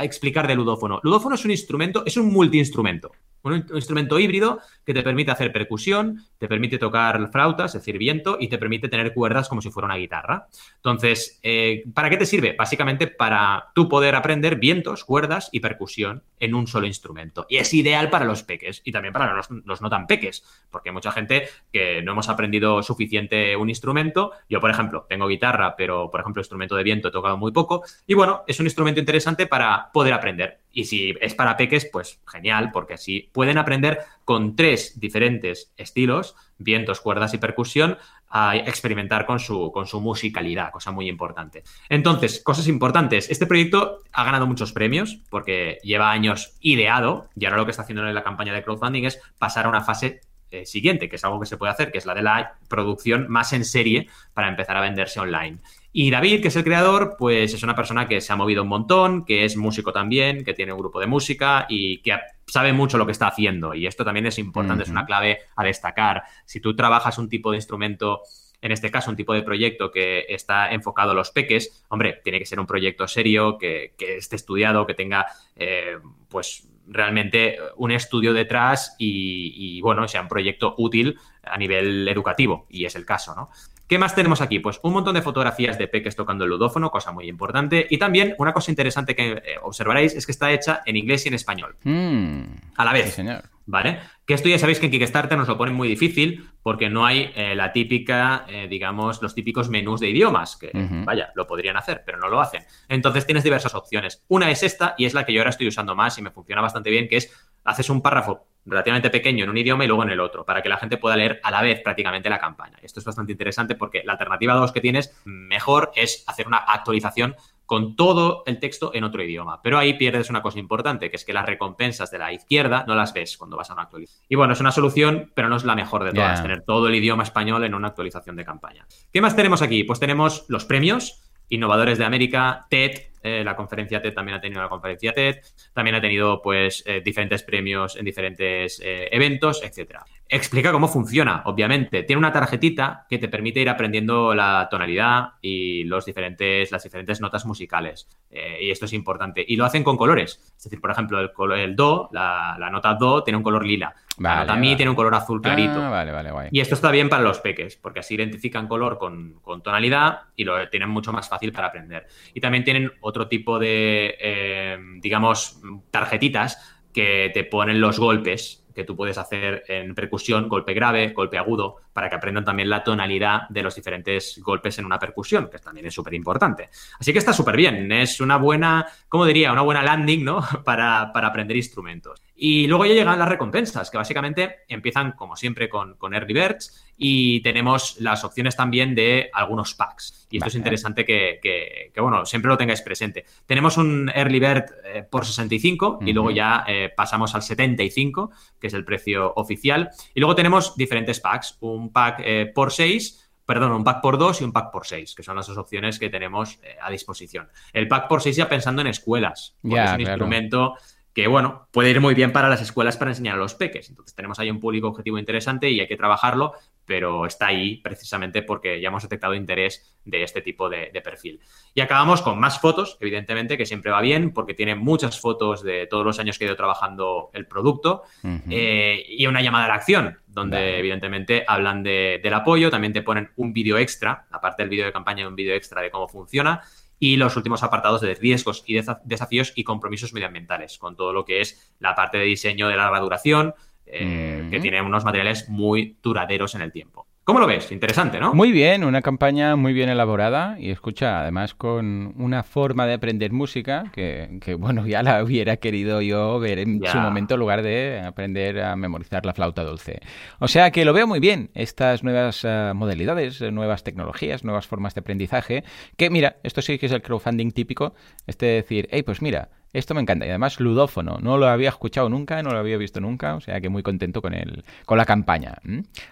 explicar 0.00 0.46
del 0.48 0.56
ludófono? 0.56 0.98
Ludófono 1.02 1.34
es 1.34 1.44
un 1.44 1.50
instrumento, 1.50 2.02
es 2.06 2.16
un 2.16 2.32
multiinstrumento 2.32 3.12
un, 3.52 3.66
instrumento 3.74 4.18
híbrido 4.18 4.60
que 4.84 4.94
te 4.94 5.02
permite 5.02 5.30
hacer 5.30 5.52
percusión, 5.52 6.24
te 6.38 6.48
permite 6.48 6.78
tocar 6.78 7.30
flautas, 7.30 7.74
es 7.74 7.82
decir, 7.82 7.98
viento, 7.98 8.36
y 8.40 8.48
te 8.48 8.58
permite 8.58 8.88
tener 8.88 9.12
cuerdas 9.14 9.48
como 9.48 9.62
si 9.62 9.70
fuera 9.70 9.86
una 9.86 9.96
guitarra. 9.96 10.46
Entonces, 10.76 11.38
eh, 11.42 11.84
¿para 11.94 12.10
qué 12.10 12.16
te 12.16 12.26
sirve? 12.26 12.54
Básicamente 12.58 13.06
para 13.06 13.68
tú 13.74 13.88
poder 13.88 14.14
aprender 14.14 14.56
vientos, 14.56 15.04
cuerdas 15.04 15.48
y 15.52 15.60
percusión 15.60 16.22
en 16.40 16.54
un 16.54 16.66
solo 16.66 16.86
instrumento. 16.86 17.46
Y 17.48 17.56
es 17.56 17.72
ideal 17.74 18.10
para 18.10 18.24
los 18.24 18.42
peques 18.42 18.82
y 18.84 18.92
también 18.92 19.12
para 19.12 19.34
los, 19.34 19.80
no 19.80 19.90
tan 19.90 20.06
peques, 20.06 20.44
porque 20.70 20.90
hay 20.90 20.94
mucha 20.94 21.12
gente 21.12 21.48
que 21.72 22.02
no 22.02 22.12
hemos 22.12 22.28
aprendido 22.28 22.82
suficiente 22.82 23.56
un 23.56 23.68
instrumento. 23.68 24.32
Yo, 24.48 24.60
por 24.60 24.70
ejemplo, 24.70 25.06
tengo 25.08 25.26
guitarra, 25.28 25.74
pero, 25.76 26.10
por 26.10 26.20
ejemplo, 26.20 26.40
instrumento 26.40 26.76
de 26.76 26.82
viento 26.82 27.08
he 27.08 27.12
tocado 27.12 27.36
muy 27.36 27.52
poco. 27.52 27.82
Y 28.06 28.14
bueno, 28.14 28.44
es 28.46 28.60
un 28.60 28.66
instrumento 28.66 29.00
interesante 29.00 29.46
para 29.46 29.90
poder 29.92 30.12
aprender. 30.12 30.60
Y 30.76 30.84
si 30.84 31.14
es 31.22 31.34
para 31.34 31.56
peques, 31.56 31.88
pues 31.90 32.20
genial, 32.26 32.70
porque 32.70 32.92
así 32.92 33.30
pueden 33.32 33.56
aprender 33.56 34.00
con 34.26 34.56
tres 34.56 35.00
diferentes 35.00 35.72
estilos, 35.78 36.36
vientos, 36.58 37.00
cuerdas 37.00 37.32
y 37.32 37.38
percusión, 37.38 37.96
a 38.28 38.56
experimentar 38.56 39.24
con 39.24 39.40
su, 39.40 39.72
con 39.72 39.86
su 39.86 40.02
musicalidad, 40.02 40.70
cosa 40.70 40.90
muy 40.90 41.08
importante. 41.08 41.64
Entonces, 41.88 42.42
cosas 42.42 42.68
importantes. 42.68 43.30
Este 43.30 43.46
proyecto 43.46 44.00
ha 44.12 44.24
ganado 44.24 44.46
muchos 44.46 44.72
premios 44.72 45.18
porque 45.30 45.78
lleva 45.82 46.10
años 46.10 46.58
ideado 46.60 47.30
y 47.34 47.46
ahora 47.46 47.56
lo 47.56 47.64
que 47.64 47.70
está 47.70 47.84
haciendo 47.84 48.06
en 48.06 48.14
la 48.14 48.22
campaña 48.22 48.52
de 48.52 48.62
crowdfunding 48.62 49.04
es 49.04 49.18
pasar 49.38 49.64
a 49.64 49.70
una 49.70 49.80
fase 49.80 50.20
eh, 50.50 50.66
siguiente, 50.66 51.08
que 51.08 51.16
es 51.16 51.24
algo 51.24 51.40
que 51.40 51.46
se 51.46 51.56
puede 51.56 51.72
hacer, 51.72 51.90
que 51.90 51.96
es 51.96 52.04
la 52.04 52.14
de 52.14 52.22
la 52.22 52.58
producción 52.68 53.26
más 53.30 53.54
en 53.54 53.64
serie 53.64 54.08
para 54.34 54.48
empezar 54.48 54.76
a 54.76 54.82
venderse 54.82 55.20
online. 55.20 55.58
Y 55.98 56.10
David, 56.10 56.42
que 56.42 56.48
es 56.48 56.56
el 56.56 56.62
creador, 56.62 57.16
pues 57.18 57.54
es 57.54 57.62
una 57.62 57.74
persona 57.74 58.06
que 58.06 58.20
se 58.20 58.30
ha 58.30 58.36
movido 58.36 58.64
un 58.64 58.68
montón, 58.68 59.24
que 59.24 59.46
es 59.46 59.56
músico 59.56 59.94
también, 59.94 60.44
que 60.44 60.52
tiene 60.52 60.74
un 60.74 60.78
grupo 60.78 61.00
de 61.00 61.06
música 61.06 61.64
y 61.70 62.02
que 62.02 62.14
sabe 62.46 62.74
mucho 62.74 62.98
lo 62.98 63.06
que 63.06 63.12
está 63.12 63.28
haciendo. 63.28 63.72
Y 63.72 63.86
esto 63.86 64.04
también 64.04 64.26
es 64.26 64.38
importante, 64.38 64.82
es 64.82 64.90
una 64.90 65.06
clave 65.06 65.38
a 65.56 65.64
destacar. 65.64 66.24
Si 66.44 66.60
tú 66.60 66.76
trabajas 66.76 67.16
un 67.16 67.30
tipo 67.30 67.50
de 67.50 67.56
instrumento 67.56 68.20
en 68.60 68.72
este 68.72 68.90
caso 68.90 69.10
un 69.10 69.16
tipo 69.16 69.32
de 69.32 69.42
proyecto 69.42 69.90
que 69.90 70.26
está 70.28 70.70
enfocado 70.70 71.12
a 71.12 71.14
los 71.14 71.30
peques, 71.30 71.82
hombre, 71.88 72.20
tiene 72.22 72.40
que 72.40 72.46
ser 72.46 72.60
un 72.60 72.66
proyecto 72.66 73.08
serio, 73.08 73.56
que, 73.56 73.94
esté 73.98 74.36
estudiado, 74.36 74.86
que 74.86 74.92
tenga 74.92 75.24
eh, 75.54 75.96
pues 76.28 76.68
realmente 76.88 77.56
un 77.76 77.90
estudio 77.90 78.34
detrás 78.34 78.96
y, 78.98 79.78
y, 79.78 79.80
bueno, 79.80 80.06
sea 80.08 80.20
un 80.20 80.28
proyecto 80.28 80.74
útil 80.76 81.18
a 81.42 81.56
nivel 81.56 82.06
educativo, 82.06 82.66
y 82.68 82.84
es 82.84 82.96
el 82.96 83.06
caso, 83.06 83.34
¿no? 83.34 83.48
¿Qué 83.88 83.98
más 83.98 84.14
tenemos 84.14 84.40
aquí? 84.40 84.58
Pues 84.58 84.80
un 84.82 84.92
montón 84.92 85.14
de 85.14 85.22
fotografías 85.22 85.78
de 85.78 85.86
peques 85.86 86.16
tocando 86.16 86.44
el 86.44 86.50
ludófono, 86.50 86.90
cosa 86.90 87.12
muy 87.12 87.28
importante. 87.28 87.86
Y 87.88 87.98
también 87.98 88.34
una 88.38 88.52
cosa 88.52 88.70
interesante 88.70 89.14
que 89.14 89.32
eh, 89.32 89.42
observaréis 89.62 90.14
es 90.14 90.26
que 90.26 90.32
está 90.32 90.50
hecha 90.50 90.82
en 90.84 90.96
inglés 90.96 91.24
y 91.26 91.28
en 91.28 91.34
español. 91.34 91.76
Mm. 91.84 92.42
a 92.76 92.84
la 92.84 92.92
vez. 92.92 93.14
señor. 93.14 93.44
¿Vale? 93.68 93.98
Que 94.24 94.34
esto 94.34 94.48
ya 94.48 94.60
sabéis 94.60 94.78
que 94.78 94.86
en 94.86 94.92
Kickstarter 94.92 95.36
nos 95.36 95.48
lo 95.48 95.58
ponen 95.58 95.74
muy 95.74 95.88
difícil 95.88 96.48
porque 96.62 96.88
no 96.88 97.04
hay 97.04 97.32
eh, 97.34 97.56
la 97.56 97.72
típica, 97.72 98.44
eh, 98.48 98.68
digamos, 98.68 99.20
los 99.22 99.34
típicos 99.34 99.68
menús 99.68 99.98
de 99.98 100.08
idiomas, 100.08 100.56
que 100.56 100.70
vaya, 101.04 101.32
lo 101.34 101.48
podrían 101.48 101.76
hacer, 101.76 102.04
pero 102.06 102.18
no 102.18 102.28
lo 102.28 102.40
hacen. 102.40 102.62
Entonces 102.88 103.26
tienes 103.26 103.42
diversas 103.42 103.74
opciones. 103.74 104.24
Una 104.28 104.52
es 104.52 104.62
esta 104.62 104.94
y 104.96 105.04
es 105.04 105.14
la 105.14 105.26
que 105.26 105.32
yo 105.32 105.40
ahora 105.40 105.50
estoy 105.50 105.66
usando 105.66 105.96
más 105.96 106.16
y 106.16 106.22
me 106.22 106.30
funciona 106.30 106.62
bastante 106.62 106.90
bien, 106.90 107.08
que 107.08 107.16
es 107.16 107.32
haces 107.66 107.90
un 107.90 108.00
párrafo 108.00 108.46
relativamente 108.64 109.10
pequeño 109.10 109.44
en 109.44 109.50
un 109.50 109.56
idioma 109.56 109.84
y 109.84 109.86
luego 109.86 110.02
en 110.02 110.10
el 110.10 110.20
otro, 110.20 110.44
para 110.44 110.60
que 110.60 110.68
la 110.68 110.76
gente 110.76 110.96
pueda 110.96 111.16
leer 111.16 111.40
a 111.42 111.50
la 111.50 111.62
vez 111.62 111.80
prácticamente 111.82 112.28
la 112.28 112.38
campaña. 112.38 112.76
Esto 112.82 113.00
es 113.00 113.06
bastante 113.06 113.32
interesante 113.32 113.76
porque 113.76 114.02
la 114.04 114.12
alternativa 114.12 114.54
2 114.54 114.72
que 114.72 114.80
tienes 114.80 115.16
mejor 115.24 115.92
es 115.94 116.24
hacer 116.26 116.46
una 116.46 116.58
actualización 116.58 117.36
con 117.66 117.96
todo 117.96 118.44
el 118.46 118.60
texto 118.60 118.92
en 118.94 119.04
otro 119.04 119.22
idioma. 119.22 119.60
Pero 119.60 119.78
ahí 119.78 119.94
pierdes 119.94 120.30
una 120.30 120.40
cosa 120.40 120.58
importante, 120.58 121.10
que 121.10 121.16
es 121.16 121.24
que 121.24 121.32
las 121.32 121.44
recompensas 121.44 122.10
de 122.10 122.18
la 122.18 122.32
izquierda 122.32 122.84
no 122.86 122.94
las 122.94 123.12
ves 123.12 123.36
cuando 123.36 123.56
vas 123.56 123.70
a 123.70 123.74
una 123.74 123.82
actualización. 123.82 124.24
Y 124.28 124.36
bueno, 124.36 124.52
es 124.52 124.60
una 124.60 124.70
solución, 124.70 125.32
pero 125.34 125.48
no 125.48 125.56
es 125.56 125.64
la 125.64 125.74
mejor 125.74 126.04
de 126.04 126.12
todas, 126.12 126.42
tener 126.42 126.62
todo 126.62 126.86
el 126.86 126.94
idioma 126.94 127.24
español 127.24 127.64
en 127.64 127.74
una 127.74 127.88
actualización 127.88 128.36
de 128.36 128.44
campaña. 128.44 128.86
¿Qué 129.12 129.20
más 129.20 129.34
tenemos 129.34 129.62
aquí? 129.62 129.82
Pues 129.82 129.98
tenemos 129.98 130.44
los 130.48 130.64
premios, 130.64 131.25
Innovadores 131.48 131.98
de 131.98 132.04
América, 132.04 132.66
TED, 132.68 132.92
eh, 133.22 133.42
la 133.44 133.56
conferencia 133.56 134.00
TED 134.00 134.14
también 134.14 134.38
ha 134.38 134.40
tenido 134.40 134.62
la 134.62 134.68
conferencia 134.68 135.12
TED, 135.12 135.36
también 135.72 135.96
ha 135.96 136.00
tenido 136.00 136.40
pues 136.42 136.84
eh, 136.86 137.00
diferentes 137.04 137.42
premios 137.42 137.96
en 137.96 138.04
diferentes 138.04 138.80
eh, 138.80 139.08
eventos, 139.10 139.62
etcétera. 139.62 140.04
Explica 140.28 140.70
cómo 140.70 140.86
funciona, 140.86 141.42
obviamente. 141.46 142.04
Tiene 142.04 142.18
una 142.18 142.32
tarjetita 142.32 143.06
que 143.08 143.18
te 143.18 143.28
permite 143.28 143.60
ir 143.60 143.68
aprendiendo 143.68 144.34
la 144.34 144.68
tonalidad 144.70 145.34
y 145.40 145.84
los 145.84 146.04
diferentes, 146.04 146.70
las 146.70 146.82
diferentes 146.82 147.20
notas 147.20 147.44
musicales. 147.44 148.08
y 148.30 148.70
esto 148.70 148.84
es 148.84 148.92
importante. 148.92 149.44
Y 149.46 149.56
lo 149.56 149.64
hacen 149.64 149.82
con 149.82 149.96
colores. 149.96 150.40
Es 150.56 150.64
decir, 150.64 150.80
por 150.80 150.90
ejemplo, 150.90 151.20
el, 151.20 151.30
el 151.58 151.76
Do, 151.76 152.08
la, 152.12 152.56
la, 152.58 152.70
nota 152.70 152.94
Do 152.94 153.22
tiene 153.24 153.38
un 153.38 153.42
color 153.42 153.64
lila. 153.64 153.94
la 154.18 154.40
nota 154.40 154.56
Mi 154.56 154.76
tiene 154.76 154.90
un 154.90 154.96
color 154.96 155.14
azul 155.14 155.40
clarito. 155.40 155.80
Ah, 155.80 156.48
y 156.50 156.60
esto 156.60 156.74
está 156.74 156.90
bien 156.90 157.08
para 157.08 157.22
los 157.22 157.40
peques, 157.40 157.76
porque 157.76 158.00
así 158.00 158.14
identifican 158.14 158.68
color 158.68 158.98
con, 158.98 159.40
con 159.42 159.62
tonalidad 159.62 160.20
y 160.36 160.44
lo 160.44 160.68
tienen 160.68 160.90
mucho 160.90 161.12
más 161.12 161.28
fácil 161.28 161.52
para 161.52 161.68
aprender. 161.68 162.06
Y 162.34 162.40
también 162.40 162.64
tienen 162.64 162.92
otro 163.00 163.16
otro 163.16 163.28
tipo 163.28 163.58
de, 163.58 164.14
eh, 164.20 164.78
digamos, 165.00 165.58
tarjetitas 165.90 166.78
que 166.92 167.30
te 167.32 167.44
ponen 167.44 167.80
los 167.80 167.98
golpes 167.98 168.65
que 168.76 168.84
tú 168.84 168.94
puedes 168.94 169.16
hacer 169.16 169.64
en 169.68 169.94
percusión, 169.94 170.50
golpe 170.50 170.74
grave, 170.74 171.14
golpe 171.14 171.38
agudo, 171.38 171.76
para 171.94 172.10
que 172.10 172.16
aprendan 172.16 172.44
también 172.44 172.68
la 172.68 172.84
tonalidad 172.84 173.48
de 173.48 173.62
los 173.62 173.74
diferentes 173.74 174.38
golpes 174.44 174.78
en 174.78 174.84
una 174.84 174.98
percusión, 174.98 175.48
que 175.50 175.58
también 175.58 175.86
es 175.86 175.94
súper 175.94 176.12
importante. 176.12 176.68
Así 177.00 177.10
que 177.10 177.18
está 177.18 177.32
súper 177.32 177.56
bien, 177.56 177.90
es 177.90 178.20
una 178.20 178.36
buena, 178.36 178.86
¿cómo 179.08 179.24
diría? 179.24 179.50
Una 179.50 179.62
buena 179.62 179.82
landing, 179.82 180.22
¿no? 180.22 180.42
Para, 180.64 181.10
para, 181.12 181.28
aprender 181.28 181.56
instrumentos. 181.56 182.22
Y 182.34 182.66
luego 182.66 182.84
ya 182.84 182.92
llegan 182.92 183.18
las 183.18 183.28
recompensas, 183.28 183.90
que 183.90 183.96
básicamente 183.96 184.64
empiezan, 184.68 185.12
como 185.12 185.36
siempre, 185.36 185.68
con, 185.70 185.94
con 185.94 186.12
Early 186.12 186.34
Birds 186.34 186.85
y 186.96 187.40
tenemos 187.42 188.00
las 188.00 188.24
opciones 188.24 188.56
también 188.56 188.94
de 188.94 189.30
algunos 189.32 189.74
packs. 189.74 190.26
Y 190.30 190.38
esto 190.38 190.48
es 190.48 190.54
interesante 190.54 191.04
que, 191.04 191.38
que, 191.42 192.00
bueno, 192.00 192.24
siempre 192.24 192.48
lo 192.48 192.56
tengáis 192.56 192.82
presente. 192.82 193.24
Tenemos 193.46 193.76
un 193.76 194.10
Early 194.14 194.40
Bird 194.40 194.64
eh, 194.84 195.02
por 195.08 195.24
65 195.24 196.00
y 196.02 196.12
luego 196.12 196.30
ya 196.30 196.64
eh, 196.66 196.90
pasamos 196.94 197.34
al 197.34 197.42
75, 197.42 198.30
que 198.58 198.66
es 198.66 198.74
el 198.74 198.84
precio 198.84 199.32
oficial. 199.34 199.90
Y 200.14 200.20
luego 200.20 200.34
tenemos 200.34 200.76
diferentes 200.76 201.20
packs, 201.20 201.58
un 201.60 201.92
pack 201.92 202.20
eh, 202.24 202.52
por 202.54 202.72
6 202.72 203.22
perdón, 203.46 203.70
un 203.70 203.84
pack 203.84 204.00
por 204.00 204.18
2 204.18 204.40
y 204.40 204.44
un 204.44 204.52
pack 204.52 204.72
por 204.72 204.86
6, 204.86 205.14
que 205.14 205.22
son 205.22 205.36
las 205.36 205.46
dos 205.46 205.56
opciones 205.56 206.00
que 206.00 206.10
tenemos 206.10 206.58
a 206.82 206.90
disposición. 206.90 207.48
El 207.72 207.86
pack 207.86 208.08
por 208.08 208.20
6 208.20 208.34
ya 208.34 208.48
pensando 208.48 208.82
en 208.82 208.88
escuelas, 208.88 209.54
porque 209.62 209.84
es 209.84 209.92
un 209.92 210.00
instrumento 210.00 210.74
que, 211.16 211.28
bueno, 211.28 211.66
puede 211.70 211.88
ir 211.88 211.98
muy 212.02 212.12
bien 212.12 212.30
para 212.30 212.50
las 212.50 212.60
escuelas 212.60 212.98
para 212.98 213.10
enseñar 213.10 213.36
a 213.36 213.38
los 213.38 213.54
peques. 213.54 213.88
Entonces 213.88 214.14
tenemos 214.14 214.38
ahí 214.38 214.50
un 214.50 214.60
público 214.60 214.88
objetivo 214.88 215.18
interesante 215.18 215.70
y 215.70 215.80
hay 215.80 215.88
que 215.88 215.96
trabajarlo, 215.96 216.52
pero 216.84 217.24
está 217.24 217.46
ahí 217.46 217.78
precisamente 217.78 218.42
porque 218.42 218.82
ya 218.82 218.88
hemos 218.88 219.02
detectado 219.02 219.34
interés 219.34 219.96
de 220.04 220.22
este 220.22 220.42
tipo 220.42 220.68
de, 220.68 220.90
perfil. 221.02 221.40
Y 221.72 221.80
acabamos 221.80 222.20
con 222.20 222.38
más 222.38 222.60
fotos, 222.60 222.98
evidentemente, 223.00 223.56
que 223.56 223.64
siempre 223.64 223.90
va 223.90 224.02
bien 224.02 224.34
porque 224.34 224.52
tiene 224.52 224.74
muchas 224.74 225.18
fotos 225.18 225.62
de 225.62 225.86
todos 225.86 226.04
los 226.04 226.18
años 226.18 226.38
que 226.38 226.44
he 226.44 226.48
ido 226.48 226.56
trabajando 226.56 227.30
el 227.32 227.46
producto 227.46 228.02
eh, 228.50 229.02
y 229.08 229.26
una 229.26 229.40
llamada 229.40 229.64
a 229.64 229.68
la 229.68 229.74
acción, 229.76 230.18
donde 230.26 230.78
evidentemente 230.78 231.46
hablan 231.48 231.82
del 231.82 232.34
apoyo, 232.34 232.70
también 232.70 232.92
te 232.92 233.00
ponen 233.00 233.30
un 233.36 233.54
vídeo 233.54 233.78
extra, 233.78 234.26
aparte 234.30 234.64
del 234.64 234.68
vídeo 234.68 234.84
de 234.84 234.92
campaña, 234.92 235.26
un 235.26 235.34
vídeo 235.34 235.54
extra 235.54 235.80
de 235.80 235.90
cómo 235.90 236.08
funciona 236.08 236.60
y 236.98 237.16
los 237.16 237.36
últimos 237.36 237.62
apartados 237.62 238.00
de 238.00 238.14
riesgos 238.14 238.64
y 238.66 238.80
desafíos 239.04 239.52
y 239.54 239.64
compromisos 239.64 240.12
medioambientales, 240.12 240.78
con 240.78 240.96
todo 240.96 241.12
lo 241.12 241.24
que 241.24 241.40
es 241.40 241.74
la 241.78 241.94
parte 241.94 242.18
de 242.18 242.24
diseño 242.24 242.68
de 242.68 242.76
larga 242.76 243.00
duración, 243.00 243.54
eh, 243.86 244.48
que 244.50 244.60
tiene 244.60 244.82
unos 244.82 245.04
materiales 245.04 245.48
muy 245.48 245.96
duraderos 246.02 246.54
en 246.54 246.62
el 246.62 246.72
tiempo. 246.72 247.06
¿Cómo 247.26 247.40
lo 247.40 247.48
ves? 247.48 247.72
Interesante, 247.72 248.20
¿no? 248.20 248.34
Muy 248.34 248.52
bien, 248.52 248.84
una 248.84 249.02
campaña 249.02 249.56
muy 249.56 249.72
bien 249.72 249.88
elaborada 249.88 250.56
y 250.60 250.70
escucha, 250.70 251.22
además 251.22 251.54
con 251.54 252.14
una 252.18 252.44
forma 252.44 252.86
de 252.86 252.94
aprender 252.94 253.32
música 253.32 253.90
que, 253.92 254.56
bueno, 254.56 254.86
ya 254.86 255.02
la 255.02 255.24
hubiera 255.24 255.56
querido 255.56 256.00
yo 256.00 256.38
ver 256.38 256.60
en 256.60 256.80
su 256.86 256.98
momento 256.98 257.34
en 257.34 257.40
lugar 257.40 257.62
de 257.62 258.00
aprender 258.00 258.60
a 258.60 258.76
memorizar 258.76 259.26
la 259.26 259.34
flauta 259.34 259.64
dulce. 259.64 259.98
O 260.38 260.46
sea 260.46 260.70
que 260.70 260.84
lo 260.84 260.92
veo 260.92 261.08
muy 261.08 261.18
bien, 261.18 261.50
estas 261.54 262.04
nuevas 262.04 262.42
eh, 262.44 262.70
modalidades, 262.76 263.40
nuevas 263.40 263.82
tecnologías, 263.82 264.44
nuevas 264.44 264.68
formas 264.68 264.94
de 264.94 265.00
aprendizaje, 265.00 265.64
que 265.96 266.10
mira, 266.10 266.36
esto 266.44 266.62
sí 266.62 266.78
que 266.78 266.86
es 266.86 266.92
el 266.92 267.02
crowdfunding 267.02 267.50
típico, 267.50 267.94
este 268.28 268.46
decir, 268.46 268.86
hey, 268.92 269.02
pues 269.02 269.20
mira, 269.20 269.48
esto 269.78 269.94
me 269.94 270.00
encanta. 270.00 270.26
Y 270.26 270.30
además, 270.30 270.58
ludófono. 270.58 271.18
No 271.20 271.36
lo 271.38 271.46
había 271.46 271.68
escuchado 271.68 272.08
nunca, 272.08 272.42
no 272.42 272.50
lo 272.50 272.58
había 272.58 272.76
visto 272.78 273.00
nunca. 273.00 273.34
O 273.34 273.40
sea 273.40 273.60
que 273.60 273.68
muy 273.68 273.82
contento 273.82 274.22
con, 274.22 274.34
el, 274.34 274.64
con 274.84 274.96
la 274.98 275.04
campaña. 275.04 275.58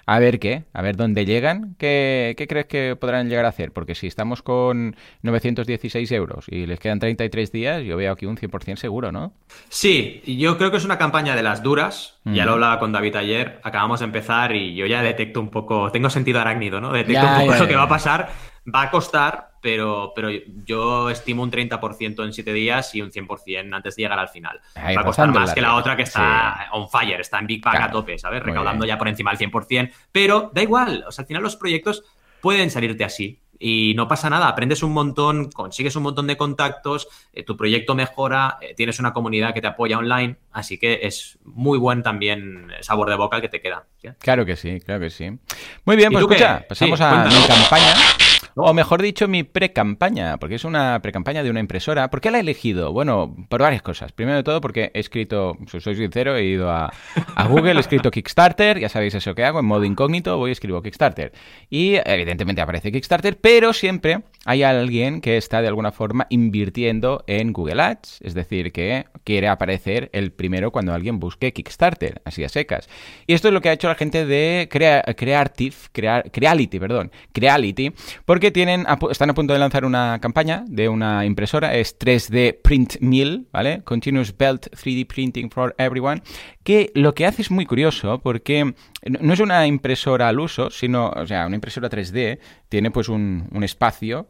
A 0.06 0.18
ver 0.18 0.38
qué, 0.38 0.64
a 0.72 0.82
ver 0.82 0.96
dónde 0.96 1.24
llegan. 1.24 1.74
¿Qué, 1.78 2.34
¿Qué, 2.36 2.46
crees 2.46 2.66
que 2.66 2.96
podrán 2.96 3.28
llegar 3.28 3.44
a 3.46 3.48
hacer? 3.48 3.72
Porque 3.72 3.94
si 3.94 4.06
estamos 4.06 4.42
con 4.42 4.96
916 5.22 6.12
euros 6.12 6.44
y 6.48 6.66
les 6.66 6.78
quedan 6.78 6.98
33 6.98 7.52
días, 7.52 7.82
yo 7.82 7.96
veo 7.96 8.12
aquí 8.12 8.26
un 8.26 8.36
100% 8.36 8.76
seguro, 8.76 9.12
¿no? 9.12 9.32
Sí, 9.68 10.22
yo 10.26 10.58
creo 10.58 10.70
que 10.70 10.76
es 10.76 10.84
una 10.84 10.98
campaña 10.98 11.34
de 11.34 11.42
las 11.42 11.62
duras. 11.62 12.20
Ya 12.24 12.46
lo 12.46 12.52
hablaba 12.52 12.78
con 12.78 12.92
David 12.92 13.16
ayer. 13.16 13.60
Acabamos 13.62 14.00
de 14.00 14.06
empezar 14.06 14.54
y 14.54 14.74
yo 14.74 14.86
ya 14.86 15.02
detecto 15.02 15.40
un 15.40 15.50
poco. 15.50 15.90
Tengo 15.90 16.08
sentido 16.08 16.40
arácnido, 16.40 16.80
¿no? 16.80 16.92
Detecto 16.92 17.26
un 17.26 17.46
poco 17.46 17.54
lo 17.58 17.68
que 17.68 17.76
va 17.76 17.82
a 17.82 17.88
pasar. 17.88 18.30
Va 18.66 18.82
a 18.82 18.90
costar, 18.90 19.53
pero, 19.64 20.12
pero 20.14 20.28
yo 20.66 21.08
estimo 21.08 21.42
un 21.42 21.50
30% 21.50 22.22
en 22.22 22.34
7 22.34 22.52
días 22.52 22.94
y 22.94 23.00
un 23.00 23.10
100% 23.10 23.74
antes 23.74 23.96
de 23.96 24.02
llegar 24.02 24.18
al 24.18 24.28
final. 24.28 24.60
Va 24.76 25.00
a 25.00 25.04
costar 25.04 25.32
más 25.32 25.54
que 25.54 25.62
la 25.62 25.76
otra 25.76 25.96
que 25.96 26.02
está 26.02 26.68
on 26.72 26.86
fire, 26.90 27.18
está 27.18 27.38
en 27.38 27.46
Big 27.46 27.64
Bang 27.64 27.80
a 27.80 27.90
tope, 27.90 28.18
¿sabes? 28.18 28.42
Recaudando 28.42 28.84
ya 28.84 28.98
por 28.98 29.08
encima 29.08 29.32
del 29.32 29.50
100%, 29.50 29.90
pero 30.12 30.50
da 30.52 30.62
igual, 30.62 31.02
o 31.08 31.10
sea, 31.10 31.22
al 31.22 31.26
final 31.26 31.42
los 31.42 31.56
proyectos 31.56 32.04
pueden 32.42 32.70
salirte 32.70 33.04
así. 33.04 33.40
Y 33.58 33.94
no 33.96 34.06
pasa 34.06 34.28
nada, 34.28 34.48
aprendes 34.48 34.82
un 34.82 34.92
montón, 34.92 35.50
consigues 35.50 35.96
un 35.96 36.02
montón 36.02 36.26
de 36.26 36.36
contactos, 36.36 37.08
eh, 37.32 37.42
tu 37.42 37.56
proyecto 37.56 37.94
mejora, 37.94 38.58
eh, 38.60 38.74
tienes 38.76 38.98
una 38.98 39.14
comunidad 39.14 39.54
que 39.54 39.62
te 39.62 39.68
apoya 39.68 39.96
online, 39.96 40.36
así 40.52 40.76
que 40.76 41.00
es 41.04 41.38
muy 41.42 41.78
buen 41.78 42.02
también 42.02 42.70
sabor 42.80 43.08
de 43.08 43.16
boca 43.16 43.36
el 43.36 43.42
que 43.42 43.48
te 43.48 43.62
queda. 43.62 43.86
Claro 44.18 44.44
que 44.44 44.56
sí, 44.56 44.78
claro 44.80 45.00
que 45.00 45.08
sí. 45.08 45.30
Muy 45.86 45.96
bien, 45.96 46.12
pues 46.12 46.20
escucha, 46.20 46.66
pasamos 46.68 47.00
a 47.00 47.24
mi 47.24 47.46
campaña. 47.46 47.94
O 48.56 48.72
mejor 48.72 49.02
dicho, 49.02 49.26
mi 49.26 49.42
pre-campaña, 49.42 50.36
porque 50.38 50.54
es 50.54 50.64
una 50.64 51.00
pre-campaña 51.02 51.42
de 51.42 51.50
una 51.50 51.58
impresora. 51.58 52.08
¿Por 52.08 52.20
qué 52.20 52.30
la 52.30 52.38
he 52.38 52.40
elegido? 52.40 52.92
Bueno, 52.92 53.34
por 53.48 53.60
varias 53.60 53.82
cosas. 53.82 54.12
Primero 54.12 54.36
de 54.36 54.44
todo, 54.44 54.60
porque 54.60 54.92
he 54.94 55.00
escrito, 55.00 55.56
si 55.66 55.80
soy 55.80 55.96
sincero, 55.96 56.36
he 56.36 56.44
ido 56.44 56.70
a, 56.70 56.92
Google, 57.48 57.74
he 57.74 57.80
escrito 57.80 58.12
Kickstarter, 58.12 58.78
ya 58.78 58.88
sabéis 58.88 59.14
eso 59.14 59.34
que 59.34 59.44
hago, 59.44 59.58
en 59.58 59.66
modo 59.66 59.84
incógnito 59.84 60.36
voy 60.38 60.50
y 60.50 60.52
escribo 60.52 60.82
Kickstarter. 60.82 61.32
Y 61.68 61.96
evidentemente 62.04 62.62
aparece 62.62 62.92
Kickstarter, 62.92 63.38
pero 63.38 63.72
siempre 63.72 64.22
hay 64.44 64.62
alguien 64.62 65.20
que 65.20 65.36
está 65.36 65.60
de 65.60 65.68
alguna 65.68 65.90
forma 65.90 66.26
invirtiendo 66.30 67.24
en 67.26 67.52
Google 67.52 67.82
Ads, 67.82 68.20
es 68.22 68.34
decir, 68.34 68.70
que 68.70 69.06
quiere 69.24 69.48
aparecer 69.48 70.10
el 70.12 70.30
primero 70.30 70.70
cuando 70.70 70.92
alguien 70.92 71.18
busque 71.18 71.52
Kickstarter, 71.52 72.22
así 72.24 72.44
a 72.44 72.48
secas. 72.48 72.88
Y 73.26 73.34
esto 73.34 73.48
es 73.48 73.54
lo 73.54 73.60
que 73.60 73.70
ha 73.70 73.72
hecho 73.72 73.88
la 73.88 73.94
gente 73.96 74.26
de 74.26 74.68
Creative, 74.70 75.74
Creality, 75.92 76.78
perdón, 76.78 77.10
Creality, 77.32 77.92
porque 78.24 78.43
tienen, 78.50 78.86
están 79.10 79.30
a 79.30 79.34
punto 79.34 79.52
de 79.52 79.58
lanzar 79.58 79.84
una 79.84 80.18
campaña 80.20 80.64
de 80.66 80.88
una 80.88 81.24
impresora, 81.24 81.74
es 81.74 81.98
3D 81.98 82.58
Print 82.62 82.96
Mill, 83.00 83.48
¿vale? 83.52 83.82
Continuous 83.84 84.36
Belt 84.36 84.66
3D 84.70 85.06
Printing 85.06 85.50
for 85.50 85.74
Everyone, 85.78 86.22
que 86.62 86.90
lo 86.94 87.14
que 87.14 87.26
hace 87.26 87.42
es 87.42 87.50
muy 87.50 87.66
curioso 87.66 88.20
porque 88.20 88.74
no 89.04 89.32
es 89.32 89.40
una 89.40 89.66
impresora 89.66 90.28
al 90.28 90.40
uso, 90.40 90.70
sino, 90.70 91.10
o 91.10 91.26
sea, 91.26 91.46
una 91.46 91.56
impresora 91.56 91.90
3D 91.90 92.38
tiene 92.68 92.90
pues 92.90 93.08
un, 93.08 93.48
espacio 93.62 94.26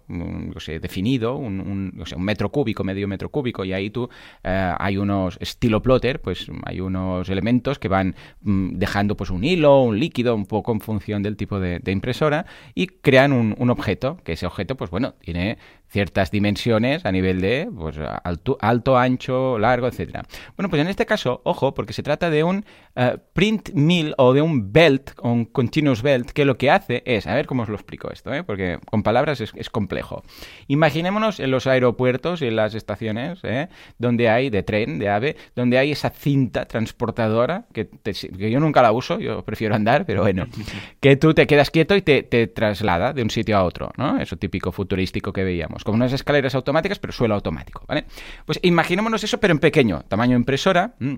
definido, 0.81 1.37
un, 1.37 1.93
metro 2.19 2.51
cúbico, 2.51 2.83
medio 2.83 3.07
metro 3.07 3.29
cúbico, 3.29 3.65
y 3.65 3.73
ahí 3.73 3.91
tú 3.91 4.09
eh, 4.43 4.75
hay 4.79 4.97
unos 4.97 5.39
estilo 5.41 5.81
plotter, 5.81 6.21
pues 6.21 6.49
hay 6.65 6.81
unos 6.81 7.29
elementos 7.29 7.79
que 7.79 7.89
van 7.89 8.17
mm, 8.43 8.73
dejando 8.75 9.17
pues 9.17 9.31
un 9.31 9.45
hilo, 9.45 9.83
un 9.83 9.99
líquido, 9.99 10.35
un 10.35 10.47
poco 10.47 10.73
en 10.73 10.81
función 10.81 11.23
del 11.23 11.37
tipo 11.37 11.61
de, 11.61 11.79
de 11.79 11.93
impresora, 11.93 12.47
y 12.75 12.87
crean 12.87 13.33
un, 13.33 13.71
objeto, 13.71 14.19
que 14.25 14.33
ese 14.33 14.47
objeto, 14.47 14.77
pues 14.77 14.91
bueno, 14.91 15.15
tiene 15.21 15.59
ciertas 15.88 16.33
dimensiones 16.33 17.07
a 17.07 17.12
nivel 17.12 17.40
de 17.40 17.68
pues, 17.73 17.97
alto, 18.25 18.59
alto, 18.61 18.99
ancho, 18.99 19.61
largo, 19.61 19.87
etcétera. 19.87 20.25
Bueno, 20.57 20.68
pues 20.68 20.83
en 20.83 20.88
este 20.88 21.07
caso, 21.07 21.40
ojo, 21.44 21.73
porque 21.73 21.92
se 21.92 22.03
trata 22.03 22.31
de 22.31 22.42
un 22.42 22.64
eh, 22.97 23.16
print 23.33 23.70
mill 23.75 24.12
o 24.18 24.33
de 24.33 24.42
un 24.42 24.73
belt, 24.73 25.12
un 25.23 25.44
continuous 25.44 26.03
belt, 26.03 26.31
que 26.31 26.44
lo 26.44 26.59
que 26.59 26.70
hace 26.70 27.05
es, 27.07 27.29
a 27.29 27.35
ver 27.35 27.47
cómo 27.47 27.62
os 27.62 27.68
lo 27.68 27.77
explico 27.77 28.11
esto, 28.11 28.35
¿eh? 28.35 28.42
porque 28.42 28.81
con 28.87 29.05
palabras 29.05 29.40
es, 29.40 29.70
complejo. 29.70 30.25
Imaginémonos 30.66 31.38
en 31.38 31.51
los 31.51 31.66
aeropuertos 31.66 32.42
y 32.42 32.47
en 32.47 32.57
las 32.57 32.75
estaciones, 32.75 33.38
¿eh? 33.44 33.68
donde 33.99 34.29
hay, 34.29 34.51
de 34.51 34.62
tren, 34.64 34.99
de 34.99 35.09
ave, 35.09 35.37
donde 35.55 35.79
hay 35.79 35.92
esa 35.92 36.11
cinta 36.11 36.66
transportadora, 36.66 37.66
que, 37.73 37.88
yo 38.37 38.61
nunca 38.61 38.83
la 38.83 38.90
uso, 38.92 39.18
yo 39.20 39.44
prefiero 39.44 39.75
andar, 39.77 40.07
pero 40.07 40.23
bueno, 40.23 40.47
que 41.01 41.16
tú 41.16 41.35
te 41.35 41.47
quedas 41.47 41.70
quieto 41.70 41.94
y 41.94 42.03
te, 42.03 42.25
te 42.25 42.49
traslada 42.49 43.12
de 43.12 43.23
un 43.23 43.31
sitio 43.31 43.57
a 43.57 43.64
otro, 43.64 43.92
¿no? 43.97 44.20
Eso 44.20 44.37
típico 44.37 44.73
futurístico 44.73 45.33
que 45.33 45.44
veíamos 45.44 45.74
como 45.83 45.97
unas 45.97 46.13
escaleras 46.13 46.55
automáticas, 46.55 46.99
pero 46.99 47.13
suelo 47.13 47.35
automático, 47.35 47.85
¿vale? 47.89 48.05
Pues 48.47 48.61
imaginémonos 48.63 49.25
eso, 49.25 49.41
pero 49.41 49.53
en 49.53 49.59
pequeño, 49.59 50.03
tamaño 50.07 50.37
impresora. 50.37 50.95
Mm. 51.01 51.15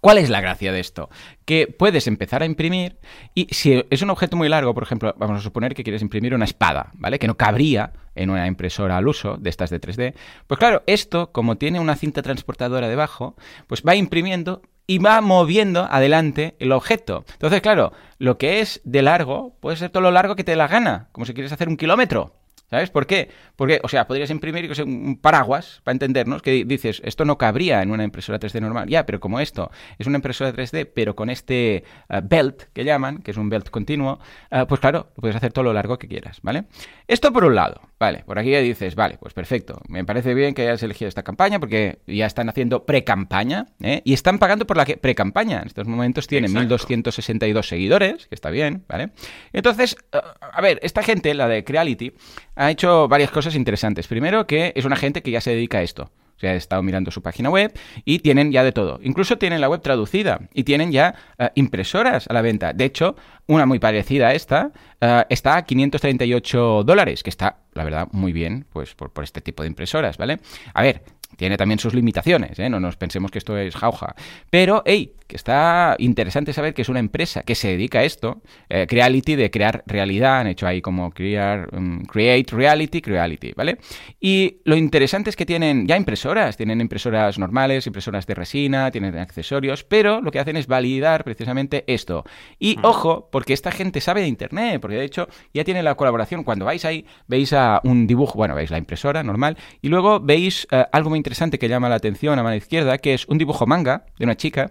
¿Cuál 0.00 0.18
es 0.18 0.30
la 0.30 0.40
gracia 0.40 0.72
de 0.72 0.80
esto? 0.80 1.08
Que 1.44 1.66
puedes 1.66 2.06
empezar 2.06 2.42
a 2.42 2.46
imprimir 2.46 2.98
y 3.34 3.48
si 3.50 3.84
es 3.90 4.02
un 4.02 4.10
objeto 4.10 4.36
muy 4.36 4.48
largo, 4.48 4.74
por 4.74 4.82
ejemplo, 4.82 5.14
vamos 5.18 5.38
a 5.38 5.42
suponer 5.42 5.74
que 5.74 5.82
quieres 5.82 6.02
imprimir 6.02 6.34
una 6.34 6.44
espada, 6.44 6.90
¿vale? 6.94 7.18
Que 7.18 7.26
no 7.26 7.36
cabría 7.36 7.92
en 8.14 8.30
una 8.30 8.46
impresora 8.46 8.96
al 8.96 9.08
uso 9.08 9.36
de 9.36 9.50
estas 9.50 9.70
de 9.70 9.80
3D. 9.80 10.14
Pues 10.46 10.58
claro, 10.58 10.82
esto, 10.86 11.32
como 11.32 11.56
tiene 11.56 11.80
una 11.80 11.96
cinta 11.96 12.22
transportadora 12.22 12.88
debajo, 12.88 13.36
pues 13.66 13.82
va 13.82 13.96
imprimiendo 13.96 14.62
y 14.86 14.98
va 14.98 15.20
moviendo 15.20 15.88
adelante 15.90 16.54
el 16.60 16.72
objeto. 16.72 17.24
Entonces, 17.32 17.60
claro, 17.60 17.92
lo 18.18 18.38
que 18.38 18.60
es 18.60 18.80
de 18.84 19.02
largo 19.02 19.56
puede 19.60 19.76
ser 19.76 19.90
todo 19.90 20.02
lo 20.02 20.10
largo 20.10 20.36
que 20.36 20.44
te 20.44 20.56
la 20.56 20.68
gana, 20.68 21.08
como 21.12 21.26
si 21.26 21.34
quieres 21.34 21.52
hacer 21.52 21.68
un 21.68 21.76
kilómetro. 21.76 22.34
¿Sabes 22.68 22.90
por 22.90 23.06
qué? 23.06 23.30
Porque, 23.54 23.80
o 23.82 23.88
sea, 23.88 24.06
podrías 24.06 24.30
imprimir 24.30 24.70
un 24.84 25.18
paraguas, 25.20 25.80
para 25.84 25.92
entendernos, 25.94 26.42
que 26.42 26.64
dices, 26.64 27.00
esto 27.04 27.24
no 27.24 27.38
cabría 27.38 27.82
en 27.82 27.90
una 27.90 28.04
impresora 28.04 28.40
3D 28.40 28.60
normal. 28.60 28.88
Ya, 28.88 29.06
pero 29.06 29.20
como 29.20 29.40
esto 29.40 29.70
es 29.98 30.06
una 30.06 30.16
impresora 30.16 30.52
3D, 30.52 30.90
pero 30.94 31.14
con 31.14 31.30
este 31.30 31.76
eh, 31.76 32.20
belt 32.22 32.64
que 32.72 32.84
llaman, 32.84 33.18
que 33.18 33.30
es 33.30 33.36
un 33.36 33.48
belt 33.48 33.70
continuo, 33.70 34.18
eh, 34.50 34.64
pues 34.68 34.80
claro, 34.80 35.10
puedes 35.14 35.36
hacer 35.36 35.52
todo 35.52 35.64
lo 35.64 35.72
largo 35.72 35.98
que 35.98 36.08
quieras, 36.08 36.40
¿vale? 36.42 36.64
Esto 37.06 37.32
por 37.32 37.44
un 37.44 37.54
lado. 37.54 37.80
Vale, 37.98 38.24
por 38.26 38.38
aquí 38.38 38.50
ya 38.50 38.60
dices, 38.60 38.94
vale, 38.94 39.16
pues 39.18 39.32
perfecto. 39.32 39.80
Me 39.88 40.04
parece 40.04 40.34
bien 40.34 40.52
que 40.52 40.62
hayas 40.62 40.82
elegido 40.82 41.08
esta 41.08 41.22
campaña 41.22 41.58
porque 41.58 41.98
ya 42.06 42.26
están 42.26 42.48
haciendo 42.50 42.84
pre-campaña 42.84 43.68
¿eh? 43.80 44.02
y 44.04 44.12
están 44.12 44.38
pagando 44.38 44.66
por 44.66 44.76
la 44.76 44.84
pre-campaña. 44.84 45.60
En 45.60 45.68
estos 45.68 45.86
momentos 45.86 46.26
tiene 46.26 46.48
1262 46.48 47.66
seguidores, 47.66 48.26
que 48.26 48.34
está 48.34 48.50
bien, 48.50 48.84
¿vale? 48.86 49.10
Entonces, 49.54 49.96
eh, 50.12 50.20
a 50.40 50.60
ver, 50.60 50.78
esta 50.82 51.02
gente, 51.02 51.32
la 51.32 51.48
de 51.48 51.64
Creality, 51.64 52.12
ha 52.54 52.70
hecho 52.70 53.08
varias 53.08 53.30
cosas 53.30 53.54
interesantes. 53.54 54.06
Primero, 54.06 54.46
que 54.46 54.74
es 54.76 54.84
una 54.84 54.96
gente 54.96 55.22
que 55.22 55.30
ya 55.30 55.40
se 55.40 55.52
dedica 55.52 55.78
a 55.78 55.82
esto. 55.82 56.10
O 56.36 56.38
sea, 56.38 56.54
he 56.54 56.56
estado 56.56 56.82
mirando 56.82 57.10
su 57.10 57.22
página 57.22 57.48
web 57.48 57.72
y 58.04 58.18
tienen 58.18 58.52
ya 58.52 58.62
de 58.62 58.72
todo. 58.72 59.00
Incluso 59.02 59.38
tienen 59.38 59.60
la 59.60 59.68
web 59.68 59.80
traducida 59.80 60.40
y 60.52 60.64
tienen 60.64 60.92
ya 60.92 61.14
eh, 61.38 61.50
impresoras 61.54 62.28
a 62.28 62.34
la 62.34 62.42
venta. 62.42 62.72
De 62.72 62.84
hecho, 62.84 63.16
una 63.46 63.64
muy 63.64 63.78
parecida 63.78 64.28
a 64.28 64.34
esta 64.34 64.72
eh, 65.00 65.24
está 65.30 65.56
a 65.56 65.64
538 65.64 66.84
dólares, 66.84 67.22
que 67.22 67.30
está, 67.30 67.60
la 67.72 67.84
verdad, 67.84 68.08
muy 68.12 68.32
bien 68.32 68.66
pues 68.70 68.94
por, 68.94 69.12
por 69.12 69.24
este 69.24 69.40
tipo 69.40 69.62
de 69.62 69.68
impresoras, 69.68 70.18
¿vale? 70.18 70.40
A 70.74 70.82
ver, 70.82 71.02
tiene 71.36 71.56
también 71.56 71.78
sus 71.78 71.94
limitaciones, 71.94 72.58
¿eh? 72.58 72.68
no 72.70 72.80
nos 72.80 72.96
pensemos 72.96 73.30
que 73.30 73.38
esto 73.38 73.56
es 73.58 73.74
jauja. 73.74 74.14
Pero, 74.50 74.82
hey, 74.86 75.12
que 75.26 75.36
está 75.36 75.96
interesante 75.98 76.52
saber 76.52 76.74
que 76.74 76.82
es 76.82 76.88
una 76.88 77.00
empresa 77.00 77.42
que 77.42 77.54
se 77.54 77.68
dedica 77.68 78.00
a 78.00 78.04
esto, 78.04 78.42
eh, 78.68 78.86
Creality, 78.88 79.34
de 79.34 79.50
crear 79.50 79.82
realidad, 79.86 80.40
han 80.40 80.46
hecho 80.46 80.66
ahí 80.66 80.80
como 80.80 81.10
crear, 81.10 81.68
um, 81.74 82.04
create 82.04 82.54
reality, 82.54 83.00
creality, 83.00 83.52
¿vale? 83.56 83.78
Y 84.20 84.58
lo 84.64 84.76
interesante 84.76 85.30
es 85.30 85.36
que 85.36 85.46
tienen 85.46 85.86
ya 85.86 85.96
impresoras, 85.96 86.56
tienen 86.56 86.80
impresoras 86.80 87.38
normales, 87.38 87.86
impresoras 87.86 88.26
de 88.26 88.34
resina, 88.34 88.90
tienen 88.90 89.18
accesorios, 89.18 89.84
pero 89.84 90.20
lo 90.20 90.30
que 90.30 90.38
hacen 90.38 90.56
es 90.56 90.66
validar 90.66 91.24
precisamente 91.24 91.84
esto. 91.88 92.24
Y 92.58 92.78
ojo, 92.82 93.28
porque 93.32 93.52
esta 93.52 93.72
gente 93.72 94.00
sabe 94.00 94.20
de 94.20 94.28
Internet, 94.28 94.80
porque 94.80 94.96
de 94.96 95.04
hecho 95.04 95.28
ya 95.52 95.64
tiene 95.64 95.82
la 95.82 95.96
colaboración. 95.96 96.44
Cuando 96.44 96.64
vais 96.64 96.84
ahí, 96.84 97.04
veis 97.26 97.52
a 97.52 97.80
un 97.84 98.06
dibujo, 98.06 98.36
bueno, 98.36 98.54
veis 98.54 98.70
la 98.70 98.78
impresora 98.78 99.22
normal, 99.22 99.56
y 99.82 99.88
luego 99.88 100.20
veis 100.20 100.68
uh, 100.70 100.84
algo 100.92 101.10
muy 101.10 101.15
interesante 101.16 101.58
que 101.58 101.68
llama 101.68 101.88
la 101.88 101.96
atención 101.96 102.38
a 102.38 102.42
mano 102.42 102.56
izquierda, 102.56 102.98
que 102.98 103.14
es 103.14 103.26
un 103.26 103.38
dibujo 103.38 103.66
manga 103.66 104.06
de 104.18 104.24
una 104.24 104.36
chica 104.36 104.70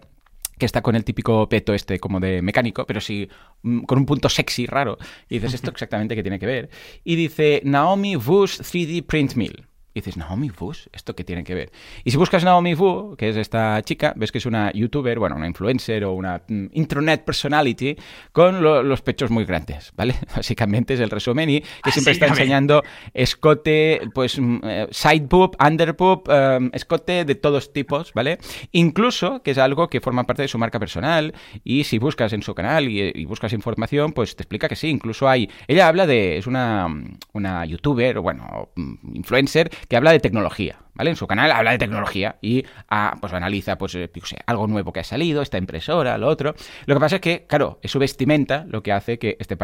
que 0.58 0.66
está 0.66 0.82
con 0.82 0.96
el 0.96 1.04
típico 1.04 1.48
peto 1.50 1.74
este 1.74 2.00
como 2.00 2.20
de 2.20 2.42
mecánico, 2.42 2.86
pero 2.86 3.02
sí 3.02 3.30
mm, 3.64 3.82
con 3.82 4.00
un 4.00 4.06
punto 4.06 4.30
sexy 4.30 4.66
raro. 4.66 4.98
Y 5.30 5.36
dices, 5.36 5.56
¿esto 5.56 5.70
exactamente 5.72 6.16
qué 6.16 6.24
tiene 6.24 6.40
que 6.40 6.46
ver? 6.46 6.70
Y 7.04 7.16
dice 7.16 7.62
Naomi 7.64 8.16
Vush 8.16 8.60
3D 8.62 9.06
Print 9.06 9.36
Mill. 9.36 9.66
Y 9.96 10.02
dices, 10.02 10.18
Naomi 10.18 10.52
Wu, 10.52 10.74
¿esto 10.92 11.16
qué 11.16 11.24
tiene 11.24 11.46
que 11.46 11.56
ver? 11.56 11.72
Y 12.04 12.12
si 12.12 12.18
buscas 12.18 12.44
Naomi 12.44 12.74
Wu, 12.74 13.16
que 13.16 13.30
es 13.30 13.38
esta 13.38 13.82
chica, 13.82 14.12
ves 14.18 14.30
que 14.30 14.40
es 14.40 14.46
una 14.46 14.70
youtuber, 14.74 15.18
bueno, 15.20 15.38
una 15.38 15.48
influencer 15.48 16.04
o 16.04 16.12
una 16.12 16.42
mm, 16.46 16.66
internet 16.74 17.24
personality 17.24 17.96
con 18.34 18.62
lo, 18.62 18.84
los 18.84 19.02
pechos 19.02 19.32
muy 19.32 19.46
grandes, 19.46 19.94
¿vale? 19.96 20.16
Básicamente 20.36 20.96
es 20.96 21.00
el 21.00 21.10
resumen 21.10 21.50
y 21.50 21.62
que 21.82 21.92
siempre 21.92 22.12
está 22.12 22.28
enseñando 22.28 22.84
escote, 23.14 24.02
pues 24.14 24.38
mm, 24.38 24.58
eh, 24.66 24.88
side 24.92 25.28
boob, 25.30 25.56
under 25.66 25.94
boob, 25.94 26.28
um, 26.28 26.70
escote 26.74 27.24
de 27.24 27.36
todos 27.36 27.72
tipos, 27.72 28.12
¿vale? 28.14 28.40
Incluso, 28.74 29.44
que 29.44 29.52
es 29.52 29.58
algo 29.58 29.88
que 29.88 30.02
forma 30.02 30.26
parte 30.26 30.42
de 30.42 30.50
su 30.50 30.58
marca 30.58 30.78
personal 30.78 31.34
y 31.64 31.86
si 31.86 32.00
buscas 32.00 32.34
en 32.34 32.42
su 32.42 32.54
canal 32.54 32.90
y, 32.90 33.14
y 33.16 33.24
buscas 33.24 33.54
información, 33.54 34.12
pues 34.12 34.36
te 34.36 34.44
explica 34.44 34.68
que 34.68 34.76
sí, 34.76 34.90
incluso 34.90 35.30
hay... 35.30 35.50
Ella 35.70 35.88
habla 35.88 36.06
de... 36.06 36.38
es 36.38 36.48
una, 36.48 36.88
una 37.32 37.66
youtuber, 37.66 38.20
bueno, 38.20 38.68
influencer 39.14 39.72
que 39.88 39.96
habla 39.96 40.12
de 40.12 40.20
tecnología. 40.20 40.85
¿Vale? 40.96 41.12
En 41.12 41.16
su 41.16 41.28
canal 41.28 41.52
habla 41.52 41.72
de 41.72 41.78
tecnología 41.78 42.38
y 42.42 42.66
ah, 42.90 43.18
pues 43.20 43.34
analiza, 43.34 43.78
pues, 43.78 43.96
eh, 43.96 44.10
algo 44.46 44.68
nuevo 44.68 44.92
que 44.92 45.02
ha 45.02 45.04
salido, 45.04 45.42
esta 45.42 45.58
impresora, 45.58 46.18
lo 46.18 46.28
otro. 46.28 46.56
Lo 46.86 46.96
que 46.96 47.00
pasa 47.00 47.16
es 47.16 47.22
que, 47.22 47.46
claro, 47.48 47.80
es 47.82 47.92
su 47.92 48.00
vestimenta 48.00 48.66
lo 48.68 48.82
que 48.82 48.92
hace 48.92 49.20
que 49.20 49.38
este, 49.40 49.58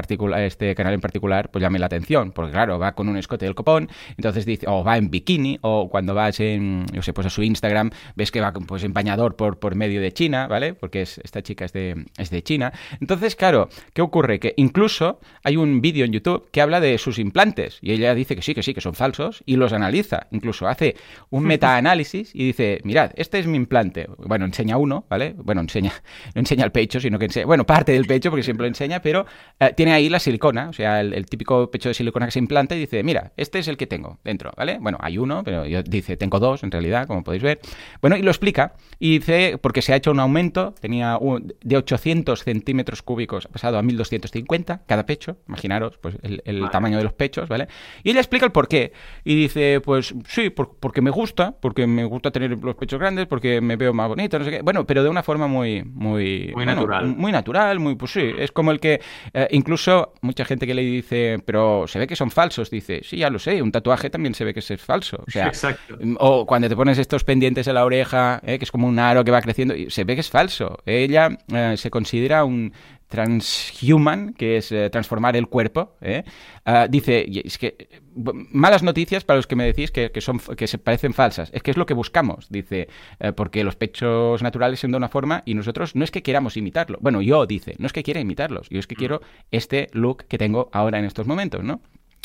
este 0.46 0.76
canal 0.76 0.94
en 0.94 1.02
particular 1.02 1.50
pues 1.52 1.62
llame 1.62 1.80
la 1.80 1.86
atención, 1.86 2.32
porque 2.32 2.52
claro, 2.52 2.80
va 2.80 2.94
con 2.94 3.10
un 3.10 3.18
escote 3.18 3.46
del 3.46 3.56
copón, 3.56 3.90
entonces 4.18 4.46
dice, 4.46 4.66
o 4.68 4.84
va 4.84 4.98
en 4.98 5.10
bikini, 5.10 5.60
o 5.62 5.90
cuando 5.90 6.14
vas 6.14 6.40
en, 6.40 6.86
yo 6.92 7.02
sé, 7.02 7.14
pues 7.14 7.28
a 7.28 7.30
su 7.30 7.44
Instagram, 7.44 7.92
ves 8.16 8.32
que 8.32 8.42
va 8.42 8.52
pues 8.52 8.84
en 8.84 8.94
por, 9.38 9.60
por 9.60 9.76
medio 9.76 10.02
de 10.02 10.12
China, 10.12 10.48
¿vale? 10.48 10.74
Porque 10.74 11.02
es, 11.02 11.18
esta 11.24 11.42
chica 11.42 11.66
es 11.66 11.74
de, 11.74 12.06
es 12.18 12.30
de 12.30 12.44
China. 12.44 12.72
Entonces, 13.00 13.36
claro, 13.36 13.70
¿qué 13.94 14.02
ocurre? 14.02 14.40
Que 14.40 14.54
incluso 14.58 15.20
hay 15.44 15.58
un 15.58 15.82
vídeo 15.82 16.06
en 16.06 16.12
YouTube 16.12 16.50
que 16.52 16.62
habla 16.62 16.80
de 16.80 16.98
sus 16.98 17.20
implantes, 17.20 17.80
y 17.82 17.92
ella 17.92 18.14
dice 18.14 18.36
que 18.36 18.42
sí, 18.42 18.54
que 18.54 18.64
sí, 18.64 18.74
que 18.74 18.82
son 18.82 18.94
falsos, 18.94 19.44
y 19.46 19.56
los 19.56 19.74
analiza, 19.74 20.28
incluso 20.32 20.68
hace 20.68 20.96
un 21.30 21.44
metaanálisis 21.52 22.32
y 22.34 22.46
dice, 22.46 22.80
mirad, 22.84 23.12
este 23.16 23.40
es 23.40 23.48
mi 23.48 23.58
implante. 23.58 24.08
Bueno, 24.18 24.46
enseña 24.46 24.78
uno, 24.78 25.06
¿vale? 25.10 25.36
Bueno, 25.38 25.62
enseña, 25.62 25.94
no 26.36 26.40
enseña 26.40 26.66
el 26.66 26.72
pecho, 26.72 27.00
sino 27.00 27.20
que 27.20 27.26
enseña, 27.26 27.46
bueno, 27.46 27.66
parte 27.66 27.92
del 27.92 28.06
pecho, 28.06 28.30
porque 28.30 28.44
siempre 28.44 28.64
lo 28.64 28.68
enseña, 28.68 29.02
pero 29.02 29.26
eh, 29.60 29.74
tiene 29.76 29.94
ahí 29.94 30.10
la 30.10 30.20
silicona, 30.20 30.70
o 30.70 30.74
sea, 30.74 31.02
el, 31.02 31.14
el, 31.14 31.26
típico 31.26 31.70
pecho 31.72 31.90
de 31.90 31.94
silicona 31.94 32.26
que 32.26 32.32
se 32.32 32.40
implanta 32.40 32.76
y 32.76 32.80
dice, 32.80 33.04
mira, 33.04 33.32
este 33.38 33.60
es 33.60 33.68
el 33.68 33.78
que 33.78 33.88
tengo 33.88 34.20
dentro, 34.24 34.52
¿vale? 34.58 34.78
Bueno, 34.80 34.98
hay 35.02 35.18
uno, 35.18 35.44
pero 35.44 35.66
yo 35.66 35.84
dice, 35.84 36.18
tengo 36.18 36.40
dos 36.40 36.64
en 36.64 36.72
realidad, 36.72 37.08
como 37.08 37.24
podéis 37.24 37.44
ver. 37.44 37.60
Bueno, 38.02 38.18
y 38.18 38.22
lo 38.22 38.32
explica 38.32 38.74
y 39.00 39.20
dice, 39.20 39.58
porque 39.62 39.82
se 39.82 39.94
ha 39.94 39.96
hecho 39.96 40.12
un 40.12 40.20
aumento, 40.20 40.74
tenía 40.80 41.18
un, 41.18 41.54
de 41.62 41.78
800 41.78 42.44
centímetros 42.44 43.02
cúbicos, 43.02 43.46
ha 43.46 43.50
pasado 43.50 43.78
a 43.78 43.82
1250 43.82 44.84
cada 44.86 45.06
pecho, 45.06 45.38
imaginaros, 45.48 45.98
pues 45.98 46.16
el, 46.22 46.42
el 46.46 46.62
vale. 46.62 46.72
tamaño 46.72 46.98
de 46.98 47.04
los 47.04 47.14
pechos, 47.14 47.50
¿vale? 47.50 47.68
Y 48.04 48.12
ella 48.12 48.20
explica 48.20 48.46
el 48.46 48.52
por 48.52 48.68
qué. 48.68 48.94
Y 49.24 49.36
dice, 49.36 49.82
pues 49.82 50.14
sí, 50.28 50.50
por, 50.50 50.78
porque 50.80 51.02
me 51.02 51.11
gusta, 51.12 51.56
porque 51.60 51.86
me 51.88 52.04
gusta 52.06 52.32
tener 52.32 52.58
los 52.58 52.76
pechos 52.76 53.00
grandes, 53.00 53.28
porque 53.28 53.62
me 53.62 53.76
veo 53.76 53.94
más 53.94 54.08
bonito, 54.08 54.40
no 54.40 54.46
sé 54.46 54.52
qué. 54.52 54.62
Bueno, 54.62 54.86
pero 54.86 55.04
de 55.04 55.10
una 55.10 55.24
forma 55.24 55.48
muy... 55.48 55.84
Muy, 55.84 56.46
muy 56.46 56.54
bueno, 56.54 56.76
natural. 56.76 57.08
Muy 57.08 57.32
natural, 57.32 57.80
muy... 57.80 57.96
Pues 57.96 58.12
sí, 58.12 58.32
es 58.38 58.52
como 58.52 58.72
el 58.72 58.80
que... 58.80 59.02
Eh, 59.34 59.48
incluso 59.52 60.14
mucha 60.22 60.46
gente 60.46 60.66
que 60.66 60.74
le 60.74 60.82
dice, 60.82 61.38
pero 61.46 61.86
se 61.88 62.00
ve 62.00 62.08
que 62.08 62.16
son 62.16 62.32
falsos, 62.32 62.70
dice, 62.70 63.02
sí, 63.04 63.18
ya 63.18 63.30
lo 63.30 63.40
sé, 63.40 63.62
un 63.62 63.72
tatuaje 63.72 64.10
también 64.10 64.34
se 64.34 64.44
ve 64.44 64.54
que 64.54 64.60
es 64.60 64.72
falso. 64.82 65.24
O 65.28 65.32
sea, 65.32 65.48
Exacto. 65.48 65.98
O 66.20 66.46
cuando 66.46 66.70
te 66.70 66.76
pones 66.76 66.98
estos 66.98 67.24
pendientes 67.24 67.68
en 67.68 67.76
la 67.76 67.86
oreja, 67.86 68.42
eh, 68.46 68.58
que 68.58 68.66
es 68.66 68.72
como 68.72 68.88
un 68.88 69.00
aro 69.00 69.24
que 69.24 69.32
va 69.32 69.42
creciendo, 69.42 69.76
y 69.76 69.90
se 69.90 70.04
ve 70.04 70.16
que 70.16 70.22
es 70.22 70.30
falso. 70.30 70.80
Ella 70.86 71.38
eh, 71.54 71.76
se 71.78 71.90
considera 71.90 72.44
un 72.44 72.74
transhuman, 73.12 74.34
que 74.34 74.58
es 74.58 74.72
eh, 74.72 74.90
transformar 74.90 75.36
el 75.36 75.48
cuerpo, 75.48 75.98
¿eh? 76.02 76.24
uh, 76.66 76.90
dice, 76.90 77.26
es 77.44 77.58
que 77.58 78.02
malas 78.16 78.82
noticias 78.82 79.26
para 79.26 79.38
los 79.38 79.48
que 79.48 79.58
me 79.58 79.66
decís 79.66 79.92
que, 79.92 80.12
que, 80.12 80.22
son, 80.22 80.40
que 80.40 80.66
se 80.66 80.78
parecen 80.78 81.14
falsas, 81.14 81.52
es 81.54 81.62
que 81.62 81.72
es 81.72 81.78
lo 81.78 81.86
que 81.86 81.94
buscamos, 81.94 82.48
dice, 82.50 82.88
uh, 83.20 83.34
porque 83.34 83.64
los 83.66 83.76
pechos 83.76 84.42
naturales 84.42 84.80
son 84.80 84.92
de 84.92 84.98
una 84.98 85.10
forma 85.10 85.44
y 85.46 85.54
nosotros 85.54 85.94
no 85.94 86.06
es 86.06 86.10
que 86.10 86.24
queramos 86.24 86.56
imitarlo, 86.56 86.98
bueno, 87.02 87.22
yo 87.22 87.46
dice, 87.46 87.76
no 87.78 87.86
es 87.86 87.94
que 87.94 88.02
quiera 88.02 88.22
imitarlos, 88.22 88.70
yo 88.70 88.80
es 88.80 88.88
que 88.88 88.96
quiero 88.96 89.22
este 89.52 89.90
look 89.92 90.24
que 90.28 90.38
tengo 90.38 90.70
ahora 90.72 90.98
en 90.98 91.06
estos 91.06 91.28
momentos, 91.28 91.64
¿no? 91.64 91.82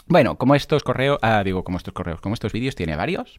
Bueno, 0.09 0.39
como 0.39 0.55
estos 0.55 0.85
correos, 0.85 1.19
ah, 1.23 1.43
digo, 1.45 1.65
como 1.65 1.79
estos 1.79 1.93
correos, 1.93 2.21
como 2.21 2.35
estos 2.35 2.53
vídeos, 2.53 2.77
tiene 2.77 2.95
varios. 2.95 3.37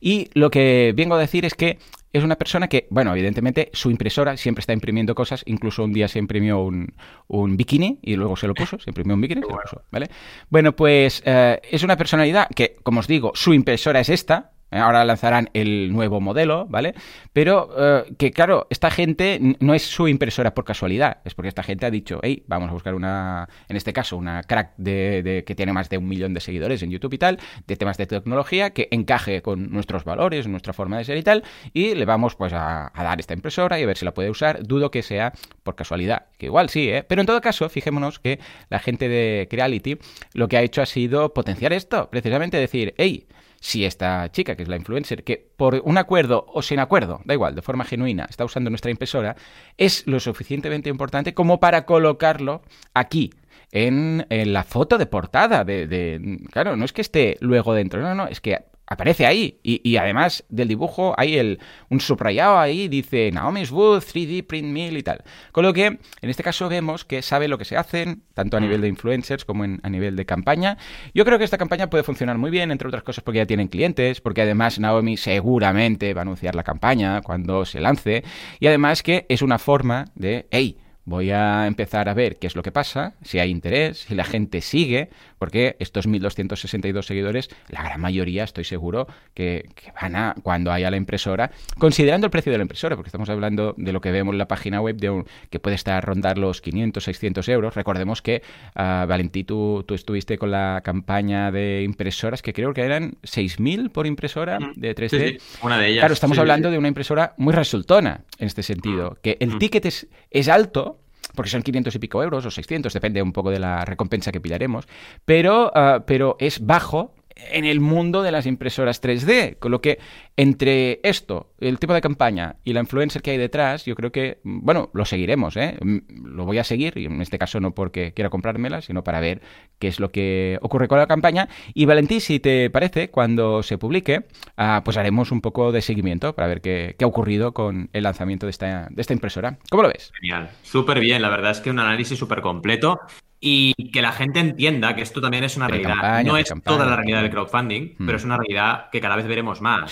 Y 0.00 0.30
lo 0.34 0.50
que 0.50 0.92
vengo 0.96 1.16
a 1.16 1.18
decir 1.18 1.44
es 1.44 1.54
que 1.54 1.78
es 2.12 2.22
una 2.22 2.36
persona 2.36 2.68
que, 2.68 2.86
bueno, 2.90 3.12
evidentemente 3.12 3.70
su 3.72 3.90
impresora 3.90 4.36
siempre 4.36 4.60
está 4.60 4.72
imprimiendo 4.72 5.14
cosas, 5.14 5.42
incluso 5.46 5.84
un 5.84 5.92
día 5.92 6.08
se 6.08 6.18
imprimió 6.18 6.60
un, 6.60 6.94
un 7.26 7.56
bikini 7.56 7.98
y 8.02 8.16
luego 8.16 8.36
se 8.36 8.46
lo 8.46 8.54
puso, 8.54 8.78
se 8.78 8.90
imprimió 8.90 9.14
un 9.14 9.20
bikini, 9.20 9.42
se 9.42 9.48
lo 9.48 9.58
puso, 9.58 9.82
¿vale? 9.90 10.08
Bueno, 10.48 10.74
pues 10.74 11.22
eh, 11.26 11.60
es 11.70 11.82
una 11.82 11.96
personalidad 11.96 12.48
que, 12.54 12.76
como 12.82 13.00
os 13.00 13.06
digo, 13.06 13.32
su 13.34 13.52
impresora 13.52 14.00
es 14.00 14.08
esta, 14.08 14.52
Ahora 14.80 15.04
lanzarán 15.04 15.50
el 15.52 15.92
nuevo 15.92 16.20
modelo, 16.20 16.66
¿vale? 16.68 16.94
Pero 17.32 17.68
uh, 17.68 18.14
que 18.16 18.30
claro, 18.30 18.66
esta 18.70 18.90
gente 18.90 19.38
no 19.60 19.74
es 19.74 19.82
su 19.82 20.08
impresora 20.08 20.54
por 20.54 20.64
casualidad, 20.64 21.18
es 21.24 21.34
porque 21.34 21.48
esta 21.48 21.62
gente 21.62 21.86
ha 21.86 21.90
dicho, 21.90 22.20
hey, 22.22 22.44
vamos 22.46 22.70
a 22.70 22.72
buscar 22.72 22.94
una, 22.94 23.48
en 23.68 23.76
este 23.76 23.92
caso, 23.92 24.16
una 24.16 24.42
crack 24.42 24.74
de, 24.76 25.44
que 25.46 25.54
tiene 25.54 25.72
más 25.72 25.88
de 25.88 25.98
un 25.98 26.08
millón 26.08 26.34
de 26.34 26.40
seguidores 26.40 26.82
en 26.82 26.90
YouTube 26.90 27.14
y 27.14 27.18
tal, 27.18 27.38
de 27.66 27.76
temas 27.76 27.96
de 27.96 28.06
tecnología, 28.06 28.70
que 28.70 28.88
encaje 28.90 29.42
con 29.42 29.70
nuestros 29.70 30.04
valores, 30.04 30.46
nuestra 30.46 30.72
forma 30.72 30.98
de 30.98 31.04
ser 31.04 31.16
y 31.16 31.22
tal, 31.22 31.44
y 31.72 31.94
le 31.94 32.04
vamos 32.04 32.36
pues 32.36 32.52
a 32.52 32.92
dar 32.94 33.20
esta 33.20 33.34
impresora 33.34 33.78
y 33.78 33.82
a 33.82 33.86
ver 33.86 33.96
si 33.96 34.04
la 34.04 34.14
puede 34.14 34.30
usar. 34.30 34.62
Dudo 34.62 34.90
que 34.90 35.02
sea 35.02 35.32
por 35.62 35.74
casualidad, 35.74 36.26
que 36.38 36.46
igual 36.46 36.68
sí, 36.68 36.88
¿eh? 36.88 37.02
Pero 37.02 37.20
en 37.20 37.26
todo 37.26 37.40
caso, 37.40 37.68
fijémonos 37.68 38.18
que 38.18 38.38
la 38.68 38.78
gente 38.78 39.08
de 39.08 39.46
Creality 39.50 39.98
lo 40.34 40.48
que 40.48 40.56
ha 40.56 40.62
hecho 40.62 40.82
ha 40.82 40.86
sido 40.86 41.32
potenciar 41.34 41.72
esto, 41.72 42.08
precisamente 42.10 42.56
decir, 42.56 42.94
hey, 42.98 43.26
si 43.60 43.84
esta 43.84 44.30
chica, 44.30 44.56
que 44.56 44.62
es 44.62 44.68
la 44.68 44.76
influencer, 44.76 45.24
que 45.24 45.50
por 45.56 45.80
un 45.84 45.98
acuerdo 45.98 46.46
o 46.48 46.62
sin 46.62 46.78
acuerdo, 46.78 47.20
da 47.24 47.34
igual, 47.34 47.54
de 47.54 47.62
forma 47.62 47.84
genuina, 47.84 48.26
está 48.28 48.44
usando 48.44 48.70
nuestra 48.70 48.90
impresora, 48.90 49.36
es 49.76 50.06
lo 50.06 50.20
suficientemente 50.20 50.88
importante 50.88 51.34
como 51.34 51.60
para 51.60 51.84
colocarlo 51.86 52.62
aquí. 52.94 53.32
En, 53.72 54.24
la 54.30 54.62
foto 54.62 54.96
de 54.96 55.06
portada 55.06 55.64
de, 55.64 55.86
de, 55.86 56.38
Claro, 56.52 56.76
no 56.76 56.84
es 56.84 56.92
que 56.92 57.00
esté 57.00 57.36
luego 57.40 57.74
dentro, 57.74 58.00
no, 58.00 58.14
no, 58.14 58.28
es 58.28 58.40
que 58.40 58.58
aparece 58.86 59.26
ahí. 59.26 59.58
Y, 59.62 59.80
y, 59.88 59.96
además 59.96 60.44
del 60.48 60.68
dibujo 60.68 61.14
hay 61.16 61.36
el, 61.36 61.58
un 61.88 62.00
subrayado 62.00 62.58
ahí, 62.58 62.88
dice 62.88 63.30
Naomi's 63.32 63.70
Wood, 63.70 64.02
3D 64.02 64.46
Print 64.46 64.68
Mill 64.68 64.96
y 64.96 65.02
tal. 65.02 65.22
Con 65.52 65.64
lo 65.64 65.72
que 65.72 65.86
en 65.86 66.00
este 66.22 66.42
caso 66.42 66.68
vemos 66.68 67.04
que 67.04 67.22
sabe 67.22 67.48
lo 67.48 67.58
que 67.58 67.64
se 67.64 67.76
hacen, 67.76 68.22
tanto 68.34 68.56
a 68.56 68.60
nivel 68.60 68.80
de 68.80 68.88
influencers 68.88 69.44
como 69.44 69.64
en, 69.64 69.80
a 69.82 69.90
nivel 69.90 70.16
de 70.16 70.26
campaña. 70.26 70.78
Yo 71.14 71.24
creo 71.24 71.38
que 71.38 71.44
esta 71.44 71.58
campaña 71.58 71.90
puede 71.90 72.04
funcionar 72.04 72.38
muy 72.38 72.50
bien, 72.50 72.70
entre 72.70 72.88
otras 72.88 73.02
cosas 73.02 73.24
porque 73.24 73.38
ya 73.38 73.46
tienen 73.46 73.68
clientes, 73.68 74.20
porque 74.20 74.42
además 74.42 74.78
Naomi 74.78 75.16
seguramente 75.16 76.14
va 76.14 76.20
a 76.20 76.22
anunciar 76.22 76.54
la 76.54 76.62
campaña 76.62 77.22
cuando 77.22 77.64
se 77.64 77.80
lance. 77.80 78.24
Y 78.60 78.66
además 78.66 79.02
que 79.02 79.26
es 79.28 79.42
una 79.42 79.58
forma 79.58 80.06
de, 80.14 80.46
hey, 80.50 80.78
voy 81.06 81.30
a 81.30 81.66
empezar 81.66 82.08
a 82.08 82.14
ver 82.14 82.36
qué 82.36 82.48
es 82.48 82.56
lo 82.56 82.62
que 82.62 82.72
pasa, 82.72 83.14
si 83.22 83.38
hay 83.38 83.50
interés, 83.50 83.98
si 84.08 84.14
la 84.14 84.24
gente 84.24 84.60
sigue, 84.60 85.08
porque 85.38 85.76
estos 85.78 86.08
1.262 86.08 87.02
seguidores, 87.02 87.50
la 87.68 87.82
gran 87.82 88.00
mayoría 88.00 88.44
estoy 88.44 88.64
seguro 88.64 89.06
que, 89.34 89.68
van 90.00 90.16
a, 90.16 90.34
cuando 90.42 90.72
haya 90.72 90.90
la 90.90 90.96
impresora, 90.96 91.50
considerando 91.78 92.26
el 92.26 92.30
precio 92.30 92.52
de 92.52 92.58
la 92.58 92.62
impresora, 92.62 92.96
porque 92.96 93.08
estamos 93.08 93.28
hablando 93.28 93.74
de 93.76 93.92
lo 93.92 94.00
que 94.00 94.10
vemos 94.10 94.32
en 94.32 94.38
la 94.38 94.48
página 94.48 94.80
web, 94.80 94.96
de 94.96 95.10
un, 95.10 95.26
que 95.50 95.58
puede 95.60 95.76
estar 95.76 96.04
rondar 96.04 96.38
los 96.38 96.60
500, 96.60 97.02
600 97.02 97.48
euros. 97.48 97.74
Recordemos 97.74 98.22
que, 98.22 98.42
uh, 98.74 99.06
Valentí, 99.06 99.44
tú, 99.44 99.84
estuviste 99.88 100.38
con 100.38 100.50
la 100.50 100.80
campaña 100.84 101.50
de 101.50 101.82
impresoras, 101.82 102.42
que 102.42 102.52
creo 102.52 102.72
que 102.74 102.82
eran 102.82 103.12
6.000 103.22 103.90
por 103.90 104.06
impresora 104.06 104.58
de 104.74 104.94
3D. 104.94 105.40
una 105.62 105.78
de 105.78 105.88
ellas. 105.88 106.00
Claro, 106.00 106.14
estamos 106.14 106.38
hablando 106.38 106.70
de 106.70 106.78
una 106.78 106.88
impresora 106.88 107.34
muy 107.36 107.52
resultona 107.52 108.22
en 108.38 108.46
este 108.46 108.62
sentido, 108.62 109.18
que 109.22 109.36
el 109.40 109.58
ticket 109.58 109.86
es, 109.86 110.06
es 110.30 110.48
alto, 110.48 110.98
porque 111.36 111.50
son 111.50 111.62
500 111.62 111.94
y 111.94 111.98
pico 112.00 112.22
euros 112.22 112.44
o 112.44 112.50
600, 112.50 112.92
depende 112.92 113.22
un 113.22 113.32
poco 113.32 113.50
de 113.50 113.60
la 113.60 113.84
recompensa 113.84 114.32
que 114.32 114.40
pillaremos, 114.40 114.86
pero, 115.24 115.70
ah, 115.74 116.02
pero 116.06 116.36
es 116.40 116.66
bajo 116.66 117.14
en 117.36 117.64
el 117.64 117.80
mundo 117.80 118.22
de 118.22 118.32
las 118.32 118.46
impresoras 118.46 119.02
3D. 119.02 119.58
Con 119.58 119.70
lo 119.70 119.80
que 119.80 119.98
entre 120.36 121.00
esto, 121.02 121.52
el 121.60 121.78
tipo 121.78 121.94
de 121.94 122.00
campaña 122.00 122.56
y 122.64 122.72
la 122.72 122.80
influencer 122.80 123.22
que 123.22 123.32
hay 123.32 123.38
detrás, 123.38 123.84
yo 123.84 123.94
creo 123.94 124.10
que, 124.12 124.38
bueno, 124.44 124.90
lo 124.92 125.04
seguiremos, 125.04 125.56
¿eh? 125.56 125.76
Mm, 125.80 125.98
lo 126.24 126.44
voy 126.44 126.58
a 126.58 126.64
seguir, 126.64 126.96
y 126.96 127.06
en 127.06 127.20
este 127.20 127.38
caso 127.38 127.60
no 127.60 127.74
porque 127.74 128.12
quiera 128.12 128.30
comprármela, 128.30 128.80
sino 128.80 129.04
para 129.04 129.20
ver 129.20 129.40
qué 129.78 129.88
es 129.88 130.00
lo 130.00 130.10
que 130.10 130.58
ocurre 130.62 130.88
con 130.88 130.98
la 130.98 131.06
campaña. 131.06 131.48
Y 131.74 131.84
Valentí, 131.84 132.20
si 132.20 132.40
te 132.40 132.70
parece, 132.70 133.10
cuando 133.10 133.62
se 133.62 133.78
publique, 133.78 134.26
ah, 134.56 134.82
pues 134.84 134.96
haremos 134.96 135.30
un 135.32 135.40
poco 135.40 135.72
de 135.72 135.82
seguimiento 135.82 136.34
para 136.34 136.48
ver 136.48 136.60
qué, 136.60 136.96
qué, 136.98 137.04
ha 137.04 137.08
ocurrido 137.08 137.52
con 137.52 137.90
el 137.92 138.02
lanzamiento 138.02 138.46
de 138.46 138.50
esta, 138.50 138.88
de 138.90 139.00
esta 139.00 139.12
impresora. 139.12 139.58
¿Cómo 139.70 139.82
lo 139.82 139.88
ves? 139.88 140.12
Genial, 140.20 140.50
súper 140.62 141.00
bien, 141.00 141.22
la 141.22 141.28
verdad 141.28 141.50
es 141.50 141.60
que 141.60 141.70
un 141.70 141.78
análisis 141.78 142.18
súper 142.18 142.40
completo 142.40 143.00
y 143.48 143.92
que 143.92 144.02
la 144.02 144.10
gente 144.10 144.40
entienda 144.40 144.96
que 144.96 145.02
esto 145.02 145.20
también 145.20 145.44
es 145.44 145.56
una 145.56 145.68
realidad. 145.68 146.24
no 146.24 146.36
es 146.36 146.52
toda 146.64 146.84
la 146.84 146.96
realidad 146.96 147.22
del 147.22 147.30
crowdfunding, 147.30 147.94
pero 147.96 148.12
mm. 148.12 148.16
es 148.16 148.24
una 148.24 148.36
realidad 148.38 148.90
que 148.90 149.00
cada 149.00 149.14
vez 149.14 149.24
veremos 149.28 149.60
más. 149.60 149.88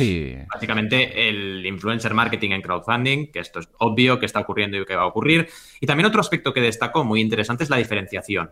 Básicamente 0.52 1.28
el 1.28 1.64
influencer 1.64 2.14
marketing 2.14 2.50
en 2.50 2.62
crowdfunding, 2.62 3.30
que 3.30 3.38
esto 3.38 3.60
es 3.60 3.68
obvio 3.78 4.18
que 4.18 4.26
está 4.26 4.40
ocurriendo 4.40 4.76
y 4.76 4.84
que 4.84 4.96
va 4.96 5.02
a 5.02 5.06
ocurrir. 5.06 5.48
Y 5.80 5.86
también 5.86 6.06
otro 6.06 6.20
aspecto 6.20 6.52
que 6.52 6.60
destaco 6.60 7.04
muy 7.04 7.20
interesante 7.20 7.62
es 7.62 7.70
la 7.70 7.76
diferenciación. 7.76 8.50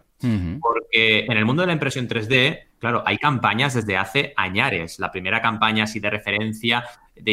Porque 0.60 1.26
en 1.28 1.36
el 1.36 1.44
mundo 1.44 1.62
de 1.62 1.66
la 1.66 1.72
impresión 1.72 2.06
3D, 2.06 2.68
claro, 2.78 3.02
hay 3.04 3.18
campañas 3.18 3.74
desde 3.74 3.96
hace 3.96 4.32
añares. 4.36 5.00
La 5.00 5.10
primera 5.10 5.42
campaña 5.42 5.82
así 5.82 5.98
de 5.98 6.10
referencia 6.10 6.84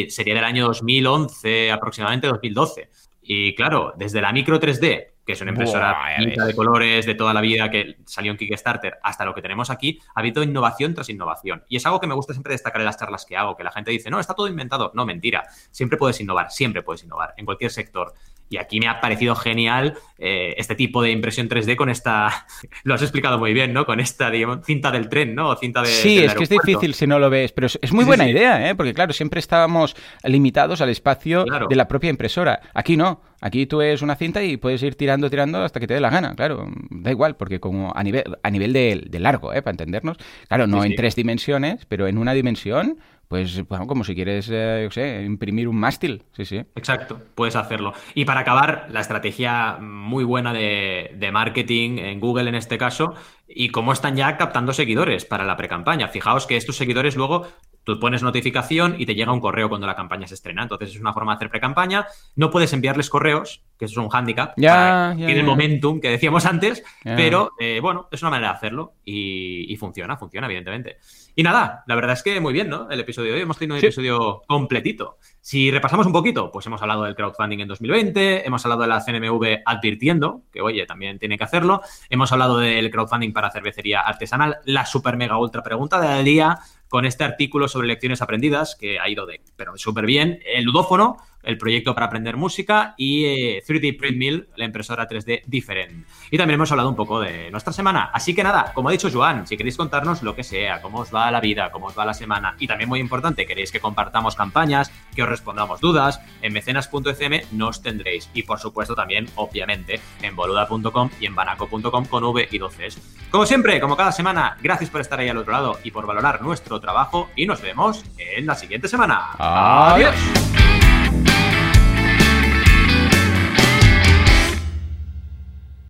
sería 0.08 0.34
del 0.34 0.44
año 0.44 0.66
2011, 0.66 1.70
aproximadamente 1.70 2.26
2012. 2.26 2.90
Y 3.22 3.54
claro, 3.54 3.94
desde 3.96 4.20
la 4.20 4.32
micro 4.32 4.58
3D 4.58 5.09
que 5.24 5.32
es 5.32 5.40
una 5.40 5.50
impresora 5.50 5.96
de 6.18 6.54
colores 6.54 7.06
de 7.06 7.14
toda 7.14 7.34
la 7.34 7.40
vida 7.40 7.70
que 7.70 7.98
salió 8.06 8.32
en 8.32 8.38
Kickstarter, 8.38 8.98
hasta 9.02 9.24
lo 9.24 9.34
que 9.34 9.42
tenemos 9.42 9.70
aquí, 9.70 10.00
ha 10.14 10.20
habido 10.20 10.42
innovación 10.42 10.94
tras 10.94 11.08
innovación. 11.08 11.64
Y 11.68 11.76
es 11.76 11.86
algo 11.86 12.00
que 12.00 12.06
me 12.06 12.14
gusta 12.14 12.32
siempre 12.32 12.54
destacar 12.54 12.80
en 12.80 12.86
las 12.86 12.96
charlas 12.96 13.24
que 13.26 13.36
hago, 13.36 13.56
que 13.56 13.64
la 13.64 13.70
gente 13.70 13.90
dice, 13.90 14.10
no, 14.10 14.18
está 14.18 14.34
todo 14.34 14.48
inventado. 14.48 14.90
No, 14.94 15.04
mentira. 15.06 15.44
Siempre 15.70 15.98
puedes 15.98 16.20
innovar, 16.20 16.50
siempre 16.50 16.82
puedes 16.82 17.04
innovar, 17.04 17.34
en 17.36 17.44
cualquier 17.44 17.70
sector. 17.70 18.14
Y 18.50 18.58
aquí 18.58 18.80
me 18.80 18.88
ha 18.88 19.00
parecido 19.00 19.36
genial 19.36 19.96
eh, 20.18 20.54
este 20.58 20.74
tipo 20.74 21.02
de 21.02 21.12
impresión 21.12 21.48
3D 21.48 21.76
con 21.76 21.88
esta, 21.88 22.46
lo 22.82 22.94
has 22.94 23.02
explicado 23.02 23.38
muy 23.38 23.54
bien, 23.54 23.72
¿no? 23.72 23.86
Con 23.86 24.00
esta, 24.00 24.30
digamos, 24.30 24.66
cinta 24.66 24.90
del 24.90 25.08
tren, 25.08 25.34
¿no? 25.34 25.54
cinta 25.56 25.80
de, 25.80 25.88
sí, 25.88 26.18
es 26.18 26.34
que 26.34 26.42
es 26.42 26.50
difícil 26.50 26.92
si 26.94 27.06
no 27.06 27.18
lo 27.18 27.30
ves, 27.30 27.52
pero 27.52 27.68
es, 27.68 27.92
muy 27.92 28.04
buena 28.04 28.28
idea, 28.28 28.68
¿eh? 28.68 28.74
Porque 28.74 28.92
claro, 28.92 29.12
siempre 29.12 29.38
estábamos 29.38 29.96
limitados 30.24 30.80
al 30.80 30.90
espacio 30.90 31.44
de 31.44 31.76
la 31.76 31.88
propia 31.88 32.10
impresora. 32.10 32.60
Aquí 32.74 32.96
no. 32.96 33.22
Aquí 33.40 33.66
tú 33.66 33.80
es 33.80 34.02
una 34.02 34.16
cinta 34.16 34.42
y 34.42 34.58
puedes 34.58 34.82
ir 34.82 34.96
tirando, 34.96 35.30
tirando 35.30 35.62
hasta 35.62 35.80
que 35.80 35.86
te 35.86 35.94
dé 35.94 36.00
la 36.00 36.10
gana, 36.10 36.34
claro. 36.34 36.68
Da 36.90 37.10
igual, 37.10 37.36
porque 37.36 37.58
como 37.58 37.92
a 37.94 38.02
nivel, 38.02 38.24
a 38.42 38.50
nivel 38.50 38.72
de, 38.72 39.18
largo, 39.18 39.54
¿eh? 39.54 39.62
Para 39.62 39.72
entendernos. 39.72 40.18
Claro, 40.48 40.66
no 40.66 40.84
en 40.84 40.94
tres 40.94 41.16
dimensiones, 41.16 41.86
pero 41.86 42.06
en 42.06 42.18
una 42.18 42.34
dimensión, 42.34 42.98
pues 43.30 43.64
bueno, 43.68 43.86
como 43.86 44.02
si 44.02 44.16
quieres, 44.16 44.48
eh, 44.50 44.88
sé, 44.90 45.22
imprimir 45.22 45.68
un 45.68 45.76
mástil, 45.76 46.24
sí, 46.32 46.44
sí. 46.44 46.56
Exacto, 46.74 47.22
puedes 47.36 47.54
hacerlo. 47.54 47.92
Y 48.12 48.24
para 48.24 48.40
acabar, 48.40 48.88
la 48.90 48.98
estrategia 48.98 49.78
muy 49.80 50.24
buena 50.24 50.52
de, 50.52 51.14
de 51.14 51.30
marketing 51.30 51.98
en 51.98 52.18
Google 52.18 52.48
en 52.48 52.56
este 52.56 52.76
caso, 52.76 53.14
y 53.46 53.68
cómo 53.68 53.92
están 53.92 54.16
ya 54.16 54.36
captando 54.36 54.72
seguidores 54.72 55.26
para 55.26 55.44
la 55.44 55.56
pre-campaña. 55.56 56.08
Fijaos 56.08 56.48
que 56.48 56.56
estos 56.56 56.76
seguidores 56.76 57.14
luego 57.14 57.46
Tú 57.82 57.98
pones 57.98 58.22
notificación 58.22 58.96
y 58.98 59.06
te 59.06 59.14
llega 59.14 59.32
un 59.32 59.40
correo 59.40 59.68
cuando 59.68 59.86
la 59.86 59.96
campaña 59.96 60.26
se 60.26 60.34
estrena. 60.34 60.62
Entonces 60.62 60.90
es 60.90 61.00
una 61.00 61.14
forma 61.14 61.32
de 61.32 61.36
hacer 61.36 61.50
pre-campaña. 61.50 62.06
No 62.36 62.50
puedes 62.50 62.72
enviarles 62.74 63.08
correos, 63.08 63.62
que 63.78 63.86
eso 63.86 64.00
es 64.00 64.04
un 64.04 64.10
hándicap. 64.10 64.52
Ya, 64.56 65.14
tiene 65.16 65.40
el 65.40 65.46
momentum 65.46 65.98
que 65.98 66.10
decíamos 66.10 66.44
antes, 66.44 66.82
pero 67.02 67.52
eh, 67.58 67.80
bueno, 67.80 68.08
es 68.12 68.20
una 68.22 68.32
manera 68.32 68.50
de 68.50 68.56
hacerlo 68.56 68.94
y, 69.04 69.74
funciona, 69.78 70.16
funciona, 70.18 70.46
evidentemente. 70.46 70.98
Y 71.40 71.42
nada, 71.42 71.84
la 71.86 71.94
verdad 71.94 72.12
es 72.12 72.22
que 72.22 72.38
muy 72.38 72.52
bien, 72.52 72.68
¿no? 72.68 72.90
El 72.90 73.00
episodio 73.00 73.30
de 73.30 73.36
hoy 73.36 73.40
hemos 73.40 73.56
tenido 73.56 73.74
un 73.74 73.82
episodio 73.82 74.42
completito. 74.46 75.16
Si 75.40 75.70
repasamos 75.70 76.04
un 76.06 76.12
poquito, 76.12 76.50
pues 76.50 76.66
hemos 76.66 76.82
hablado 76.82 77.04
del 77.04 77.14
crowdfunding 77.14 77.60
en 77.60 77.68
2020, 77.68 78.46
hemos 78.46 78.62
hablado 78.66 78.82
de 78.82 78.88
la 78.88 79.00
CNMV 79.02 79.62
advirtiendo 79.64 80.42
que, 80.52 80.60
oye, 80.60 80.84
también 80.84 81.18
tiene 81.18 81.38
que 81.38 81.44
hacerlo, 81.44 81.80
hemos 82.10 82.30
hablado 82.32 82.58
del 82.58 82.90
crowdfunding 82.90 83.32
para 83.32 83.50
cervecería 83.50 84.00
artesanal, 84.00 84.58
la 84.66 84.84
super 84.84 85.16
mega 85.16 85.38
ultra 85.38 85.62
pregunta 85.62 85.98
del 85.98 86.26
día, 86.26 86.58
con 86.90 87.06
este 87.06 87.22
artículo 87.22 87.68
sobre 87.68 87.86
lecciones 87.86 88.20
aprendidas, 88.20 88.74
que 88.74 88.98
ha 88.98 89.08
ido 89.08 89.24
de, 89.24 89.40
pero 89.56 89.78
súper 89.78 90.06
bien, 90.06 90.40
el 90.44 90.64
ludófono, 90.64 91.18
el 91.42 91.56
proyecto 91.56 91.94
para 91.94 92.06
aprender 92.06 92.36
música 92.36 92.94
y 92.98 93.24
3D 93.24 93.88
eh, 93.88 93.96
Print 93.98 94.18
Mill, 94.18 94.48
la 94.56 94.64
impresora 94.64 95.08
3D 95.08 95.42
diferente. 95.46 96.04
Y 96.32 96.36
también 96.36 96.56
hemos 96.56 96.70
hablado 96.72 96.90
un 96.90 96.96
poco 96.96 97.20
de 97.20 97.50
nuestra 97.52 97.72
semana. 97.72 98.10
Así 98.12 98.34
que 98.34 98.42
nada, 98.42 98.72
como 98.74 98.88
ha 98.88 98.92
dicho 98.92 99.08
Joan, 99.10 99.46
si 99.46 99.56
queréis 99.56 99.76
contarnos 99.76 100.22
lo 100.22 100.34
que 100.34 100.42
sea, 100.42 100.82
cómo 100.82 100.98
os 100.98 101.14
va 101.14 101.30
la 101.30 101.40
vida, 101.40 101.70
cómo 101.70 101.86
os 101.86 101.98
va 101.98 102.04
la 102.04 102.12
semana, 102.12 102.56
y 102.58 102.66
también 102.66 102.88
muy 102.88 102.98
importante, 102.98 103.46
queréis 103.46 103.70
que 103.70 103.80
compartamos 103.80 104.34
campañas, 104.34 104.92
que 105.14 105.22
os 105.22 105.28
respondamos 105.28 105.80
dudas, 105.80 106.20
en 106.42 106.52
mecenas.fm 106.52 107.44
nos 107.52 107.82
tendréis. 107.82 108.28
Y 108.34 108.42
por 108.42 108.58
supuesto 108.58 108.96
también, 108.96 109.28
obviamente, 109.36 110.00
en 110.22 110.34
boluda.com 110.34 111.10
y 111.20 111.26
en 111.26 111.36
banaco.com 111.36 112.04
con 112.06 112.24
V 112.24 112.48
y 112.50 112.58
12. 112.58 112.88
Como 113.30 113.46
siempre, 113.46 113.80
como 113.80 113.96
cada 113.96 114.10
semana, 114.10 114.56
gracias 114.60 114.90
por 114.90 115.00
estar 115.00 115.20
ahí 115.20 115.28
al 115.28 115.36
otro 115.36 115.52
lado 115.52 115.78
y 115.84 115.90
por 115.90 116.06
valorar 116.06 116.42
nuestro 116.42 116.79
trabajo 116.80 117.28
y 117.36 117.46
nos 117.46 117.60
vemos 117.60 118.04
en 118.18 118.46
la 118.46 118.54
siguiente 118.54 118.88
semana. 118.88 119.30
Adiós. 119.38 120.14